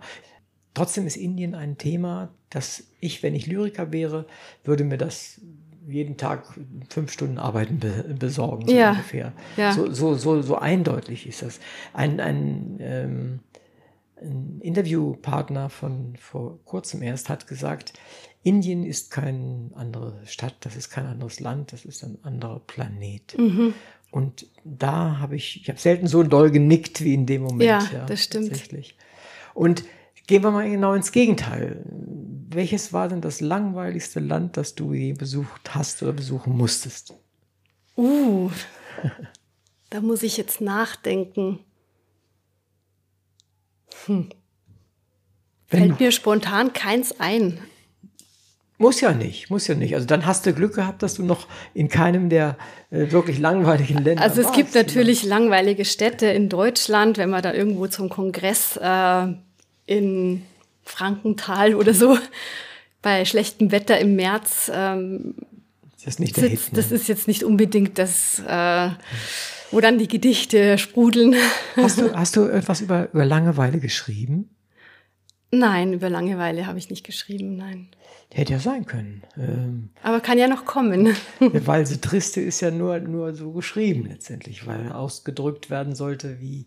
Trotzdem 0.72 1.06
ist 1.06 1.16
Indien 1.16 1.54
ein 1.54 1.78
Thema, 1.78 2.30
das 2.50 2.84
ich, 3.00 3.22
wenn 3.24 3.34
ich 3.34 3.46
Lyriker 3.46 3.90
wäre, 3.92 4.26
würde 4.62 4.84
mir 4.84 4.98
das 4.98 5.40
jeden 5.88 6.16
Tag 6.16 6.46
fünf 6.88 7.12
Stunden 7.12 7.38
Arbeiten 7.38 7.78
be 7.80 8.14
besorgen, 8.18 8.66
so 8.68 8.74
Ja. 8.74 8.90
ungefähr. 8.92 9.32
Ja. 9.56 9.72
So, 9.72 9.92
so, 9.92 10.14
so, 10.14 10.42
so 10.42 10.56
eindeutig 10.56 11.26
ist 11.26 11.42
das. 11.42 11.58
Ein, 11.92 12.20
ein, 12.20 12.76
ähm, 12.80 13.40
ein 14.24 14.60
Interviewpartner 14.60 15.70
von 15.70 16.16
vor 16.16 16.58
kurzem 16.64 17.02
erst 17.02 17.28
hat 17.28 17.46
gesagt, 17.46 17.92
Indien 18.42 18.84
ist 18.84 19.10
keine 19.10 19.70
andere 19.74 20.20
Stadt, 20.26 20.54
das 20.60 20.76
ist 20.76 20.90
kein 20.90 21.06
anderes 21.06 21.40
Land, 21.40 21.72
das 21.72 21.84
ist 21.84 22.04
ein 22.04 22.18
anderer 22.22 22.60
Planet. 22.60 23.36
Mhm. 23.38 23.74
Und 24.10 24.46
da 24.64 25.18
habe 25.18 25.34
ich, 25.34 25.62
ich 25.62 25.68
habe 25.68 25.78
selten 25.78 26.06
so 26.06 26.22
doll 26.22 26.50
genickt 26.50 27.02
wie 27.02 27.14
in 27.14 27.26
dem 27.26 27.42
Moment. 27.42 27.90
Ja, 27.92 28.04
das 28.06 28.22
stimmt. 28.22 28.48
Tatsächlich. 28.48 28.96
Und 29.54 29.84
gehen 30.26 30.42
wir 30.42 30.50
mal 30.50 30.70
genau 30.70 30.94
ins 30.94 31.10
Gegenteil. 31.10 31.84
Welches 32.50 32.92
war 32.92 33.08
denn 33.08 33.20
das 33.20 33.40
langweiligste 33.40 34.20
Land, 34.20 34.56
das 34.56 34.74
du 34.74 34.92
je 34.92 35.14
besucht 35.14 35.74
hast 35.74 36.02
oder 36.02 36.12
besuchen 36.12 36.56
musstest? 36.56 37.14
Uh, 37.96 38.50
da 39.90 40.00
muss 40.00 40.22
ich 40.22 40.36
jetzt 40.36 40.60
nachdenken. 40.60 41.60
Wenn 44.08 44.28
Fällt 45.68 46.00
mir 46.00 46.12
spontan 46.12 46.72
keins 46.72 47.18
ein. 47.20 47.58
Muss 48.76 49.00
ja 49.00 49.12
nicht, 49.12 49.50
muss 49.50 49.66
ja 49.68 49.74
nicht. 49.76 49.94
Also 49.94 50.06
dann 50.06 50.26
hast 50.26 50.46
du 50.46 50.52
Glück 50.52 50.74
gehabt, 50.74 51.02
dass 51.02 51.14
du 51.14 51.22
noch 51.24 51.46
in 51.74 51.88
keinem 51.88 52.28
der 52.28 52.56
äh, 52.90 53.10
wirklich 53.12 53.38
langweiligen 53.38 53.98
Länder 54.02 54.20
Also 54.22 54.40
es 54.40 54.48
warst. 54.48 54.56
gibt 54.56 54.74
natürlich 54.74 55.22
langweilige 55.22 55.84
Städte 55.84 56.26
in 56.26 56.48
Deutschland, 56.48 57.16
wenn 57.16 57.30
man 57.30 57.42
da 57.42 57.52
irgendwo 57.54 57.86
zum 57.86 58.08
Kongress 58.08 58.76
äh, 58.76 59.26
in 59.86 60.42
Frankenthal 60.82 61.76
oder 61.76 61.94
so 61.94 62.18
bei 63.02 63.24
schlechtem 63.24 63.70
Wetter 63.70 63.98
im 63.98 64.16
März 64.16 64.70
ähm, 64.74 65.36
Das 65.98 66.14
ist 66.14 66.20
nicht 66.20 66.36
der 66.36 66.48
sitzt. 66.50 66.64
Hit. 66.66 66.76
Das 66.76 66.90
Ne? 66.90 66.96
ist 66.96 67.08
jetzt 67.08 67.28
nicht 67.28 67.44
unbedingt 67.44 67.96
das, 67.98 68.40
äh, 68.46 68.88
wo 69.74 69.80
dann 69.80 69.98
die 69.98 70.08
Gedichte 70.08 70.78
sprudeln. 70.78 71.34
Hast 71.76 72.00
du, 72.00 72.14
hast 72.14 72.36
du 72.36 72.46
etwas 72.46 72.80
über, 72.80 73.08
über 73.12 73.24
Langeweile 73.24 73.78
geschrieben? 73.78 74.50
Nein, 75.50 75.92
über 75.92 76.08
Langeweile 76.08 76.66
habe 76.66 76.78
ich 76.78 76.90
nicht 76.90 77.04
geschrieben, 77.04 77.56
nein. 77.56 77.88
Hätte 78.32 78.52
ja 78.52 78.58
sein 78.58 78.86
können. 78.86 79.22
Ähm, 79.36 79.90
Aber 80.02 80.20
kann 80.20 80.38
ja 80.38 80.48
noch 80.48 80.64
kommen. 80.64 81.14
Walse 81.40 82.00
Triste 82.00 82.40
ist 82.40 82.60
ja 82.60 82.70
nur, 82.70 82.98
nur 83.00 83.34
so 83.34 83.52
geschrieben 83.52 84.06
letztendlich, 84.08 84.66
weil 84.66 84.92
ausgedrückt 84.92 85.70
werden 85.70 85.94
sollte, 85.94 86.40
wie, 86.40 86.66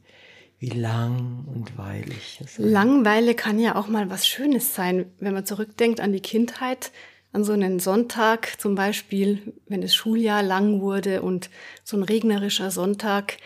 wie 0.60 0.70
lang 0.70 1.46
und 1.54 1.78
weilig. 1.78 2.42
Langeweile 2.58 3.36
kann 3.36 3.60
ja 3.60 3.76
auch 3.76 3.88
mal 3.88 4.10
was 4.10 4.28
Schönes 4.28 4.76
sein, 4.76 5.06
wenn 5.20 5.34
man 5.34 5.46
zurückdenkt 5.46 6.00
an 6.00 6.14
die 6.14 6.22
Kindheit, 6.22 6.92
an 7.34 7.44
so 7.44 7.54
einen 7.54 7.80
Sonntag 7.80 8.60
zum 8.60 8.76
Beispiel, 8.76 9.54
wenn 9.68 9.82
das 9.82 9.94
Schuljahr 9.94 10.44
lang 10.44 10.82
wurde 10.82 11.22
und 11.22 11.50
so 11.84 11.98
ein 11.98 12.04
regnerischer 12.04 12.72
Sonntag, 12.72 13.38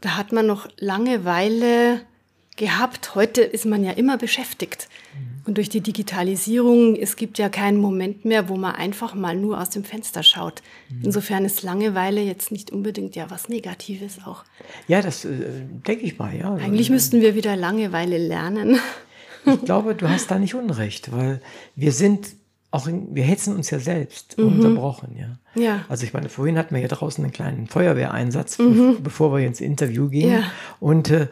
da 0.00 0.16
hat 0.16 0.32
man 0.32 0.46
noch 0.46 0.68
Langeweile 0.78 2.00
gehabt. 2.56 3.14
Heute 3.14 3.42
ist 3.42 3.66
man 3.66 3.84
ja 3.84 3.92
immer 3.92 4.18
beschäftigt. 4.18 4.88
Und 5.44 5.58
durch 5.58 5.68
die 5.68 5.80
Digitalisierung, 5.80 6.94
es 6.94 7.16
gibt 7.16 7.38
ja 7.38 7.48
keinen 7.48 7.78
Moment 7.78 8.24
mehr, 8.24 8.48
wo 8.48 8.56
man 8.56 8.76
einfach 8.76 9.14
mal 9.14 9.36
nur 9.36 9.60
aus 9.60 9.70
dem 9.70 9.84
Fenster 9.84 10.22
schaut. 10.22 10.62
Insofern 11.02 11.44
ist 11.44 11.62
Langeweile 11.62 12.20
jetzt 12.20 12.52
nicht 12.52 12.70
unbedingt 12.70 13.16
ja 13.16 13.30
was 13.30 13.48
Negatives 13.48 14.20
auch. 14.24 14.44
Ja, 14.86 15.02
das 15.02 15.24
äh, 15.24 15.62
denke 15.86 16.04
ich 16.04 16.18
mal, 16.18 16.34
ja. 16.36 16.54
Eigentlich 16.54 16.90
müssten 16.90 17.20
wir 17.20 17.34
wieder 17.34 17.56
Langeweile 17.56 18.18
lernen. 18.18 18.78
Ich 19.44 19.64
glaube, 19.64 19.96
du 19.96 20.08
hast 20.08 20.30
da 20.30 20.38
nicht 20.38 20.54
Unrecht, 20.54 21.10
weil 21.10 21.42
wir 21.74 21.90
sind 21.90 22.28
auch, 22.72 22.88
in, 22.88 23.14
wir 23.14 23.22
hetzen 23.22 23.54
uns 23.54 23.70
ja 23.70 23.78
selbst 23.78 24.36
unterbrochen, 24.38 25.16
ja. 25.16 25.26
Mhm. 25.54 25.62
Ja. 25.62 25.84
Also 25.88 26.04
ich 26.04 26.12
meine, 26.12 26.28
vorhin 26.28 26.58
hatten 26.58 26.74
wir 26.74 26.80
hier 26.80 26.88
draußen 26.88 27.22
einen 27.22 27.32
kleinen 27.32 27.66
Feuerwehreinsatz, 27.68 28.56
be- 28.56 28.96
bevor 29.00 29.36
wir 29.36 29.46
ins 29.46 29.60
Interview 29.60 30.08
gingen. 30.08 30.30
Mhm. 30.30 30.36
Ja. 30.40 30.44
Und 30.80 31.10
äh, 31.10 31.28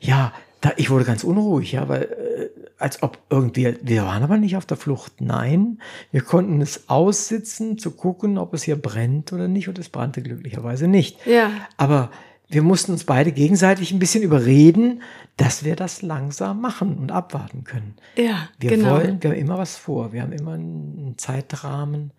ja, 0.00 0.32
da, 0.60 0.72
ich 0.76 0.90
wurde 0.90 1.04
ganz 1.04 1.24
unruhig, 1.24 1.72
ja, 1.72 1.88
weil 1.88 2.02
äh, 2.02 2.48
als 2.78 3.02
ob 3.02 3.18
irgendwie, 3.30 3.76
wir 3.82 4.04
waren 4.04 4.22
aber 4.22 4.36
nicht 4.38 4.56
auf 4.56 4.66
der 4.66 4.76
Flucht. 4.76 5.20
Nein, 5.20 5.80
wir 6.12 6.22
konnten 6.22 6.60
es 6.60 6.88
aussitzen, 6.88 7.78
zu 7.78 7.92
gucken, 7.92 8.36
ob 8.36 8.52
es 8.54 8.62
hier 8.64 8.76
brennt 8.76 9.32
oder 9.32 9.48
nicht. 9.48 9.68
Und 9.68 9.78
es 9.78 9.88
brannte 9.88 10.22
glücklicherweise 10.22 10.88
nicht. 10.88 11.24
Ja. 11.26 11.50
Aber 11.76 12.10
wir 12.50 12.62
mussten 12.62 12.92
uns 12.92 13.04
beide 13.04 13.30
gegenseitig 13.32 13.92
ein 13.92 13.98
bisschen 14.00 14.22
überreden, 14.22 15.02
dass 15.36 15.64
wir 15.64 15.76
das 15.76 16.02
langsam 16.02 16.60
machen 16.60 16.98
und 16.98 17.12
abwarten 17.12 17.64
können. 17.64 17.94
Ja, 18.16 18.48
Wir 18.58 18.70
genau. 18.70 18.90
wollen, 18.96 19.22
wir 19.22 19.30
haben 19.30 19.38
immer 19.38 19.56
was 19.56 19.76
vor. 19.76 20.12
Wir 20.12 20.22
haben 20.22 20.32
immer 20.32 20.54
einen 20.54 21.14
Zeitrahmen, 21.16 22.12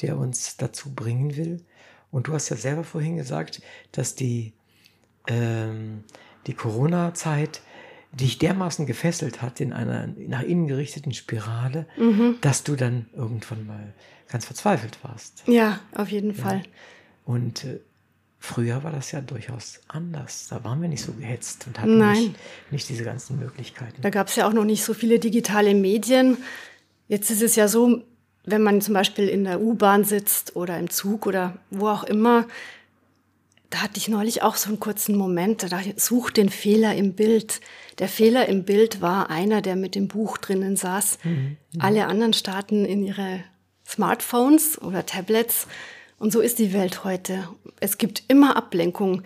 der 0.00 0.16
uns 0.18 0.56
dazu 0.56 0.94
bringen 0.94 1.36
will. 1.36 1.62
Und 2.10 2.28
du 2.28 2.32
hast 2.32 2.48
ja 2.48 2.56
selber 2.56 2.82
vorhin 2.84 3.16
gesagt, 3.16 3.60
dass 3.92 4.14
die, 4.14 4.54
ähm, 5.28 6.04
die 6.46 6.54
Corona-Zeit 6.54 7.60
dich 8.12 8.38
dermaßen 8.38 8.86
gefesselt 8.86 9.42
hat 9.42 9.60
in 9.60 9.72
einer 9.72 10.06
nach 10.16 10.42
innen 10.42 10.66
gerichteten 10.68 11.12
Spirale, 11.12 11.86
Mhm. 11.98 12.36
dass 12.40 12.62
du 12.62 12.76
dann 12.76 13.06
irgendwann 13.14 13.66
mal 13.66 13.92
ganz 14.28 14.46
verzweifelt 14.46 14.98
warst. 15.02 15.42
Ja, 15.46 15.80
auf 15.94 16.10
jeden 16.10 16.32
Fall. 16.34 16.62
Und 17.24 17.64
äh, 17.64 17.80
früher 18.44 18.84
war 18.84 18.92
das 18.92 19.10
ja 19.10 19.20
durchaus 19.20 19.80
anders. 19.88 20.48
Da 20.48 20.62
waren 20.64 20.82
wir 20.82 20.88
nicht 20.88 21.02
so 21.02 21.12
gehetzt 21.12 21.66
und 21.66 21.80
hatten 21.80 21.98
Nein. 21.98 22.22
nicht, 22.22 22.36
nicht 22.72 22.88
diese 22.90 23.02
ganzen 23.02 23.38
Möglichkeiten. 23.38 24.02
Da 24.02 24.10
gab 24.10 24.28
es 24.28 24.36
ja 24.36 24.46
auch 24.46 24.52
noch 24.52 24.64
nicht 24.64 24.84
so 24.84 24.92
viele 24.92 25.18
digitale 25.18 25.74
Medien. 25.74 26.36
Jetzt 27.08 27.30
ist 27.30 27.42
es 27.42 27.56
ja 27.56 27.68
so, 27.68 28.02
wenn 28.44 28.62
man 28.62 28.82
zum 28.82 28.92
Beispiel 28.94 29.28
in 29.28 29.44
der 29.44 29.60
U-Bahn 29.60 30.04
sitzt 30.04 30.56
oder 30.56 30.78
im 30.78 30.90
Zug 30.90 31.26
oder 31.26 31.58
wo 31.70 31.88
auch 31.88 32.04
immer, 32.04 32.46
da 33.70 33.78
hatte 33.78 33.96
ich 33.96 34.08
neulich 34.08 34.42
auch 34.42 34.56
so 34.56 34.68
einen 34.68 34.78
kurzen 34.78 35.16
Moment, 35.16 35.72
da 35.72 35.80
such 35.96 36.30
den 36.30 36.50
Fehler 36.50 36.94
im 36.94 37.14
Bild. 37.14 37.60
Der 37.98 38.08
Fehler 38.08 38.46
im 38.46 38.64
Bild 38.64 39.00
war 39.00 39.30
einer, 39.30 39.62
der 39.62 39.74
mit 39.74 39.94
dem 39.94 40.06
Buch 40.06 40.36
drinnen 40.36 40.76
saß. 40.76 41.18
Alle 41.78 42.06
anderen 42.06 42.34
starten 42.34 42.84
in 42.84 43.02
ihre 43.02 43.42
Smartphones 43.88 44.80
oder 44.80 45.06
Tablets. 45.06 45.66
Und 46.24 46.30
so 46.30 46.40
ist 46.40 46.58
die 46.58 46.72
Welt 46.72 47.04
heute. 47.04 47.46
Es 47.80 47.98
gibt 47.98 48.22
immer 48.28 48.56
Ablenkung. 48.56 49.20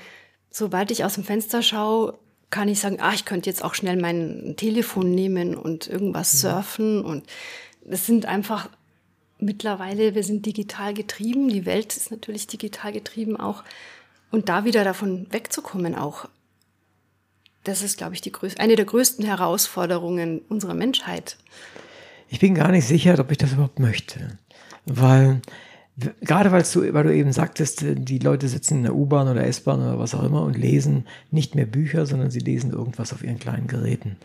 Sobald 0.51 0.90
ich 0.90 1.05
aus 1.05 1.14
dem 1.14 1.22
Fenster 1.22 1.62
schaue, 1.62 2.18
kann 2.51 2.66
ich 2.66 2.80
sagen, 2.80 2.99
ah, 2.99 3.12
ich 3.14 3.24
könnte 3.24 3.49
jetzt 3.49 3.62
auch 3.62 3.74
schnell 3.74 3.96
mein 3.96 4.55
Telefon 4.57 5.14
nehmen 5.14 5.55
und 5.55 5.86
irgendwas 5.86 6.40
surfen. 6.40 7.05
Und 7.05 7.24
das 7.84 8.05
sind 8.05 8.26
einfach 8.26 8.68
mittlerweile, 9.38 10.16
wir 10.16 10.24
sind 10.24 10.44
digital 10.44 10.92
getrieben. 10.92 11.49
Die 11.49 11.66
Welt 11.66 11.96
ist 11.96 12.11
natürlich 12.11 12.49
digital 12.49 12.90
getrieben 12.90 13.36
auch. 13.36 13.62
Und 14.32 14.49
da 14.49 14.64
wieder 14.64 14.82
davon 14.82 15.28
wegzukommen 15.30 15.94
auch, 15.94 16.28
das 17.62 17.82
ist, 17.82 17.96
glaube 17.96 18.14
ich, 18.14 18.22
die 18.22 18.32
größ 18.32 18.57
eine 18.57 18.74
der 18.74 18.86
größten 18.86 19.24
Herausforderungen 19.24 20.40
unserer 20.49 20.74
Menschheit. 20.74 21.36
Ich 22.28 22.40
bin 22.40 22.57
gar 22.57 22.72
nicht 22.72 22.88
sicher, 22.88 23.16
ob 23.20 23.30
ich 23.30 23.38
das 23.38 23.53
überhaupt 23.53 23.78
möchte. 23.78 24.36
Weil, 24.84 25.42
gerade 26.20 26.53
weil 26.53 26.62
du, 26.62 26.92
weil 26.94 27.05
du 27.05 27.14
eben 27.14 27.32
sagtest, 27.32 27.84
die 27.86 28.18
Leute 28.18 28.49
sitzen 28.49 28.78
in 28.78 28.82
der 28.84 28.94
U-Bahn 28.94 29.28
oder 29.28 29.44
S-Bahn 29.46 29.80
oder 29.80 29.99
was 29.99 30.14
auch 30.14 30.22
immer 30.24 30.42
und 30.42 30.57
lesen 30.57 31.07
nicht 31.30 31.55
mehr 31.55 31.66
Bücher, 31.66 32.07
sondern 32.07 32.30
sie 32.30 32.38
lesen 32.40 32.70
irgendwas 32.72 33.12
auf 33.12 33.22
ihren 33.24 33.38
kleinen 33.38 33.66
Geräten. 33.66 34.16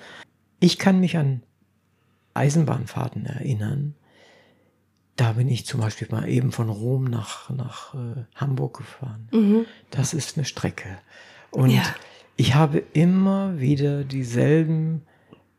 Ich 0.59 0.77
kann 0.77 0.99
mich 0.99 1.17
an 1.17 1.41
Eisenbahnfahrten 2.33 3.25
erinnern. 3.25 3.95
Da 5.15 5.33
bin 5.33 5.47
ich 5.47 5.65
zum 5.65 5.79
Beispiel 5.81 6.07
mal 6.09 6.27
eben 6.27 6.51
von 6.51 6.69
Rom 6.69 7.03
nach, 7.05 7.49
nach 7.51 7.93
äh, 7.93 8.23
Hamburg 8.35 8.77
gefahren. 8.77 9.65
Das 9.91 10.13
ist 10.13 10.37
eine 10.37 10.45
Strecke. 10.45 10.97
Und 11.51 11.69
Ja. 11.69 11.83
ich 12.35 12.55
habe 12.55 12.79
immer 12.93 13.59
wieder 13.59 14.03
dieselben 14.03 15.03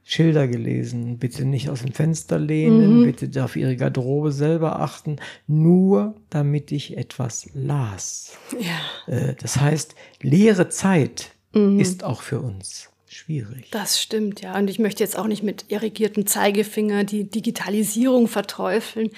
Schilder 0.05 0.47
gelesen. 0.47 1.19
Bitte 1.19 1.45
nicht 1.45 1.71
aus 1.71 1.81
dem 1.83 1.93
Fenster 1.93 2.39
lehnen, 2.39 3.05
bitte 3.05 3.45
auf 3.45 3.57
Ihre 3.57 3.75
Garderobe 3.77 4.33
selber 4.33 4.81
achten, 4.81 5.17
nur 5.47 6.15
damit 6.31 6.73
ich 6.73 6.97
etwas 6.97 7.49
las. 7.55 8.37
Ja, 8.61 9.13
Äh, 9.15 9.35
das 9.41 9.61
heißt, 9.61 9.95
leere 10.21 10.69
Zeit 10.69 11.31
ist 11.79 12.03
auch 12.03 12.23
für 12.23 12.41
uns 12.41 12.91
schwierig. 13.07 13.71
das 13.71 14.03
stimmt, 14.03 14.41
ja. 14.41 14.59
Und 14.59 14.69
ich 14.69 14.81
möchte 14.81 15.05
jetzt 15.05 15.17
auch 15.17 15.29
nicht 15.29 15.45
mit 15.45 15.67
irrigiertem 15.69 16.27
Zeigefinger 16.27 17.05
die 17.05 17.31
Digitalisierung 17.31 18.27
verteufeln. 18.27 19.11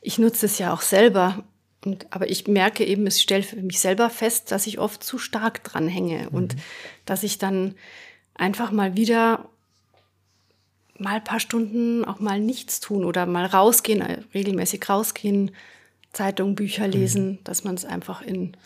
Ich 0.00 0.18
nutze 0.18 0.46
es 0.46 0.58
ja 0.58 0.74
auch 0.74 0.80
selber. 0.82 1.44
Und, 1.84 2.06
aber 2.10 2.28
ich 2.28 2.48
merke 2.48 2.84
eben, 2.84 3.06
ich 3.06 3.20
stelle 3.20 3.44
für 3.44 3.56
mich 3.62 3.78
selber 3.78 4.10
fest, 4.10 4.50
dass 4.50 4.66
ich 4.66 4.80
oft 4.80 5.04
zu 5.04 5.18
stark 5.18 5.62
dranhänge 5.62 6.30
und 6.30 6.56
dass 7.06 7.22
ich 7.22 7.38
dann 7.38 7.76
einfach 8.34 8.72
mal 8.72 8.96
wieder 8.96 9.48
mal 10.98 11.16
ein 11.16 11.24
paar 11.24 11.40
Stunden 11.40 12.04
auch 12.04 12.20
mal 12.20 12.40
nichts 12.40 12.80
tun 12.80 13.04
oder 13.04 13.26
mal 13.26 13.46
rausgehen, 13.46 14.00
äh, 14.00 14.18
regelmäßig 14.32 14.88
rausgehen, 14.88 15.50
Zeitung, 16.12 16.54
Bücher 16.54 16.86
lesen, 16.86 17.40
dass 17.44 17.64
man 17.64 17.74
es 17.74 17.84
einfach 17.84 18.22
in 18.22 18.56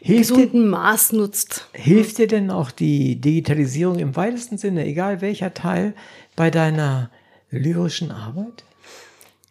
Hilft 0.00 0.30
dir, 0.30 0.34
gesundem 0.34 0.68
Maß 0.68 1.12
nutzt. 1.12 1.68
hilft 1.72 2.18
dir 2.18 2.26
denn 2.26 2.50
auch 2.50 2.70
die 2.70 3.20
Digitalisierung 3.20 3.98
im 3.98 4.16
weitesten 4.16 4.58
Sinne, 4.58 4.84
egal 4.84 5.20
welcher 5.20 5.54
Teil, 5.54 5.94
bei 6.36 6.50
deiner 6.50 7.10
lyrischen 7.50 8.10
Arbeit? 8.10 8.64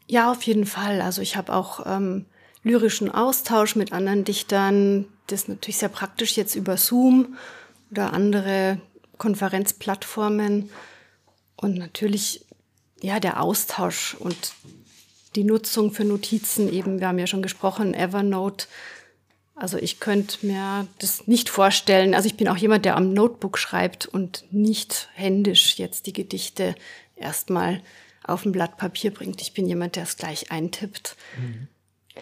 Ja, 0.08 0.32
auf 0.32 0.44
jeden 0.44 0.66
Fall. 0.66 1.02
Also 1.02 1.22
ich 1.22 1.38
habe 1.38 1.54
auch 1.54 1.86
ähm, 1.86 2.26
lyrischen 2.64 3.10
Austausch 3.10 3.76
mit 3.76 3.94
anderen 3.94 4.26
Dichtern. 4.26 5.06
Das 5.28 5.44
ist 5.44 5.50
natürlich 5.50 5.78
sehr 5.78 5.90
praktisch 5.90 6.36
jetzt 6.36 6.56
über 6.56 6.78
Zoom 6.78 7.38
oder 7.90 8.14
andere 8.14 8.80
Konferenzplattformen. 9.18 10.70
Und 11.62 11.78
natürlich, 11.78 12.46
ja, 13.02 13.20
der 13.20 13.42
Austausch 13.42 14.16
und 14.16 14.54
die 15.36 15.44
Nutzung 15.44 15.92
für 15.92 16.04
Notizen 16.04 16.72
eben. 16.72 17.00
Wir 17.00 17.08
haben 17.08 17.20
ja 17.20 17.28
schon 17.28 17.42
gesprochen, 17.42 17.94
Evernote. 17.94 18.68
Also 19.56 19.78
ich 19.78 20.00
könnte 20.00 20.46
mir 20.46 20.88
das 21.00 21.28
nicht 21.28 21.50
vorstellen. 21.50 22.14
Also 22.14 22.28
ich 22.28 22.36
bin 22.36 22.48
auch 22.48 22.58
jemand, 22.58 22.84
der 22.84 22.98
am 22.98 23.14
Notebook 23.14 23.58
schreibt 23.58 24.08
und 24.08 24.44
nicht 24.52 25.08
händisch 25.14 25.78
jetzt 25.78 26.08
die 26.08 26.14
Gedichte 26.14 26.76
erstmal 27.16 27.82
auf 28.24 28.46
ein 28.46 28.52
Blatt 28.52 28.78
Papier 28.78 29.14
bringt. 29.14 29.42
Ich 29.42 29.54
bin 29.54 29.68
jemand, 29.68 29.96
der 29.96 30.04
es 30.04 30.18
gleich 30.18 30.52
eintippt 30.52 31.16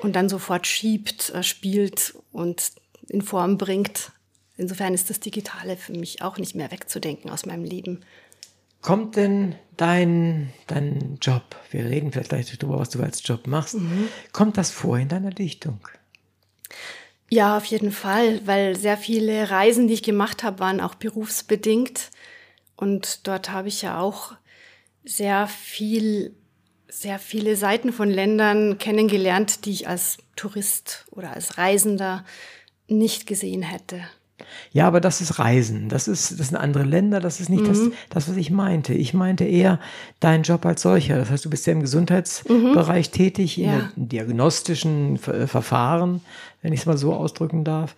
und 0.01 0.15
dann 0.15 0.29
sofort 0.29 0.67
schiebt, 0.67 1.29
äh, 1.31 1.43
spielt 1.43 2.15
und 2.31 2.71
in 3.07 3.21
Form 3.21 3.57
bringt. 3.57 4.11
Insofern 4.57 4.93
ist 4.93 5.09
das 5.09 5.19
Digitale 5.19 5.77
für 5.77 5.93
mich 5.93 6.21
auch 6.21 6.37
nicht 6.37 6.55
mehr 6.55 6.71
wegzudenken 6.71 7.31
aus 7.31 7.45
meinem 7.45 7.63
Leben. 7.63 8.01
Kommt 8.81 9.15
denn 9.15 9.55
dein, 9.75 10.53
dein 10.67 11.17
Job, 11.21 11.43
wir 11.71 11.85
reden 11.85 12.11
vielleicht 12.11 12.29
gleich 12.29 12.57
darüber, 12.57 12.79
was 12.79 12.89
du 12.89 13.01
als 13.01 13.25
Job 13.25 13.47
machst, 13.47 13.77
kommt 14.31 14.57
das 14.57 14.71
vor 14.71 14.97
in 14.97 15.09
deiner 15.09 15.31
Dichtung? 15.31 15.79
Ja, 17.29 17.57
auf 17.57 17.65
jeden 17.65 17.91
Fall, 17.91 18.41
weil 18.45 18.75
sehr 18.75 18.97
viele 18.97 19.49
Reisen, 19.49 19.87
die 19.87 19.93
ich 19.93 20.03
gemacht 20.03 20.43
habe, 20.43 20.59
waren 20.59 20.81
auch 20.81 20.95
berufsbedingt. 20.95 22.09
Und 22.75 23.27
dort 23.27 23.51
habe 23.51 23.67
ich 23.67 23.81
ja 23.83 23.99
auch 23.99 24.33
sehr 25.03 25.47
viel, 25.47 26.35
sehr 26.87 27.19
viele 27.19 27.55
Seiten 27.55 27.93
von 27.93 28.09
Ländern 28.09 28.77
kennengelernt, 28.79 29.65
die 29.65 29.71
ich 29.71 29.87
als 29.87 30.17
Tourist 30.35 31.05
oder 31.11 31.33
als 31.33 31.57
Reisender 31.57 32.25
nicht 32.87 33.27
gesehen 33.27 33.61
hätte. 33.61 34.01
Ja, 34.71 34.87
aber 34.87 34.99
das 35.01 35.21
ist 35.21 35.39
Reisen. 35.39 35.89
Das 35.89 36.07
ist, 36.07 36.39
das 36.39 36.49
sind 36.49 36.57
andere 36.57 36.83
Länder. 36.83 37.19
Das 37.19 37.39
ist 37.39 37.49
nicht 37.49 37.67
das, 37.67 37.77
Mhm. 37.79 37.93
das, 38.09 38.29
was 38.29 38.37
ich 38.37 38.51
meinte. 38.51 38.93
Ich 38.93 39.13
meinte 39.13 39.43
eher 39.45 39.79
deinen 40.19 40.43
Job 40.43 40.65
als 40.65 40.81
solcher. 40.81 41.17
Das 41.17 41.29
heißt, 41.29 41.45
du 41.45 41.49
bist 41.49 41.65
ja 41.67 41.73
im 41.73 41.81
Gesundheitsbereich 41.81 43.11
tätig, 43.11 43.57
in 43.57 43.65
Mhm. 43.65 43.71
Ja. 43.71 43.79
der 43.95 44.05
diagnostischen 44.25 45.17
Ver- 45.17 45.47
Verfahren, 45.47 46.21
wenn 46.61 46.73
ich 46.73 46.81
es 46.81 46.85
mal 46.85 46.97
so 46.97 47.13
ausdrücken 47.13 47.63
darf. 47.63 47.95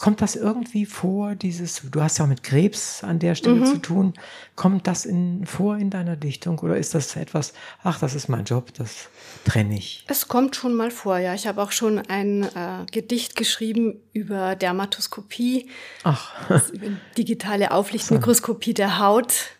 Kommt 0.00 0.22
das 0.22 0.34
irgendwie 0.34 0.86
vor, 0.86 1.34
dieses, 1.34 1.82
du 1.90 2.00
hast 2.02 2.18
ja 2.18 2.24
auch 2.24 2.28
mit 2.28 2.42
Krebs 2.42 3.04
an 3.04 3.18
der 3.18 3.32
Mhm. 3.32 3.36
Stelle 3.36 3.64
zu 3.64 3.78
tun, 3.78 4.14
kommt 4.56 4.86
das 4.86 5.04
in, 5.04 5.44
vor 5.44 5.76
in 5.76 5.90
deiner 5.90 6.16
Dichtung 6.16 6.58
oder 6.60 6.76
ist 6.78 6.94
das 6.94 7.16
etwas, 7.16 7.52
ach, 7.82 7.98
das 8.00 8.14
ist 8.14 8.28
mein 8.28 8.44
Job, 8.44 8.72
das 8.74 9.08
trenne 9.44 9.76
ich? 9.76 10.04
Es 10.08 10.26
kommt 10.26 10.56
schon 10.56 10.74
mal 10.74 10.90
vor, 10.90 11.18
ja. 11.18 11.34
Ich 11.34 11.46
habe 11.46 11.62
auch 11.62 11.70
schon 11.70 11.98
ein 11.98 12.44
äh, 12.44 12.86
Gedicht 12.90 13.36
geschrieben 13.36 13.96
über 14.14 14.56
Dermatoskopie, 14.56 15.68
Ach, 16.02 16.32
über 16.72 16.86
digitale 17.18 17.70
Auflichtmikroskopie 17.70 18.72
der 18.72 18.98
Haut. 18.98 19.50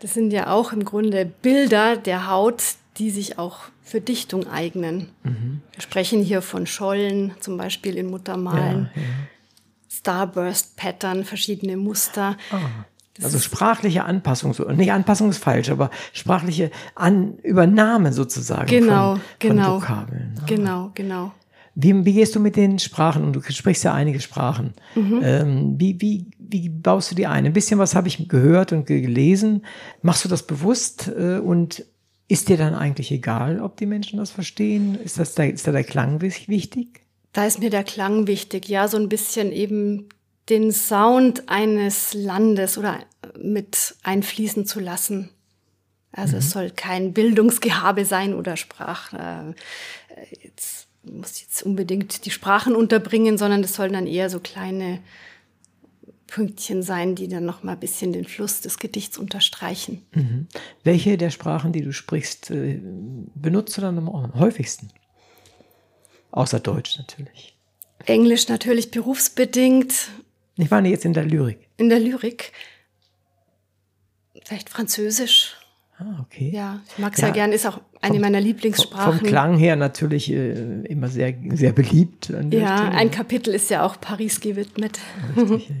Das 0.00 0.14
sind 0.14 0.32
ja 0.32 0.48
auch 0.50 0.72
im 0.72 0.84
Grunde 0.84 1.24
Bilder 1.24 1.96
der 1.96 2.28
Haut, 2.28 2.62
die 2.98 3.10
sich 3.10 3.38
auch 3.38 3.60
für 3.82 4.00
Dichtung 4.00 4.48
eignen. 4.48 5.10
Wir 5.22 5.80
sprechen 5.80 6.22
hier 6.22 6.42
von 6.42 6.66
Schollen, 6.66 7.32
zum 7.40 7.56
Beispiel 7.56 7.96
in 7.96 8.06
Muttermalen, 8.06 8.90
ja, 8.94 9.00
ja. 9.02 9.08
Starburst-Pattern, 10.04 11.24
verschiedene 11.24 11.76
Muster. 11.78 12.36
Also 13.22 13.38
sprachliche 13.38 14.04
Anpassung, 14.04 14.52
so, 14.54 14.64
nicht 14.70 14.92
Anpassung 14.92 15.30
ist 15.30 15.38
falsch, 15.38 15.70
aber 15.70 15.90
sprachliche 16.12 16.70
An 16.94 17.38
Übernahme 17.38 18.12
sozusagen 18.12 18.66
Genau, 18.66 19.14
von, 19.14 19.20
genau. 19.38 19.64
von 19.64 19.82
Vokabeln. 19.82 20.34
Ah. 20.40 20.44
Genau, 20.46 20.90
genau. 20.94 21.32
Wie, 21.76 22.04
wie 22.04 22.12
gehst 22.12 22.34
du 22.36 22.40
mit 22.40 22.54
den 22.56 22.78
Sprachen, 22.78 23.24
und 23.24 23.32
du 23.34 23.40
sprichst 23.48 23.82
ja 23.84 23.94
einige 23.94 24.20
Sprachen, 24.20 24.74
Mhm. 24.94 25.20
ähm, 25.22 25.74
wie, 25.78 26.00
wie, 26.00 26.26
wie 26.38 26.68
baust 26.68 27.10
du 27.12 27.14
die 27.14 27.26
ein? 27.26 27.46
Ein 27.46 27.52
bisschen 27.52 27.78
was 27.78 27.94
habe 27.94 28.06
ich 28.08 28.28
gehört 28.28 28.72
und 28.72 28.86
ge- 28.86 29.00
gelesen. 29.00 29.64
Machst 30.02 30.24
du 30.24 30.28
das 30.28 30.46
bewusst 30.46 31.08
äh, 31.08 31.38
und 31.38 31.84
ist 32.28 32.48
dir 32.48 32.56
dann 32.56 32.74
eigentlich 32.74 33.10
egal, 33.10 33.60
ob 33.60 33.76
die 33.76 33.86
Menschen 33.86 34.18
das 34.18 34.30
verstehen? 34.30 34.96
Ist, 35.02 35.18
das 35.18 35.34
der, 35.34 35.52
ist 35.52 35.66
da 35.66 35.72
der 35.72 35.84
Klang 35.84 36.20
wich- 36.20 36.48
wichtig? 36.48 37.03
Da 37.34 37.44
ist 37.46 37.58
mir 37.58 37.68
der 37.68 37.84
Klang 37.84 38.26
wichtig, 38.26 38.68
ja, 38.68 38.88
so 38.88 38.96
ein 38.96 39.10
bisschen 39.10 39.52
eben 39.52 40.08
den 40.48 40.72
Sound 40.72 41.48
eines 41.48 42.14
Landes 42.14 42.78
oder 42.78 43.00
mit 43.38 43.96
einfließen 44.02 44.66
zu 44.66 44.80
lassen. 44.80 45.30
Also 46.12 46.36
es 46.36 46.50
soll 46.50 46.70
kein 46.70 47.12
Bildungsgehabe 47.12 48.04
sein 48.04 48.34
oder 48.34 48.56
Sprach. 48.56 49.12
Äh, 49.12 49.54
jetzt 50.42 50.86
muss 51.02 51.40
jetzt 51.40 51.64
unbedingt 51.64 52.24
die 52.24 52.30
Sprachen 52.30 52.76
unterbringen, 52.76 53.36
sondern 53.36 53.62
das 53.62 53.74
sollen 53.74 53.92
dann 53.92 54.06
eher 54.06 54.30
so 54.30 54.38
kleine 54.38 55.00
Pünktchen 56.28 56.82
sein, 56.82 57.16
die 57.16 57.28
dann 57.28 57.44
noch 57.44 57.64
mal 57.64 57.72
ein 57.72 57.80
bisschen 57.80 58.12
den 58.12 58.26
Fluss 58.26 58.60
des 58.60 58.78
Gedichts 58.78 59.18
unterstreichen. 59.18 60.02
Mhm. 60.12 60.46
Welche 60.84 61.18
der 61.18 61.30
Sprachen, 61.30 61.72
die 61.72 61.82
du 61.82 61.92
sprichst, 61.92 62.50
äh, 62.50 62.80
benutzt 63.34 63.76
du 63.76 63.80
dann 63.80 63.98
am 63.98 64.34
häufigsten? 64.34 64.90
Außer 66.34 66.58
Deutsch 66.58 66.98
natürlich. 66.98 67.56
Englisch 68.06 68.48
natürlich 68.48 68.90
berufsbedingt, 68.90 69.94
Ich 70.56 70.68
meine 70.70 70.88
jetzt 70.88 71.04
in 71.04 71.12
der 71.14 71.24
Lyrik. 71.24 71.68
in 71.76 71.88
der 71.88 72.00
Lyrik 72.00 72.52
vielleicht 74.44 74.68
Französisch. 74.68 75.56
Ah, 75.98 76.20
okay. 76.22 76.50
Ja, 76.52 76.80
ich 76.88 76.98
mag 76.98 77.12
Ja, 77.16 77.26
sehr 77.26 77.30
gern, 77.32 77.52
ist 77.52 77.66
auch 77.66 77.80
eine 78.00 78.14
vom- 78.14 78.20
meiner 78.22 78.40
Lieblingssprachen. 78.40 79.18
vom 79.20 79.26
Klang 79.26 79.56
her 79.56 79.76
natürlich 79.76 80.30
äh, 80.30 80.82
immer 80.86 81.08
sehr, 81.08 81.34
sehr 81.52 81.72
beliebt. 81.72 82.30
Ja, 82.50 82.78
Stelle. 82.78 82.90
ein 82.96 83.10
Kapitel 83.12 83.54
ist 83.54 83.70
ja 83.70 83.86
auch 83.86 84.00
Paris 84.00 84.40
gewidmet. 84.40 84.98
Richtig, 85.36 85.68
ja, 85.68 85.74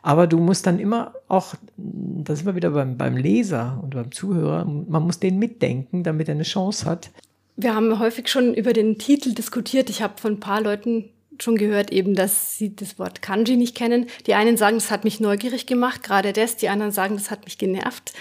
Aber 0.00 0.26
du 0.26 0.38
musst 0.38 0.66
dann 0.66 0.78
immer 0.78 1.14
auch, 1.28 1.54
da 1.76 2.34
sind 2.34 2.46
wir 2.46 2.54
wieder 2.54 2.70
beim, 2.70 2.96
beim 2.96 3.16
Leser 3.18 3.78
und 3.82 3.94
beim 3.94 4.12
Zuhörer, 4.12 4.64
man 4.64 5.02
muss 5.02 5.18
den 5.20 5.38
mitdenken, 5.38 6.02
damit 6.04 6.28
er 6.28 6.34
eine 6.34 6.42
Chance 6.44 6.86
hat. 6.86 7.10
Wir 7.56 7.74
haben 7.74 7.98
häufig 7.98 8.28
schon 8.28 8.54
über 8.54 8.72
den 8.72 8.98
Titel 8.98 9.32
diskutiert. 9.32 9.90
Ich 9.90 10.02
habe 10.02 10.20
von 10.20 10.34
ein 10.34 10.40
paar 10.40 10.60
Leuten 10.60 11.10
schon 11.40 11.56
gehört, 11.56 11.92
eben, 11.92 12.14
dass 12.14 12.58
sie 12.58 12.74
das 12.74 12.98
Wort 12.98 13.22
Kanji 13.22 13.56
nicht 13.56 13.76
kennen. 13.76 14.06
Die 14.26 14.34
einen 14.34 14.56
sagen, 14.56 14.76
das 14.76 14.90
hat 14.90 15.04
mich 15.04 15.20
neugierig 15.20 15.66
gemacht, 15.66 16.02
gerade 16.02 16.32
das. 16.32 16.56
Die 16.56 16.68
anderen 16.68 16.92
sagen, 16.92 17.14
das 17.14 17.30
hat 17.30 17.44
mich 17.44 17.58
genervt. 17.58 18.14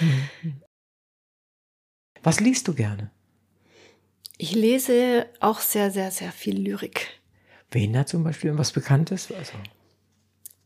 Was 2.24 2.40
liest 2.40 2.68
du 2.68 2.74
gerne? 2.74 3.12
Ich 4.38 4.54
lese 4.54 5.28
auch 5.40 5.60
sehr, 5.60 5.92
sehr, 5.92 6.12
sehr 6.12 6.32
viel 6.32 6.58
Lyrik. 6.58 7.08
Wen 7.72 7.94
da 7.94 8.06
zum 8.06 8.24
Beispiel 8.24 8.50
irgendwas 8.50 8.72
Bekanntes? 8.72 9.32
Also, 9.32 9.54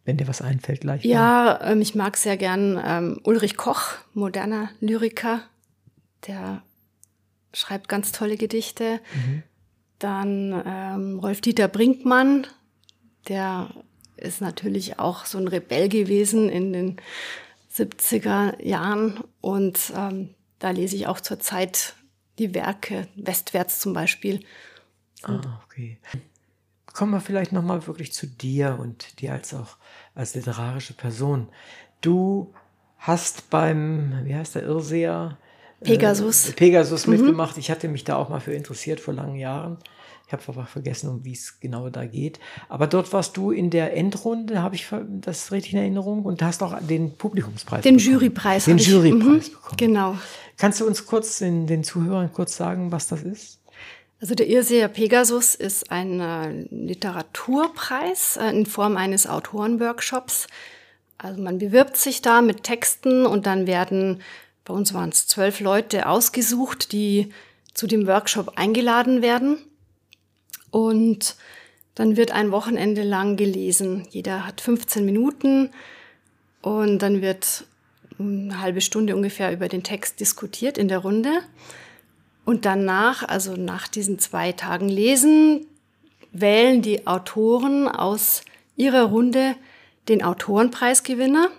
wenn 0.06 0.18
dir 0.18 0.28
was 0.28 0.42
einfällt, 0.42 0.82
gleich. 0.82 1.04
Ja, 1.04 1.60
ähm, 1.62 1.82
ich 1.82 1.96
mag 1.96 2.18
sehr 2.18 2.38
gern 2.38 2.82
ähm, 2.84 3.20
Ulrich 3.24 3.58
Koch, 3.58 3.94
moderner 4.14 4.70
Lyriker. 4.80 5.42
Der 6.28 6.64
schreibt 7.58 7.90
ganz 7.90 8.12
tolle 8.12 8.38
Gedichte. 8.38 9.00
Dann 10.00 10.64
ähm, 10.66 11.20
Rolf-Dieter 11.20 11.68
Brinkmann, 11.68 12.46
der 13.28 13.70
ist 14.16 14.42
natürlich 14.42 15.00
auch 15.00 15.26
so 15.26 15.38
ein 15.38 15.48
Rebell 15.48 15.90
gewesen 15.90 16.50
in 16.50 16.74
den 16.74 16.98
70er 17.74 18.62
Jahren. 18.64 19.24
Und 19.42 19.92
ähm, 19.96 20.34
da 20.60 20.72
lese 20.72 20.96
ich 20.96 21.08
auch 21.08 21.20
zurzeit 21.20 21.96
die 22.40 22.54
Werke, 22.54 23.08
Westwärts 23.16 23.80
zum 23.80 23.94
Beispiel. 23.94 24.44
Ah, 25.24 25.62
okay. 25.66 25.98
Kommen 26.94 27.12
wir 27.12 27.22
vielleicht 27.22 27.52
nochmal 27.52 27.86
wirklich 27.88 28.14
zu 28.14 28.28
dir 28.28 28.78
und 28.80 29.20
dir 29.22 29.34
als 29.34 29.54
auch 29.54 29.78
als 30.16 30.36
literarische 30.36 30.94
Person. 30.94 31.50
Du 32.02 32.54
hast 32.98 33.50
beim, 33.50 34.26
wie 34.26 34.36
heißt 34.36 34.56
der 34.56 34.64
Irrseher? 34.64 35.38
Pegasus. 35.84 36.50
Äh, 36.50 36.54
Pegasus 36.54 37.08
mitgemacht. 37.08 37.58
Ich 37.58 37.70
hatte 37.72 37.88
mich 37.88 38.04
da 38.04 38.16
auch 38.18 38.30
mal 38.30 38.40
für 38.40 38.54
interessiert 38.54 39.00
vor 39.00 39.14
langen 39.14 39.36
Jahren. 39.36 39.78
Ich 40.26 40.34
habe 40.34 40.44
aber 40.48 40.66
vergessen, 40.66 41.10
um 41.10 41.24
wie 41.24 41.32
es 41.32 41.60
genau 41.62 41.90
da 41.90 42.06
geht. 42.06 42.40
Aber 42.68 42.88
dort 42.88 43.14
warst 43.14 43.38
du 43.38 43.52
in 43.52 43.70
der 43.70 43.96
Endrunde, 43.96 44.62
habe 44.62 44.76
ich 44.76 44.88
das 45.22 45.52
richtig 45.54 45.74
in 45.74 45.80
Erinnerung, 45.80 46.24
und 46.26 46.42
hast 46.42 46.62
auch 46.64 46.78
den 46.82 47.16
Publikumspreis 47.18 47.82
Den 47.84 47.96
bekommen. 47.96 48.14
Jurypreis. 48.14 48.66
Den 48.66 48.74
hab 48.74 48.82
ich- 48.82 48.88
Jurypreis 48.88 49.48
Mhm, 49.50 49.54
bekommen. 49.54 49.78
Genau. 49.78 50.18
Kannst 50.58 50.82
du 50.82 50.88
uns 50.88 51.06
kurz 51.06 51.38
den, 51.38 51.66
den 51.68 51.84
Zuhörern 51.86 52.34
kurz 52.34 52.58
sagen, 52.58 52.92
was 52.92 53.08
das 53.08 53.22
ist? 53.22 53.60
Also 54.20 54.34
der 54.36 54.48
Irrseher 54.48 54.88
Pegasus 54.90 55.54
ist 55.56 55.92
ein 55.92 56.20
äh, 56.20 56.66
Literaturpreis 56.72 58.38
äh, 58.38 58.50
in 58.50 58.66
Form 58.66 58.98
eines 58.98 59.28
Autorenworkshops. 59.28 60.48
Also 61.18 61.42
man 61.42 61.58
bewirbt 61.60 61.98
sich 61.98 62.22
da 62.22 62.42
mit 62.42 62.64
Texten 62.64 63.26
und 63.26 63.46
dann 63.46 63.68
werden, 63.68 64.22
bei 64.68 64.74
uns 64.74 64.94
waren 64.94 65.10
es 65.10 65.28
zwölf 65.28 65.62
Leute 65.62 66.10
ausgesucht, 66.10 66.92
die 66.92 67.32
zu 67.74 67.88
dem 67.88 68.06
Workshop 68.06 68.58
eingeladen 68.58 69.22
werden. 69.22 69.60
Und 70.72 71.38
dann 71.96 72.18
wird 72.18 72.32
ein 72.32 72.52
Wochenende 72.52 73.04
lang 73.04 73.38
gelesen. 73.38 74.06
Jeder 74.10 74.46
hat 74.46 74.60
15 74.60 75.06
Minuten 75.06 75.70
und 76.62 77.00
dann 77.00 77.22
wird 77.22 77.64
eine 78.20 78.60
halbe 78.60 78.82
Stunde 78.82 79.16
ungefähr 79.16 79.54
über 79.54 79.70
den 79.70 79.84
Text 79.84 80.20
diskutiert 80.20 80.78
in 80.78 80.90
der 80.90 81.00
Runde. 81.00 81.44
Und 82.44 82.66
danach, 82.66 83.24
also 83.24 83.56
nach 83.56 83.88
diesen 83.88 84.20
zwei 84.20 84.52
Tagen 84.52 84.90
Lesen, 84.90 85.66
wählen 86.34 86.82
die 86.82 87.08
Autoren 87.08 87.88
aus 87.88 88.42
ihrer 88.76 89.04
Runde 89.04 89.56
den 90.10 90.24
Autorenpreisgewinner. 90.24 91.52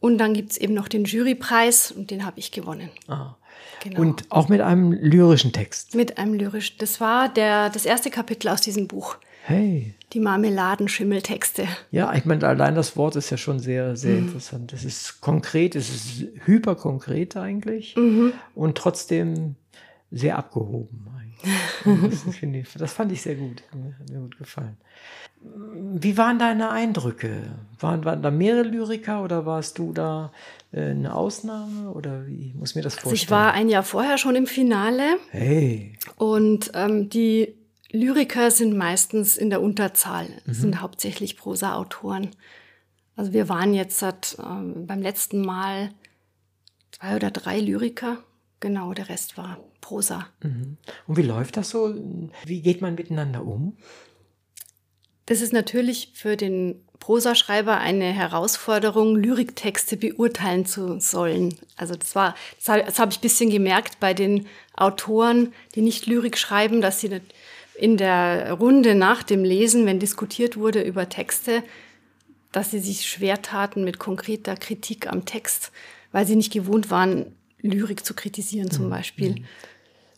Und 0.00 0.18
dann 0.18 0.34
gibt's 0.34 0.56
eben 0.56 0.74
noch 0.74 0.88
den 0.88 1.04
Jurypreis 1.04 1.90
und 1.90 2.10
den 2.10 2.24
habe 2.24 2.38
ich 2.38 2.52
gewonnen. 2.52 2.88
Ah. 3.08 3.34
Genau. 3.82 4.00
Und 4.00 4.24
auch 4.30 4.48
mit 4.48 4.60
einem 4.60 4.92
lyrischen 4.92 5.52
Text. 5.52 5.94
mit 5.94 6.18
einem 6.18 6.34
lyrisch. 6.34 6.76
Das 6.78 7.00
war 7.00 7.28
der, 7.28 7.70
das 7.70 7.86
erste 7.86 8.10
Kapitel 8.10 8.48
aus 8.48 8.60
diesem 8.60 8.88
Buch. 8.88 9.16
Hey. 9.44 9.94
Die 10.12 10.20
Marmeladenschimmeltexte. 10.20 11.66
Ja, 11.90 12.12
ich 12.14 12.24
meine, 12.24 12.46
allein 12.46 12.74
das 12.74 12.96
Wort 12.96 13.16
ist 13.16 13.30
ja 13.30 13.36
schon 13.36 13.60
sehr, 13.60 13.96
sehr 13.96 14.12
Mhm. 14.16 14.26
interessant. 14.28 14.72
Es 14.72 14.84
ist 14.84 15.20
konkret, 15.20 15.74
es 15.76 15.88
ist 15.90 16.26
hyperkonkret 16.44 17.36
eigentlich 17.36 17.94
Mhm. 17.96 18.32
und 18.54 18.76
trotzdem 18.76 19.54
sehr 20.10 20.38
abgehoben. 20.38 21.06
Eigentlich. 21.14 21.24
Das, 21.84 22.42
ich, 22.42 22.72
das 22.74 22.92
fand 22.92 23.12
ich 23.12 23.22
sehr 23.22 23.36
gut. 23.36 23.62
Hat 23.70 24.10
mir 24.10 24.18
gut 24.18 24.36
gefallen. 24.38 24.76
Wie 25.40 26.18
waren 26.18 26.38
deine 26.40 26.70
Eindrücke? 26.70 27.56
Waren, 27.78 28.04
waren 28.04 28.22
da 28.22 28.32
mehrere 28.32 28.64
Lyriker 28.64 29.22
oder 29.22 29.46
warst 29.46 29.78
du 29.78 29.92
da 29.92 30.32
äh, 30.72 30.90
eine 30.90 31.14
Ausnahme? 31.14 31.92
Oder 31.92 32.26
wie 32.26 32.52
muss 32.58 32.74
mir 32.74 32.82
das 32.82 32.94
vorstellen? 32.94 33.12
Also 33.12 33.22
ich 33.22 33.30
war 33.30 33.52
ein 33.52 33.68
Jahr 33.68 33.84
vorher 33.84 34.18
schon 34.18 34.34
im 34.34 34.48
Finale 34.48 35.04
Hey. 35.30 35.92
und 36.16 36.72
ähm, 36.74 37.08
die 37.08 37.54
Lyriker 37.92 38.50
sind 38.50 38.76
meistens 38.76 39.36
in 39.36 39.48
der 39.48 39.62
Unterzahl, 39.62 40.26
sind 40.44 40.80
hauptsächlich 40.82 41.36
Prosa-Autoren. 41.36 42.30
Also 43.14 43.32
wir 43.32 43.48
waren 43.48 43.74
jetzt 43.74 43.98
seit, 43.98 44.36
ähm, 44.44 44.86
beim 44.86 45.00
letzten 45.00 45.40
Mal 45.40 45.90
zwei 46.90 47.16
oder 47.16 47.30
drei 47.30 47.60
Lyriker. 47.60 48.18
Genau, 48.60 48.92
der 48.92 49.08
Rest 49.08 49.36
war 49.36 49.58
Prosa. 49.80 50.26
Mhm. 50.42 50.76
Und 51.06 51.16
wie 51.16 51.22
läuft 51.22 51.56
das 51.56 51.70
so? 51.70 51.94
Wie 52.44 52.60
geht 52.60 52.82
man 52.82 52.94
miteinander 52.94 53.44
um? 53.44 53.76
Das 55.26 55.40
ist 55.40 55.52
natürlich 55.52 56.12
für 56.14 56.36
den 56.36 56.82
Prosaschreiber 56.98 57.78
eine 57.78 58.12
Herausforderung, 58.12 59.16
Lyriktexte 59.16 59.96
beurteilen 59.96 60.66
zu 60.66 60.98
sollen. 61.00 61.54
Also 61.76 61.94
das 61.94 62.14
war, 62.14 62.34
das, 62.56 62.84
das 62.84 62.98
habe 62.98 63.12
ich 63.12 63.18
ein 63.18 63.22
bisschen 63.22 63.50
gemerkt 63.50 64.00
bei 64.00 64.14
den 64.14 64.46
Autoren, 64.74 65.52
die 65.74 65.82
nicht 65.82 66.06
Lyrik 66.06 66.38
schreiben, 66.38 66.80
dass 66.80 67.00
sie 67.00 67.20
in 67.76 67.96
der 67.96 68.52
Runde 68.52 68.94
nach 68.94 69.22
dem 69.22 69.44
Lesen, 69.44 69.86
wenn 69.86 70.00
diskutiert 70.00 70.56
wurde 70.56 70.82
über 70.82 71.08
Texte, 71.08 71.62
dass 72.50 72.70
sie 72.70 72.80
sich 72.80 73.06
schwer 73.08 73.42
taten 73.42 73.84
mit 73.84 73.98
konkreter 73.98 74.56
Kritik 74.56 75.06
am 75.06 75.24
Text, 75.24 75.70
weil 76.10 76.26
sie 76.26 76.36
nicht 76.36 76.52
gewohnt 76.52 76.90
waren, 76.90 77.36
Lyrik 77.60 78.04
zu 78.04 78.14
kritisieren 78.14 78.70
zum 78.70 78.86
mhm. 78.86 78.90
Beispiel. 78.90 79.30
Mhm 79.30 79.44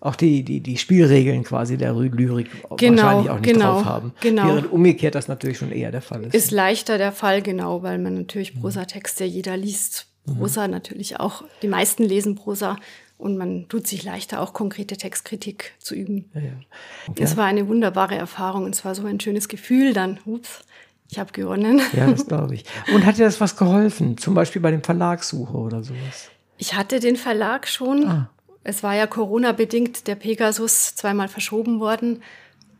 auch 0.00 0.16
die, 0.16 0.42
die, 0.42 0.60
die 0.60 0.78
Spielregeln 0.78 1.44
quasi 1.44 1.76
der 1.76 1.92
Lyrik 1.92 2.48
genau, 2.76 3.02
wahrscheinlich 3.02 3.30
auch 3.30 3.38
nicht 3.38 3.52
genau, 3.52 3.72
drauf 3.74 3.84
haben. 3.84 4.12
Genau. 4.20 4.46
Während 4.46 4.72
umgekehrt 4.72 5.14
das 5.14 5.28
natürlich 5.28 5.58
schon 5.58 5.72
eher 5.72 5.92
der 5.92 6.02
Fall 6.02 6.24
ist. 6.24 6.34
Ist 6.34 6.50
leichter 6.50 6.98
der 6.98 7.12
Fall, 7.12 7.42
genau, 7.42 7.82
weil 7.82 7.98
man 7.98 8.14
natürlich 8.14 8.54
mhm. 8.54 8.60
Prosatexte, 8.60 9.24
jeder 9.24 9.56
liest 9.56 10.06
Prosa 10.24 10.66
mhm. 10.66 10.72
natürlich 10.72 11.20
auch, 11.20 11.44
die 11.62 11.68
meisten 11.68 12.02
lesen 12.02 12.34
Prosa 12.34 12.76
und 13.18 13.36
man 13.36 13.68
tut 13.68 13.86
sich 13.86 14.02
leichter, 14.02 14.40
auch 14.40 14.54
konkrete 14.54 14.96
Textkritik 14.96 15.72
zu 15.78 15.94
üben. 15.94 16.30
Ja, 16.34 16.40
ja. 16.40 16.52
Okay. 17.08 17.22
Es 17.22 17.36
war 17.36 17.44
eine 17.44 17.68
wunderbare 17.68 18.14
Erfahrung 18.14 18.64
und 18.64 18.74
es 18.74 18.84
war 18.84 18.94
so 18.94 19.04
ein 19.04 19.20
schönes 19.20 19.48
Gefühl 19.48 19.92
dann, 19.92 20.18
ups, 20.24 20.64
ich 21.10 21.18
habe 21.18 21.32
gewonnen. 21.32 21.82
Ja, 21.92 22.10
das 22.10 22.26
glaube 22.28 22.54
ich. 22.54 22.64
Und 22.94 23.04
hat 23.04 23.18
dir 23.18 23.24
das 23.24 23.40
was 23.40 23.56
geholfen? 23.56 24.16
Zum 24.16 24.32
Beispiel 24.32 24.62
bei 24.62 24.70
dem 24.70 24.82
Verlagssuche 24.82 25.56
oder 25.56 25.82
sowas? 25.82 26.29
Ich 26.60 26.74
hatte 26.74 27.00
den 27.00 27.16
Verlag 27.16 27.66
schon. 27.66 28.06
Ah 28.06 28.30
es 28.62 28.82
war 28.82 28.94
ja 28.94 29.06
Corona-bedingt 29.06 30.06
der 30.06 30.14
Pegasus 30.14 30.94
zweimal 30.94 31.28
verschoben 31.28 31.80
worden. 31.80 32.22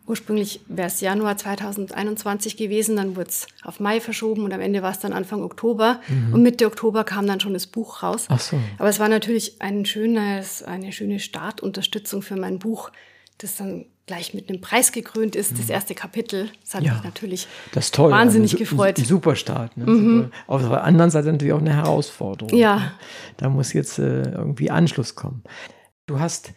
Ursprünglich 0.07 0.61
wäre 0.67 0.89
es 0.89 1.01
Januar 1.01 1.37
2021 1.37 2.57
gewesen, 2.57 2.97
dann 2.97 3.15
wurde 3.17 3.29
es 3.29 3.47
auf 3.63 3.79
Mai 3.79 4.01
verschoben 4.01 4.45
und 4.45 4.53
am 4.53 4.61
Ende 4.61 4.83
war 4.83 4.91
es 4.91 4.99
dann 4.99 5.13
Anfang 5.13 5.43
Oktober. 5.43 6.01
Mhm. 6.09 6.35
Und 6.35 6.43
Mitte 6.43 6.67
Oktober 6.67 7.05
kam 7.05 7.27
dann 7.27 7.39
schon 7.39 7.55
das 7.55 7.67
Buch 7.67 8.03
raus. 8.03 8.27
Ach 8.29 8.41
so. 8.41 8.59
Aber 8.79 8.89
es 8.89 8.99
war 8.99 9.09
natürlich 9.09 9.63
ein 9.63 9.87
schönes, 9.87 10.65
eine 10.65 10.93
schöne 10.93 11.21
Startunterstützung 11.21 12.23
für 12.23 12.37
mein 12.37 12.59
Buch, 12.59 12.91
das 13.39 13.57
dann 13.57 13.87
gleich 14.11 14.35
mit 14.35 14.49
einem 14.49 14.61
Preis 14.61 14.91
gekrönt 14.91 15.37
ist, 15.37 15.53
das 15.53 15.67
mhm. 15.67 15.71
erste 15.71 15.95
Kapitel. 15.95 16.51
Das 16.63 16.75
hat 16.75 16.83
ja, 16.83 16.95
mich 16.95 17.05
natürlich 17.05 17.47
das 17.73 17.93
toll, 17.93 18.11
wahnsinnig 18.11 18.55
also, 18.55 18.65
gefreut. 18.65 18.99
Ein 18.99 19.05
super 19.05 19.37
Start. 19.37 19.77
Ne? 19.77 19.87
Mhm. 19.87 20.33
Auf 20.49 20.63
der 20.63 20.83
anderen 20.83 21.13
Seite 21.13 21.31
natürlich 21.31 21.53
auch 21.53 21.61
eine 21.61 21.75
Herausforderung. 21.77 22.59
Ja. 22.59 22.77
Ne? 22.77 22.93
Da 23.37 23.49
muss 23.49 23.73
jetzt 23.73 24.01
äh, 24.01 24.23
irgendwie 24.33 24.69
Anschluss 24.69 25.15
kommen. 25.15 25.45
Du 26.07 26.19
hast 26.19 26.53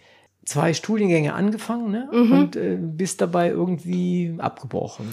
zwei 0.45 0.73
Studiengänge 0.73 1.35
angefangen 1.35 1.91
ne? 1.91 2.09
Mhm. 2.11 2.31
und 2.31 2.55
äh, 2.55 2.75
bist 2.81 3.21
dabei 3.21 3.49
irgendwie 3.49 4.33
abgebrochen. 4.39 5.05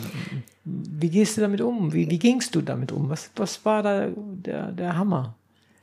Wie 0.65 1.11
gehst 1.11 1.37
du 1.37 1.43
damit 1.43 1.61
um? 1.61 1.93
Wie, 1.93 2.09
wie 2.09 2.19
gingst 2.19 2.55
du 2.55 2.63
damit 2.63 2.91
um? 2.91 3.11
Was, 3.11 3.31
was 3.37 3.63
war 3.67 3.83
da 3.83 4.09
der, 4.17 4.73
der 4.73 4.97
Hammer? 4.97 5.35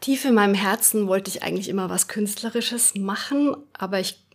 Tief 0.02 0.26
in 0.26 0.34
meinem 0.34 0.56
Herzen 0.56 1.08
wollte 1.08 1.30
ich 1.30 1.44
eigentlich 1.44 1.70
immer 1.70 1.92
was 1.92 2.08
Künstlerisches 2.08 2.96
machen, 2.96 3.56
aber 3.74 4.00
ich 4.00 4.27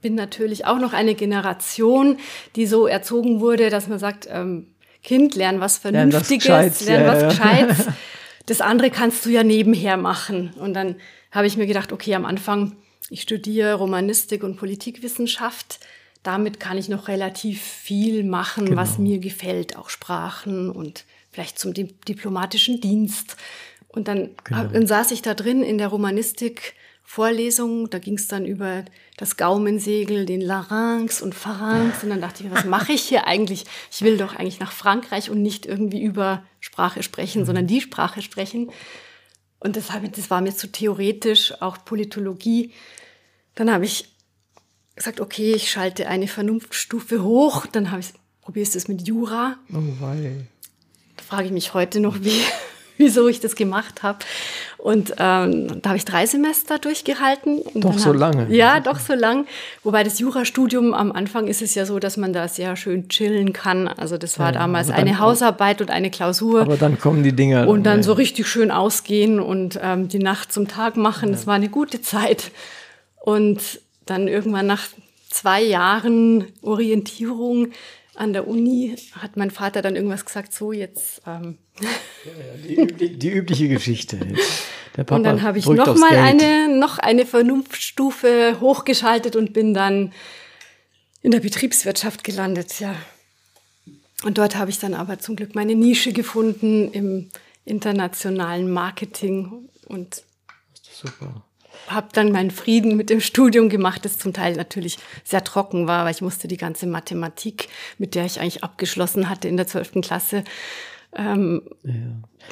bin 0.00 0.14
natürlich 0.14 0.66
auch 0.66 0.78
noch 0.78 0.92
eine 0.92 1.14
Generation, 1.14 2.18
die 2.56 2.66
so 2.66 2.86
erzogen 2.86 3.40
wurde, 3.40 3.70
dass 3.70 3.88
man 3.88 3.98
sagt, 3.98 4.28
ähm, 4.30 4.68
Kind, 5.02 5.34
lern 5.34 5.60
was 5.60 5.78
Vernünftiges, 5.78 6.46
lern 6.46 6.66
was, 6.66 6.86
lern 6.86 7.06
was 7.06 7.36
Gescheites. 7.36 7.86
Das 8.46 8.62
andere 8.62 8.90
kannst 8.90 9.26
du 9.26 9.30
ja 9.30 9.44
nebenher 9.44 9.98
machen. 9.98 10.54
Und 10.58 10.72
dann 10.72 10.96
habe 11.30 11.46
ich 11.46 11.58
mir 11.58 11.66
gedacht, 11.66 11.92
okay, 11.92 12.14
am 12.14 12.24
Anfang, 12.24 12.76
ich 13.10 13.20
studiere 13.20 13.74
Romanistik 13.74 14.42
und 14.42 14.56
Politikwissenschaft. 14.56 15.80
Damit 16.22 16.58
kann 16.58 16.78
ich 16.78 16.88
noch 16.88 17.08
relativ 17.08 17.60
viel 17.60 18.24
machen, 18.24 18.64
genau. 18.64 18.80
was 18.80 18.96
mir 18.96 19.18
gefällt, 19.18 19.76
auch 19.76 19.90
Sprachen 19.90 20.70
und 20.70 21.04
vielleicht 21.30 21.58
zum 21.58 21.74
diplomatischen 21.74 22.80
Dienst. 22.80 23.36
Und 23.88 24.08
dann, 24.08 24.30
genau. 24.44 24.64
dann 24.64 24.86
saß 24.86 25.10
ich 25.10 25.20
da 25.20 25.34
drin 25.34 25.62
in 25.62 25.76
der 25.76 25.88
Romanistik 25.88 26.74
Vorlesung, 27.10 27.88
da 27.88 27.98
ging 27.98 28.18
es 28.18 28.28
dann 28.28 28.44
über 28.44 28.84
das 29.16 29.38
Gaumensegel, 29.38 30.26
den 30.26 30.42
Larynx 30.42 31.22
und 31.22 31.34
Pharynx. 31.34 32.02
Und 32.02 32.10
dann 32.10 32.20
dachte 32.20 32.42
ich 32.42 32.50
mir, 32.50 32.54
was 32.54 32.66
mache 32.66 32.92
ich 32.92 33.00
hier 33.00 33.26
eigentlich? 33.26 33.64
Ich 33.90 34.02
will 34.02 34.18
doch 34.18 34.36
eigentlich 34.36 34.60
nach 34.60 34.72
Frankreich 34.72 35.30
und 35.30 35.40
nicht 35.40 35.64
irgendwie 35.64 36.02
über 36.02 36.44
Sprache 36.60 37.02
sprechen, 37.02 37.46
sondern 37.46 37.66
die 37.66 37.80
Sprache 37.80 38.20
sprechen. 38.20 38.70
Und 39.58 39.76
das, 39.76 39.86
ich, 40.02 40.10
das 40.10 40.28
war 40.28 40.42
mir 40.42 40.54
zu 40.54 40.70
theoretisch, 40.70 41.54
auch 41.62 41.82
Politologie. 41.82 42.74
Dann 43.54 43.72
habe 43.72 43.86
ich 43.86 44.14
gesagt, 44.94 45.22
okay, 45.22 45.54
ich 45.54 45.70
schalte 45.70 46.08
eine 46.08 46.28
Vernunftstufe 46.28 47.22
hoch. 47.22 47.64
Dann 47.64 47.90
habe 47.90 48.00
ich, 48.00 48.12
probierst 48.42 48.76
es 48.76 48.86
mit 48.86 49.08
Jura. 49.08 49.56
Oh, 49.72 49.80
wei. 50.00 50.44
Da 51.16 51.24
frage 51.24 51.46
ich 51.46 51.52
mich 51.52 51.72
heute 51.72 52.00
noch, 52.00 52.20
wie, 52.20 52.42
wieso 53.08 53.28
ich 53.28 53.40
das 53.40 53.56
gemacht 53.56 54.02
habe. 54.02 54.18
Und 54.76 55.14
ähm, 55.18 55.80
da 55.82 55.90
habe 55.90 55.96
ich 55.96 56.04
drei 56.04 56.26
Semester 56.26 56.78
durchgehalten. 56.78 57.62
doch 57.74 57.98
so 57.98 58.10
hab, 58.10 58.16
lange. 58.16 58.54
Ja, 58.54 58.80
doch 58.80 58.98
so 58.98 59.14
lang. 59.14 59.46
Wobei 59.82 60.04
das 60.04 60.18
Jurastudium 60.18 60.94
am 60.94 61.10
Anfang 61.10 61.48
ist 61.48 61.62
es 61.62 61.74
ja 61.74 61.86
so, 61.86 61.98
dass 61.98 62.16
man 62.16 62.32
da 62.32 62.46
sehr 62.46 62.76
schön 62.76 63.08
chillen 63.08 63.52
kann. 63.52 63.88
Also 63.88 64.18
das 64.18 64.38
war 64.38 64.52
ja, 64.52 64.60
damals 64.60 64.90
eine 64.90 65.18
Hausarbeit 65.18 65.80
und 65.80 65.90
eine 65.90 66.10
Klausur. 66.10 66.60
Aber 66.60 66.76
dann 66.76 66.98
kommen 66.98 67.22
die 67.22 67.32
Dinger. 67.32 67.66
Und 67.66 67.84
dann 67.84 68.02
so 68.02 68.12
richtig 68.12 68.46
schön 68.46 68.70
ausgehen 68.70 69.40
und 69.40 69.78
ähm, 69.82 70.08
die 70.08 70.20
Nacht 70.20 70.52
zum 70.52 70.68
Tag 70.68 70.96
machen. 70.96 71.30
Ja. 71.30 71.34
Das 71.34 71.46
war 71.46 71.54
eine 71.54 71.68
gute 71.68 72.02
Zeit. 72.02 72.50
Und 73.20 73.60
dann 74.06 74.28
irgendwann 74.28 74.66
nach 74.66 74.84
zwei 75.30 75.62
Jahren 75.62 76.44
Orientierung 76.62 77.68
an 78.18 78.32
der 78.32 78.48
Uni 78.48 78.96
hat 79.12 79.36
mein 79.36 79.50
Vater 79.50 79.80
dann 79.80 79.96
irgendwas 79.96 80.24
gesagt, 80.24 80.52
so 80.52 80.72
jetzt. 80.72 81.22
Ähm. 81.26 81.58
Ja, 81.80 82.86
die, 82.86 83.16
die, 83.18 83.30
übliche 83.30 83.68
Geschichte. 83.68 84.18
und 85.10 85.22
dann 85.22 85.42
habe 85.42 85.58
ich 85.58 85.66
noch 85.66 85.96
mal 85.96 86.16
eine, 86.16 86.68
noch 86.68 86.98
eine 86.98 87.24
Vernunftstufe 87.24 88.58
hochgeschaltet 88.60 89.36
und 89.36 89.52
bin 89.52 89.72
dann 89.72 90.12
in 91.22 91.30
der 91.30 91.40
Betriebswirtschaft 91.40 92.24
gelandet, 92.24 92.80
ja. 92.80 92.94
Und 94.24 94.38
dort 94.38 94.56
habe 94.56 94.70
ich 94.70 94.80
dann 94.80 94.94
aber 94.94 95.20
zum 95.20 95.36
Glück 95.36 95.54
meine 95.54 95.76
Nische 95.76 96.12
gefunden 96.12 96.90
im 96.90 97.30
internationalen 97.64 98.70
Marketing 98.70 99.68
und 99.86 100.24
super 100.82 101.44
habe 101.86 102.08
dann 102.12 102.32
meinen 102.32 102.50
Frieden 102.50 102.96
mit 102.96 103.10
dem 103.10 103.20
Studium 103.20 103.68
gemacht, 103.68 104.04
das 104.04 104.18
zum 104.18 104.32
Teil 104.32 104.56
natürlich 104.56 104.98
sehr 105.24 105.44
trocken 105.44 105.86
war, 105.86 106.04
weil 106.04 106.14
ich 106.14 106.20
musste 106.20 106.48
die 106.48 106.56
ganze 106.56 106.86
Mathematik, 106.86 107.68
mit 107.98 108.14
der 108.14 108.24
ich 108.24 108.40
eigentlich 108.40 108.64
abgeschlossen 108.64 109.28
hatte 109.28 109.48
in 109.48 109.56
der 109.56 109.66
12. 109.66 110.00
Klasse, 110.02 110.44
ähm, 111.14 111.62
ja. 111.84 111.92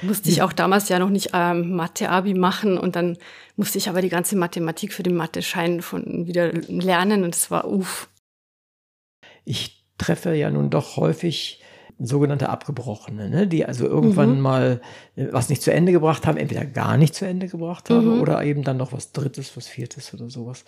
musste 0.02 0.30
ich 0.30 0.42
auch 0.42 0.52
damals 0.52 0.88
ja 0.88 0.98
noch 0.98 1.10
nicht 1.10 1.30
ähm, 1.34 1.72
Mathe-Abi 1.76 2.34
machen 2.34 2.78
und 2.78 2.96
dann 2.96 3.18
musste 3.56 3.78
ich 3.78 3.88
aber 3.88 4.00
die 4.00 4.08
ganze 4.08 4.36
Mathematik 4.36 4.92
für 4.92 5.02
den 5.02 5.16
Mathe-Schein 5.16 5.82
von 5.82 6.26
wieder 6.26 6.52
lernen 6.52 7.24
und 7.24 7.34
es 7.34 7.50
war 7.50 7.68
uff. 7.70 8.08
Ich 9.44 9.84
treffe 9.98 10.34
ja 10.34 10.50
nun 10.50 10.70
doch 10.70 10.96
häufig 10.96 11.62
sogenannte 11.98 12.50
Abgebrochene, 12.50 13.30
ne? 13.30 13.46
die 13.46 13.64
also 13.64 13.86
irgendwann 13.86 14.36
mhm. 14.36 14.40
mal 14.40 14.80
äh, 15.16 15.28
was 15.30 15.48
nicht 15.48 15.62
zu 15.62 15.72
Ende 15.72 15.92
gebracht 15.92 16.26
haben, 16.26 16.36
entweder 16.36 16.66
gar 16.66 16.96
nicht 16.96 17.14
zu 17.14 17.26
Ende 17.26 17.48
gebracht 17.48 17.88
haben 17.88 18.16
mhm. 18.16 18.20
oder 18.20 18.42
eben 18.44 18.64
dann 18.64 18.76
noch 18.76 18.92
was 18.92 19.12
Drittes, 19.12 19.56
was 19.56 19.66
Viertes 19.66 20.12
oder 20.12 20.28
sowas. 20.28 20.64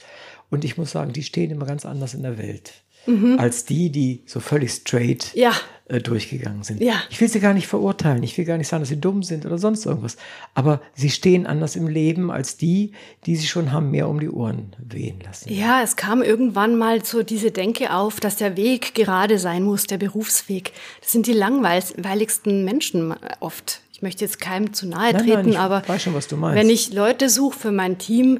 Und 0.50 0.64
ich 0.64 0.78
muss 0.78 0.90
sagen, 0.90 1.12
die 1.12 1.22
stehen 1.22 1.50
immer 1.50 1.66
ganz 1.66 1.84
anders 1.84 2.14
in 2.14 2.22
der 2.22 2.38
Welt 2.38 2.82
mhm. 3.08 3.38
als 3.38 3.64
die, 3.64 3.90
die 3.90 4.22
so 4.26 4.40
völlig 4.40 4.70
straight 4.70 5.34
ja. 5.34 5.52
äh, 5.88 6.00
durchgegangen 6.00 6.62
sind. 6.62 6.80
Ja. 6.80 6.94
Ich 7.10 7.20
will 7.20 7.28
sie 7.28 7.40
gar 7.40 7.54
nicht 7.54 7.66
verurteilen, 7.66 8.22
ich 8.22 8.36
will 8.38 8.44
gar 8.44 8.58
nicht 8.58 8.68
sagen, 8.68 8.82
dass 8.82 8.90
sie 8.90 9.00
dumm 9.00 9.22
sind 9.22 9.46
oder 9.46 9.58
sonst 9.58 9.86
irgendwas, 9.86 10.16
aber 10.54 10.80
sie 10.94 11.10
stehen 11.10 11.46
anders 11.46 11.76
im 11.76 11.88
Leben 11.88 12.30
als 12.30 12.56
die, 12.56 12.92
die 13.26 13.36
sie 13.36 13.46
schon 13.46 13.72
haben 13.72 13.90
mehr 13.90 14.08
um 14.08 14.20
die 14.20 14.30
Ohren 14.30 14.76
wehen 14.78 15.20
lassen. 15.24 15.52
Ja, 15.52 15.82
es 15.82 15.96
kam 15.96 16.22
irgendwann 16.22 16.76
mal 16.76 17.04
so 17.04 17.22
diese 17.22 17.50
Denke 17.50 17.94
auf, 17.94 18.20
dass 18.20 18.36
der 18.36 18.56
Weg 18.56 18.94
gerade 18.94 19.38
sein 19.38 19.62
muss, 19.62 19.84
der 19.84 19.98
Berufsweg. 19.98 20.72
Das 21.00 21.12
sind 21.12 21.26
die 21.26 21.32
langweiligsten 21.32 22.64
Menschen 22.64 23.14
oft. 23.40 23.80
Ich 23.92 24.02
möchte 24.02 24.24
jetzt 24.24 24.40
keinem 24.40 24.72
zu 24.72 24.86
nahe 24.86 25.12
treten, 25.12 25.28
nein, 25.28 25.46
nein, 25.46 25.56
aber 25.56 25.98
schon, 25.98 26.14
wenn 26.14 26.70
ich 26.70 26.92
Leute 26.92 27.28
suche 27.28 27.58
für 27.58 27.72
mein 27.72 27.98
Team, 27.98 28.38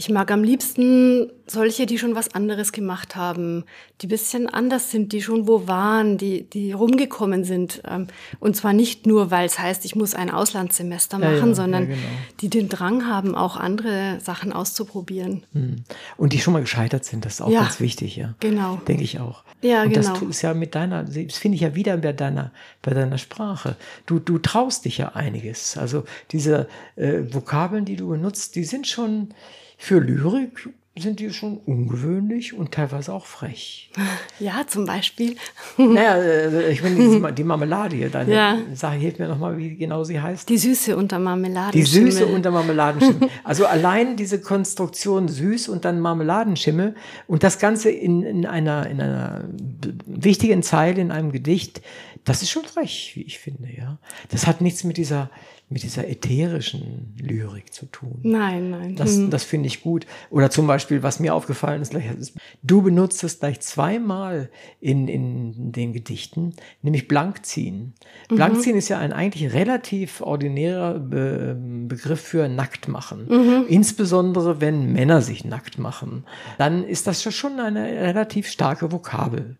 ich 0.00 0.08
mag 0.08 0.30
am 0.30 0.42
liebsten 0.42 1.30
solche, 1.46 1.84
die 1.84 1.98
schon 1.98 2.14
was 2.14 2.34
anderes 2.34 2.72
gemacht 2.72 3.16
haben, 3.16 3.64
die 4.00 4.06
bisschen 4.06 4.48
anders 4.48 4.90
sind, 4.90 5.12
die 5.12 5.20
schon 5.20 5.46
wo 5.46 5.68
waren, 5.68 6.16
die, 6.16 6.44
die 6.44 6.72
rumgekommen 6.72 7.44
sind. 7.44 7.82
Ähm, 7.86 8.06
und 8.38 8.56
zwar 8.56 8.72
nicht 8.72 9.06
nur, 9.06 9.30
weil 9.30 9.44
es 9.44 9.58
heißt, 9.58 9.84
ich 9.84 9.94
muss 9.94 10.14
ein 10.14 10.30
Auslandssemester 10.30 11.18
machen, 11.18 11.34
ja, 11.34 11.46
ja, 11.48 11.54
sondern 11.54 11.82
ja, 11.82 11.96
genau. 11.96 12.08
die 12.40 12.48
den 12.48 12.70
Drang 12.70 13.06
haben, 13.08 13.34
auch 13.34 13.58
andere 13.58 14.20
Sachen 14.22 14.54
auszuprobieren. 14.54 15.44
Hm. 15.52 15.84
Und 16.16 16.32
die 16.32 16.38
schon 16.38 16.54
mal 16.54 16.60
gescheitert 16.60 17.04
sind, 17.04 17.26
das 17.26 17.34
ist 17.34 17.40
auch 17.42 17.52
ganz 17.52 17.78
wichtig, 17.78 18.16
ja. 18.16 18.34
Genau. 18.40 18.76
Denke 18.88 19.02
ich 19.02 19.20
auch. 19.20 19.44
Ja, 19.60 19.82
und 19.82 19.92
genau. 19.92 20.14
das 20.14 20.22
ist 20.22 20.40
ja 20.40 20.54
mit 20.54 20.74
deiner, 20.74 21.04
das 21.04 21.36
finde 21.36 21.56
ich 21.56 21.60
ja 21.60 21.74
wieder 21.74 21.98
bei 21.98 22.14
deiner, 22.14 22.52
bei 22.80 22.94
deiner 22.94 23.18
Sprache. 23.18 23.76
Du, 24.06 24.18
du 24.18 24.38
traust 24.38 24.86
dich 24.86 24.96
ja 24.96 25.10
einiges. 25.10 25.76
Also 25.76 26.04
diese 26.30 26.68
äh, 26.96 27.18
Vokabeln, 27.30 27.84
die 27.84 27.96
du 27.96 28.08
benutzt, 28.08 28.56
die 28.56 28.64
sind 28.64 28.86
schon 28.86 29.34
für 29.90 29.98
Lyrik 29.98 30.68
sind 30.96 31.18
die 31.18 31.32
schon 31.32 31.56
ungewöhnlich 31.66 32.54
und 32.54 32.70
teilweise 32.70 33.12
auch 33.12 33.26
frech. 33.26 33.90
Ja, 34.38 34.64
zum 34.66 34.86
Beispiel. 34.86 35.34
Naja, 35.76 36.14
äh, 36.16 36.70
ich 36.70 36.80
meine, 36.80 37.32
die 37.32 37.42
Marmelade 37.42 37.96
hier, 37.96 38.08
deine 38.18 38.32
Ja. 38.32 38.58
Sache, 38.72 38.94
hilf 38.94 39.18
mir 39.18 39.26
nochmal, 39.26 39.58
wie 39.58 39.74
genau 39.74 40.04
sie 40.04 40.20
heißt. 40.20 40.48
Die 40.48 40.58
Süße 40.58 40.96
unter 40.96 41.18
Marmeladen. 41.18 41.72
Die 41.72 41.82
Süße 41.82 42.24
unter 42.24 42.52
Marmeladenschimmel. 42.52 43.28
Also 43.42 43.66
allein 43.66 44.16
diese 44.16 44.40
Konstruktion 44.40 45.26
süß 45.26 45.68
und 45.68 45.84
dann 45.84 45.98
Marmeladenschimmel 45.98 46.94
und 47.26 47.42
das 47.42 47.58
Ganze 47.58 47.90
in, 47.90 48.22
in, 48.22 48.46
einer, 48.46 48.86
in 48.86 49.00
einer 49.00 49.44
wichtigen 50.06 50.62
Zeile 50.62 51.00
in 51.00 51.10
einem 51.10 51.32
Gedicht, 51.32 51.82
das 52.24 52.42
ist 52.42 52.50
schon 52.50 52.64
frech, 52.64 53.12
wie 53.16 53.22
ich 53.22 53.40
finde, 53.40 53.68
ja. 53.76 53.98
Das 54.30 54.46
hat 54.46 54.60
nichts 54.60 54.84
mit 54.84 54.98
dieser, 54.98 55.30
mit 55.70 55.84
dieser 55.84 56.08
ätherischen 56.08 57.14
Lyrik 57.20 57.72
zu 57.72 57.86
tun. 57.86 58.18
Nein, 58.22 58.70
nein. 58.70 58.96
Das, 58.96 59.14
Hm. 59.16 59.30
das 59.30 59.44
finde 59.44 59.68
ich 59.68 59.82
gut. 59.82 60.04
Oder 60.28 60.50
zum 60.50 60.66
Beispiel, 60.66 61.04
was 61.04 61.20
mir 61.20 61.32
aufgefallen 61.32 61.80
ist, 61.80 61.94
du 62.62 62.82
benutzt 62.82 63.22
es 63.22 63.38
gleich 63.38 63.60
zweimal 63.60 64.50
in, 64.80 65.06
in 65.06 65.70
den 65.70 65.92
Gedichten, 65.92 66.54
nämlich 66.82 67.06
Blankziehen. 67.06 67.94
Blankziehen 68.28 68.76
ist 68.76 68.88
ja 68.88 68.98
ein 68.98 69.12
eigentlich 69.12 69.52
relativ 69.52 70.20
ordinärer 70.20 70.98
Be 70.98 71.56
Begriff 71.86 72.20
für 72.20 72.48
nackt 72.48 72.88
machen. 72.88 73.64
Insbesondere 73.68 74.60
wenn 74.60 74.92
Männer 74.92 75.22
sich 75.22 75.44
nackt 75.44 75.78
machen. 75.78 76.24
Dann 76.58 76.84
ist 76.84 77.06
das 77.06 77.22
schon 77.22 77.60
eine 77.60 77.84
relativ 77.84 78.48
starke 78.48 78.90
Vokabel. 78.92 79.56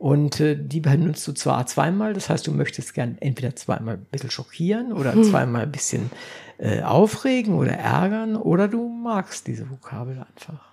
Und 0.00 0.40
äh, 0.40 0.56
die 0.56 0.80
benutzt 0.80 1.28
du 1.28 1.32
zwar 1.32 1.66
zweimal, 1.66 2.14
das 2.14 2.30
heißt, 2.30 2.46
du 2.46 2.52
möchtest 2.52 2.94
gern 2.94 3.18
entweder 3.20 3.54
zweimal 3.54 3.96
ein 3.96 4.06
bisschen 4.10 4.30
schockieren 4.30 4.94
oder 4.94 5.12
zweimal 5.22 5.64
ein 5.64 5.72
bisschen 5.72 6.10
äh, 6.56 6.80
aufregen 6.80 7.52
oder 7.52 7.72
ärgern 7.72 8.36
oder 8.36 8.66
du 8.66 8.88
magst 8.88 9.46
diese 9.46 9.68
Vokabel 9.68 10.24
einfach. 10.34 10.69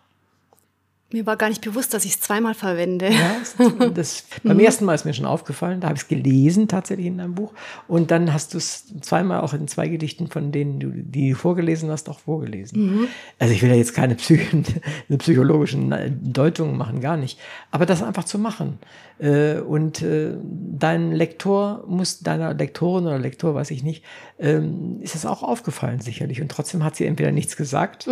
Mir 1.12 1.26
war 1.26 1.38
gar 1.38 1.48
nicht 1.48 1.62
bewusst, 1.62 1.94
dass 1.94 2.04
ich 2.04 2.16
es 2.16 2.20
zweimal 2.20 2.54
verwende. 2.54 3.08
Ja, 3.10 3.90
das, 3.94 4.26
beim 4.44 4.60
ersten 4.60 4.84
Mal 4.84 4.94
ist 4.94 5.06
mir 5.06 5.14
schon 5.14 5.26
aufgefallen, 5.26 5.80
da 5.80 5.88
habe 5.88 5.96
ich 5.96 6.04
es 6.04 6.08
gelesen 6.10 6.68
tatsächlich 6.68 7.08
in 7.08 7.18
deinem 7.18 7.34
Buch 7.36 7.54
und 7.88 8.12
dann 8.12 8.34
hast 8.34 8.54
du 8.54 8.58
es 8.58 8.86
zweimal 9.00 9.40
auch 9.40 9.54
in 9.54 9.70
zwei 9.70 9.88
Gedichten, 9.88 10.28
von 10.28 10.52
denen 10.52 10.80
du 10.82 10.92
die 10.92 11.34
vorgelesen 11.34 11.90
hast, 11.92 12.10
auch 12.10 12.20
vorgelesen. 12.20 13.08
Also 13.40 13.54
ich 13.54 13.62
will 13.62 13.70
ja 13.70 13.76
jetzt 13.76 13.94
keine 13.94 14.16
Psych 14.16 14.50
psychologischen 15.18 15.94
Deutungen 16.34 16.78
machen, 16.78 17.00
gar 17.00 17.16
nicht, 17.16 17.40
aber 17.72 17.86
das 17.86 18.04
einfach 18.04 18.26
zu 18.26 18.38
machen. 18.38 18.80
Äh, 19.20 19.62
Und 19.62 20.02
äh, 20.02 20.34
dein 20.44 21.12
Lektor 21.12 21.84
muss, 21.88 22.20
deiner 22.20 22.54
Lektorin 22.54 23.06
oder 23.08 23.18
Lektor, 23.18 23.56
weiß 23.56 23.72
ich 23.72 23.82
nicht, 23.82 24.04
ähm, 24.40 24.98
ist 25.02 25.16
das 25.16 25.26
auch 25.26 25.42
aufgefallen 25.42 26.02
sicherlich. 26.02 26.42
Und 26.42 26.50
trotzdem 26.52 26.84
hat 26.84 26.96
sie 26.96 27.06
entweder 27.06 27.32
nichts 27.32 27.56
gesagt 27.58 28.08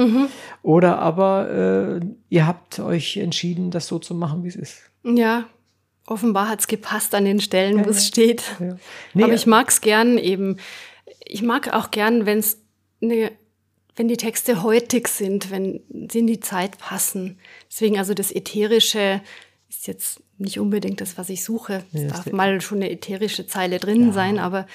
oder 0.63 0.97
aber 0.99 1.99
äh, 2.01 2.05
ihr 2.29 2.47
habt 2.47 2.79
euch 2.85 3.17
entschieden, 3.17 3.71
das 3.71 3.87
so 3.87 3.99
zu 3.99 4.13
machen, 4.15 4.43
wie 4.43 4.47
es 4.49 4.55
ist. 4.55 4.77
Ja, 5.03 5.47
offenbar 6.07 6.49
hat 6.49 6.59
es 6.61 6.67
gepasst 6.67 7.13
an 7.15 7.25
den 7.25 7.39
Stellen, 7.41 7.85
wo 7.85 7.89
es 7.89 8.07
steht. 8.07 8.43
Ja. 8.59 8.77
Nee, 9.13 9.23
Aber 9.23 9.33
ich 9.33 9.45
mag 9.45 9.69
es 9.69 9.81
gern 9.81 10.17
eben. 10.17 10.57
Ich 11.25 11.41
mag 11.41 11.73
auch 11.73 11.91
gern, 11.91 12.25
wenn's 12.25 12.57
ne, 12.99 13.31
wenn 13.95 14.07
die 14.07 14.17
Texte 14.17 14.61
heutig 14.63 15.07
sind, 15.07 15.51
wenn 15.51 15.81
sie 16.11 16.19
in 16.19 16.27
die 16.27 16.39
Zeit 16.39 16.77
passen. 16.77 17.39
Deswegen 17.71 17.97
also 17.97 18.13
das 18.13 18.31
Ätherische 18.31 19.21
ist 19.69 19.87
jetzt 19.87 20.21
nicht 20.37 20.59
unbedingt 20.59 20.99
das, 21.01 21.17
was 21.17 21.29
ich 21.29 21.43
suche. 21.43 21.83
Es 21.93 22.01
Ja, 22.01 22.07
darf 22.09 22.31
mal 22.31 22.59
schon 22.61 22.79
eine 22.79 22.91
ätherische 22.91 23.47
Zeile 23.47 23.79
drin 23.79 24.11
sein, 24.11 24.37
aber 24.37 24.67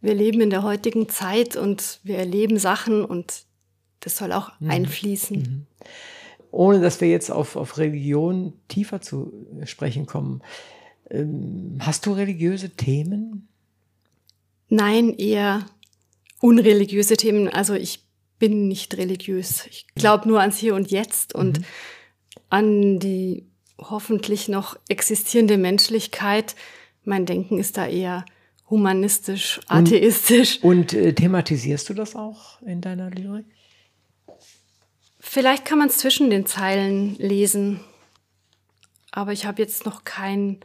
wir 0.00 0.14
leben 0.14 0.40
in 0.40 0.50
der 0.50 0.64
heutigen 0.64 1.08
Zeit 1.08 1.54
und 1.56 2.00
wir 2.02 2.18
erleben 2.18 2.58
Sachen 2.58 3.04
und 3.04 3.44
das 4.00 4.16
soll 4.16 4.32
auch 4.32 4.50
Mhm. 4.58 4.70
einfließen. 4.70 5.66
Ohne 6.52 6.80
dass 6.80 7.00
wir 7.00 7.08
jetzt 7.08 7.30
auf, 7.30 7.56
auf 7.56 7.78
Religion 7.78 8.52
tiefer 8.68 9.00
zu 9.00 9.32
sprechen 9.64 10.06
kommen, 10.06 10.42
ähm, 11.10 11.78
hast 11.80 12.06
du 12.06 12.12
religiöse 12.12 12.70
Themen? 12.70 13.48
Nein, 14.68 15.14
eher 15.18 15.66
unreligiöse 16.40 17.16
Themen. 17.16 17.48
Also 17.48 17.74
ich 17.74 18.04
bin 18.38 18.68
nicht 18.68 18.96
religiös. 18.96 19.66
Ich 19.70 19.86
glaube 19.94 20.28
nur 20.28 20.40
ans 20.40 20.58
Hier 20.58 20.74
und 20.74 20.90
Jetzt 20.90 21.34
und 21.34 21.60
an 22.50 22.98
die 22.98 23.46
hoffentlich 23.78 24.48
noch 24.48 24.76
existierende 24.88 25.56
Menschlichkeit. 25.56 26.54
Mein 27.04 27.26
Denken 27.26 27.58
ist 27.58 27.76
da 27.76 27.86
eher 27.86 28.24
humanistisch, 28.68 29.60
atheistisch. 29.68 30.62
Und 30.62 30.92
äh, 30.92 31.12
thematisierst 31.12 31.88
du 31.88 31.94
das 31.94 32.14
auch 32.14 32.60
in 32.62 32.80
deiner 32.80 33.10
Lyrik? 33.10 33.46
Vielleicht 35.32 35.64
kann 35.64 35.78
man 35.78 35.88
es 35.88 35.96
zwischen 35.96 36.28
den 36.28 36.44
Zeilen 36.44 37.16
lesen. 37.16 37.80
Aber 39.12 39.32
ich 39.32 39.46
habe 39.46 39.62
jetzt 39.62 39.86
noch 39.86 40.04
kein 40.04 40.60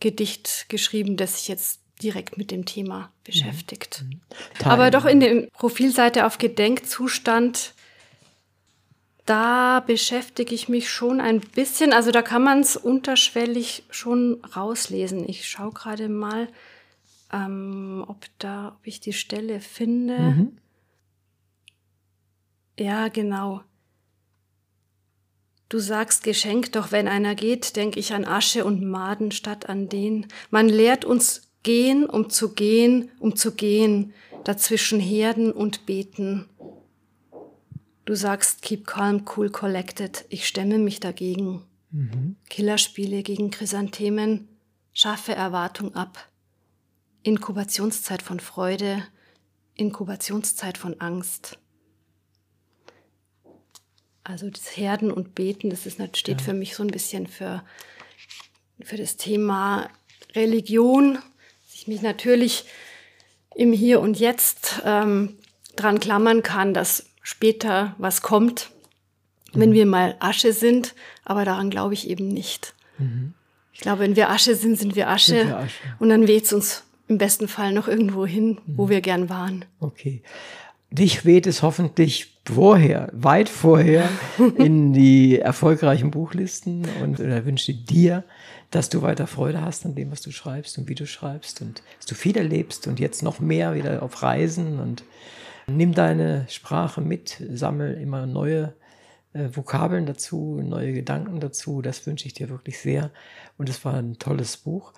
Gedicht 0.00 0.66
geschrieben, 0.68 1.16
das 1.16 1.38
sich 1.38 1.46
jetzt 1.46 1.78
direkt 2.02 2.36
mit 2.36 2.50
dem 2.50 2.64
Thema 2.64 3.12
beschäftigt. 3.22 4.04
Aber 4.64 4.90
doch 4.90 5.04
in 5.04 5.20
der 5.20 5.46
Profilseite 5.52 6.26
auf 6.26 6.38
Gedenkzustand, 6.38 7.72
da 9.26 9.78
beschäftige 9.86 10.56
ich 10.56 10.68
mich 10.68 10.90
schon 10.90 11.20
ein 11.20 11.38
bisschen. 11.38 11.92
Also 11.92 12.10
da 12.10 12.22
kann 12.22 12.42
man 12.42 12.58
es 12.58 12.76
unterschwellig 12.76 13.84
schon 13.90 14.42
rauslesen. 14.56 15.28
Ich 15.28 15.48
schaue 15.48 15.70
gerade 15.70 16.08
mal, 16.08 16.48
ähm, 17.32 18.04
ob 18.08 18.26
da, 18.40 18.76
ob 18.76 18.84
ich 18.88 18.98
die 18.98 19.12
Stelle 19.12 19.60
finde. 19.60 20.16
Ja, 22.76 23.06
genau. 23.06 23.62
Du 25.68 25.78
sagst 25.78 26.24
Geschenk, 26.24 26.72
doch 26.72 26.92
wenn 26.92 27.08
einer 27.08 27.34
geht, 27.34 27.76
denk 27.76 27.96
ich 27.96 28.14
an 28.14 28.24
Asche 28.24 28.64
und 28.64 28.82
Maden 28.82 29.32
statt 29.32 29.68
an 29.68 29.88
den. 29.88 30.26
Man 30.50 30.68
lehrt 30.68 31.04
uns 31.04 31.50
gehen, 31.62 32.06
um 32.06 32.30
zu 32.30 32.54
gehen, 32.54 33.10
um 33.18 33.36
zu 33.36 33.52
gehen, 33.52 34.14
dazwischen 34.44 34.98
Herden 34.98 35.52
und 35.52 35.84
Beten. 35.84 36.48
Du 38.06 38.14
sagst 38.14 38.62
keep 38.62 38.86
calm, 38.86 39.26
cool, 39.36 39.50
collected. 39.50 40.24
Ich 40.30 40.48
stemme 40.48 40.78
mich 40.78 41.00
dagegen. 41.00 41.64
Killerspiele 42.48 43.22
gegen 43.22 43.50
Chrysanthemen, 43.50 44.48
schaffe 44.92 45.34
Erwartung 45.34 45.94
ab. 45.94 46.30
Inkubationszeit 47.22 48.22
von 48.22 48.40
Freude, 48.40 49.02
Inkubationszeit 49.74 50.78
von 50.78 51.00
Angst. 51.00 51.58
Also 54.28 54.50
das 54.50 54.76
Herden 54.76 55.10
und 55.10 55.34
Beten, 55.34 55.70
das 55.70 55.86
ist, 55.86 55.98
steht 56.18 56.42
für 56.42 56.52
mich 56.52 56.74
so 56.76 56.82
ein 56.82 56.90
bisschen 56.90 57.26
für, 57.26 57.62
für 58.82 58.98
das 58.98 59.16
Thema 59.16 59.88
Religion. 60.34 61.18
dass 61.66 61.74
Ich 61.74 61.88
mich 61.88 62.02
natürlich 62.02 62.64
im 63.54 63.72
Hier 63.72 64.00
und 64.00 64.20
Jetzt 64.20 64.82
ähm, 64.84 65.36
dran 65.76 65.98
klammern 65.98 66.42
kann, 66.42 66.74
dass 66.74 67.06
später 67.22 67.94
was 67.96 68.20
kommt, 68.20 68.70
wenn 69.54 69.72
wir 69.72 69.86
mal 69.86 70.14
Asche 70.20 70.52
sind, 70.52 70.94
aber 71.24 71.46
daran 71.46 71.70
glaube 71.70 71.94
ich 71.94 72.08
eben 72.10 72.28
nicht. 72.28 72.74
Ich 73.72 73.80
glaube, 73.80 74.00
wenn 74.00 74.14
wir 74.14 74.28
Asche 74.28 74.54
sind, 74.56 74.78
sind 74.78 74.94
wir 74.94 75.08
Asche, 75.08 75.38
Sind 75.38 75.48
wir 75.48 75.56
Asche. 75.56 75.96
und 76.00 76.10
dann 76.10 76.28
weht 76.28 76.44
es 76.44 76.52
uns 76.52 76.84
im 77.06 77.16
besten 77.16 77.48
Fall 77.48 77.72
noch 77.72 77.88
irgendwo 77.88 78.26
hin, 78.26 78.58
wo 78.66 78.90
wir 78.90 79.00
gern 79.00 79.30
waren. 79.30 79.64
Okay. 79.80 80.22
Dich 80.90 81.24
weht 81.24 81.46
es 81.46 81.62
hoffentlich 81.62 82.37
vorher, 82.48 83.10
weit 83.12 83.48
vorher 83.48 84.08
in 84.56 84.92
die 84.94 85.38
erfolgreichen 85.38 86.10
Buchlisten 86.10 86.86
und 87.02 87.20
äh, 87.20 87.44
wünsche 87.44 87.74
dir, 87.74 88.24
dass 88.70 88.88
du 88.88 89.02
weiter 89.02 89.26
Freude 89.26 89.60
hast 89.60 89.84
an 89.84 89.94
dem, 89.94 90.10
was 90.10 90.22
du 90.22 90.30
schreibst 90.30 90.78
und 90.78 90.88
wie 90.88 90.94
du 90.94 91.06
schreibst 91.06 91.60
und 91.60 91.82
dass 91.98 92.06
du 92.06 92.14
viel 92.14 92.36
erlebst 92.36 92.86
und 92.86 93.00
jetzt 93.00 93.22
noch 93.22 93.38
mehr 93.38 93.74
wieder 93.74 94.02
auf 94.02 94.22
Reisen 94.22 94.80
und 94.80 95.04
nimm 95.66 95.92
deine 95.92 96.46
Sprache 96.48 97.02
mit, 97.02 97.42
sammel 97.52 97.94
immer 97.94 98.26
neue 98.26 98.74
äh, 99.34 99.48
Vokabeln 99.52 100.06
dazu, 100.06 100.60
neue 100.62 100.94
Gedanken 100.94 101.40
dazu. 101.40 101.82
Das 101.82 102.06
wünsche 102.06 102.26
ich 102.26 102.32
dir 102.32 102.48
wirklich 102.48 102.78
sehr 102.78 103.10
und 103.58 103.68
es 103.68 103.84
war 103.84 103.94
ein 103.94 104.18
tolles 104.18 104.56
Buch. 104.56 104.94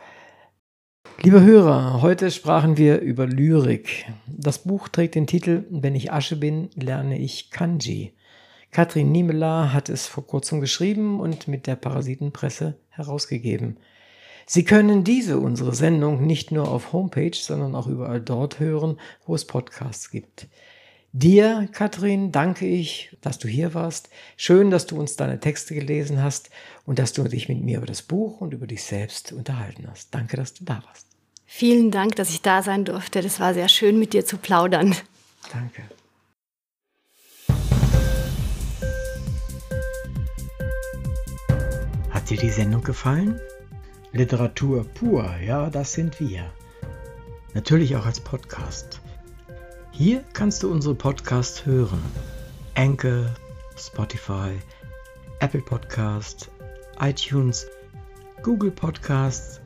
Liebe 1.22 1.42
Hörer, 1.42 2.00
heute 2.00 2.30
sprachen 2.30 2.78
wir 2.78 3.00
über 3.00 3.26
Lyrik. 3.26 4.06
Das 4.26 4.60
Buch 4.60 4.88
trägt 4.88 5.14
den 5.14 5.26
Titel 5.26 5.66
Wenn 5.68 5.94
ich 5.94 6.10
Asche 6.10 6.34
bin, 6.34 6.70
lerne 6.74 7.18
ich 7.18 7.50
Kanji. 7.50 8.14
Katrin 8.70 9.12
Niemela 9.12 9.74
hat 9.74 9.90
es 9.90 10.06
vor 10.06 10.26
kurzem 10.26 10.62
geschrieben 10.62 11.20
und 11.20 11.46
mit 11.46 11.66
der 11.66 11.76
Parasitenpresse 11.76 12.78
herausgegeben. 12.88 13.76
Sie 14.46 14.64
können 14.64 15.04
diese, 15.04 15.38
unsere 15.38 15.74
Sendung, 15.74 16.26
nicht 16.26 16.52
nur 16.52 16.70
auf 16.70 16.94
Homepage, 16.94 17.36
sondern 17.36 17.74
auch 17.74 17.86
überall 17.86 18.22
dort 18.22 18.58
hören, 18.58 18.96
wo 19.26 19.34
es 19.34 19.44
Podcasts 19.44 20.10
gibt. 20.10 20.48
Dir, 21.12 21.68
Katrin, 21.72 22.32
danke 22.32 22.66
ich, 22.66 23.14
dass 23.20 23.38
du 23.38 23.46
hier 23.46 23.74
warst. 23.74 24.08
Schön, 24.38 24.70
dass 24.70 24.86
du 24.86 24.98
uns 24.98 25.16
deine 25.16 25.38
Texte 25.38 25.74
gelesen 25.74 26.22
hast 26.22 26.48
und 26.86 26.98
dass 26.98 27.12
du 27.12 27.24
dich 27.24 27.50
mit 27.50 27.62
mir 27.62 27.76
über 27.76 27.86
das 27.86 28.00
Buch 28.00 28.40
und 28.40 28.54
über 28.54 28.66
dich 28.66 28.84
selbst 28.84 29.32
unterhalten 29.32 29.86
hast. 29.86 30.14
Danke, 30.14 30.38
dass 30.38 30.54
du 30.54 30.64
da 30.64 30.82
warst. 30.86 31.09
Vielen 31.52 31.90
Dank, 31.90 32.14
dass 32.14 32.30
ich 32.30 32.40
da 32.40 32.62
sein 32.62 32.84
durfte. 32.86 33.20
Das 33.20 33.40
war 33.40 33.52
sehr 33.52 33.68
schön, 33.68 33.98
mit 33.98 34.14
dir 34.14 34.24
zu 34.24 34.38
plaudern. 34.38 34.94
Danke. 35.52 35.82
Hat 42.08 42.30
dir 42.30 42.38
die 42.38 42.48
Sendung 42.48 42.82
gefallen? 42.82 43.38
Literatur 44.12 44.84
pur, 44.84 45.28
ja, 45.44 45.68
das 45.68 45.92
sind 45.92 46.18
wir. 46.20 46.50
Natürlich 47.52 47.96
auch 47.96 48.06
als 48.06 48.20
Podcast. 48.20 49.00
Hier 49.90 50.24
kannst 50.32 50.62
du 50.62 50.70
unsere 50.70 50.94
Podcasts 50.94 51.66
hören. 51.66 52.00
Anchor, 52.76 53.26
Spotify, 53.76 54.52
Apple 55.40 55.62
Podcast, 55.62 56.48
iTunes, 57.00 57.66
Google 58.42 58.70
Podcasts, 58.70 59.60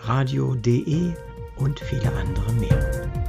radio.de 0.00 1.14
und 1.58 1.80
viele 1.80 2.12
andere 2.12 2.52
mehr. 2.52 3.27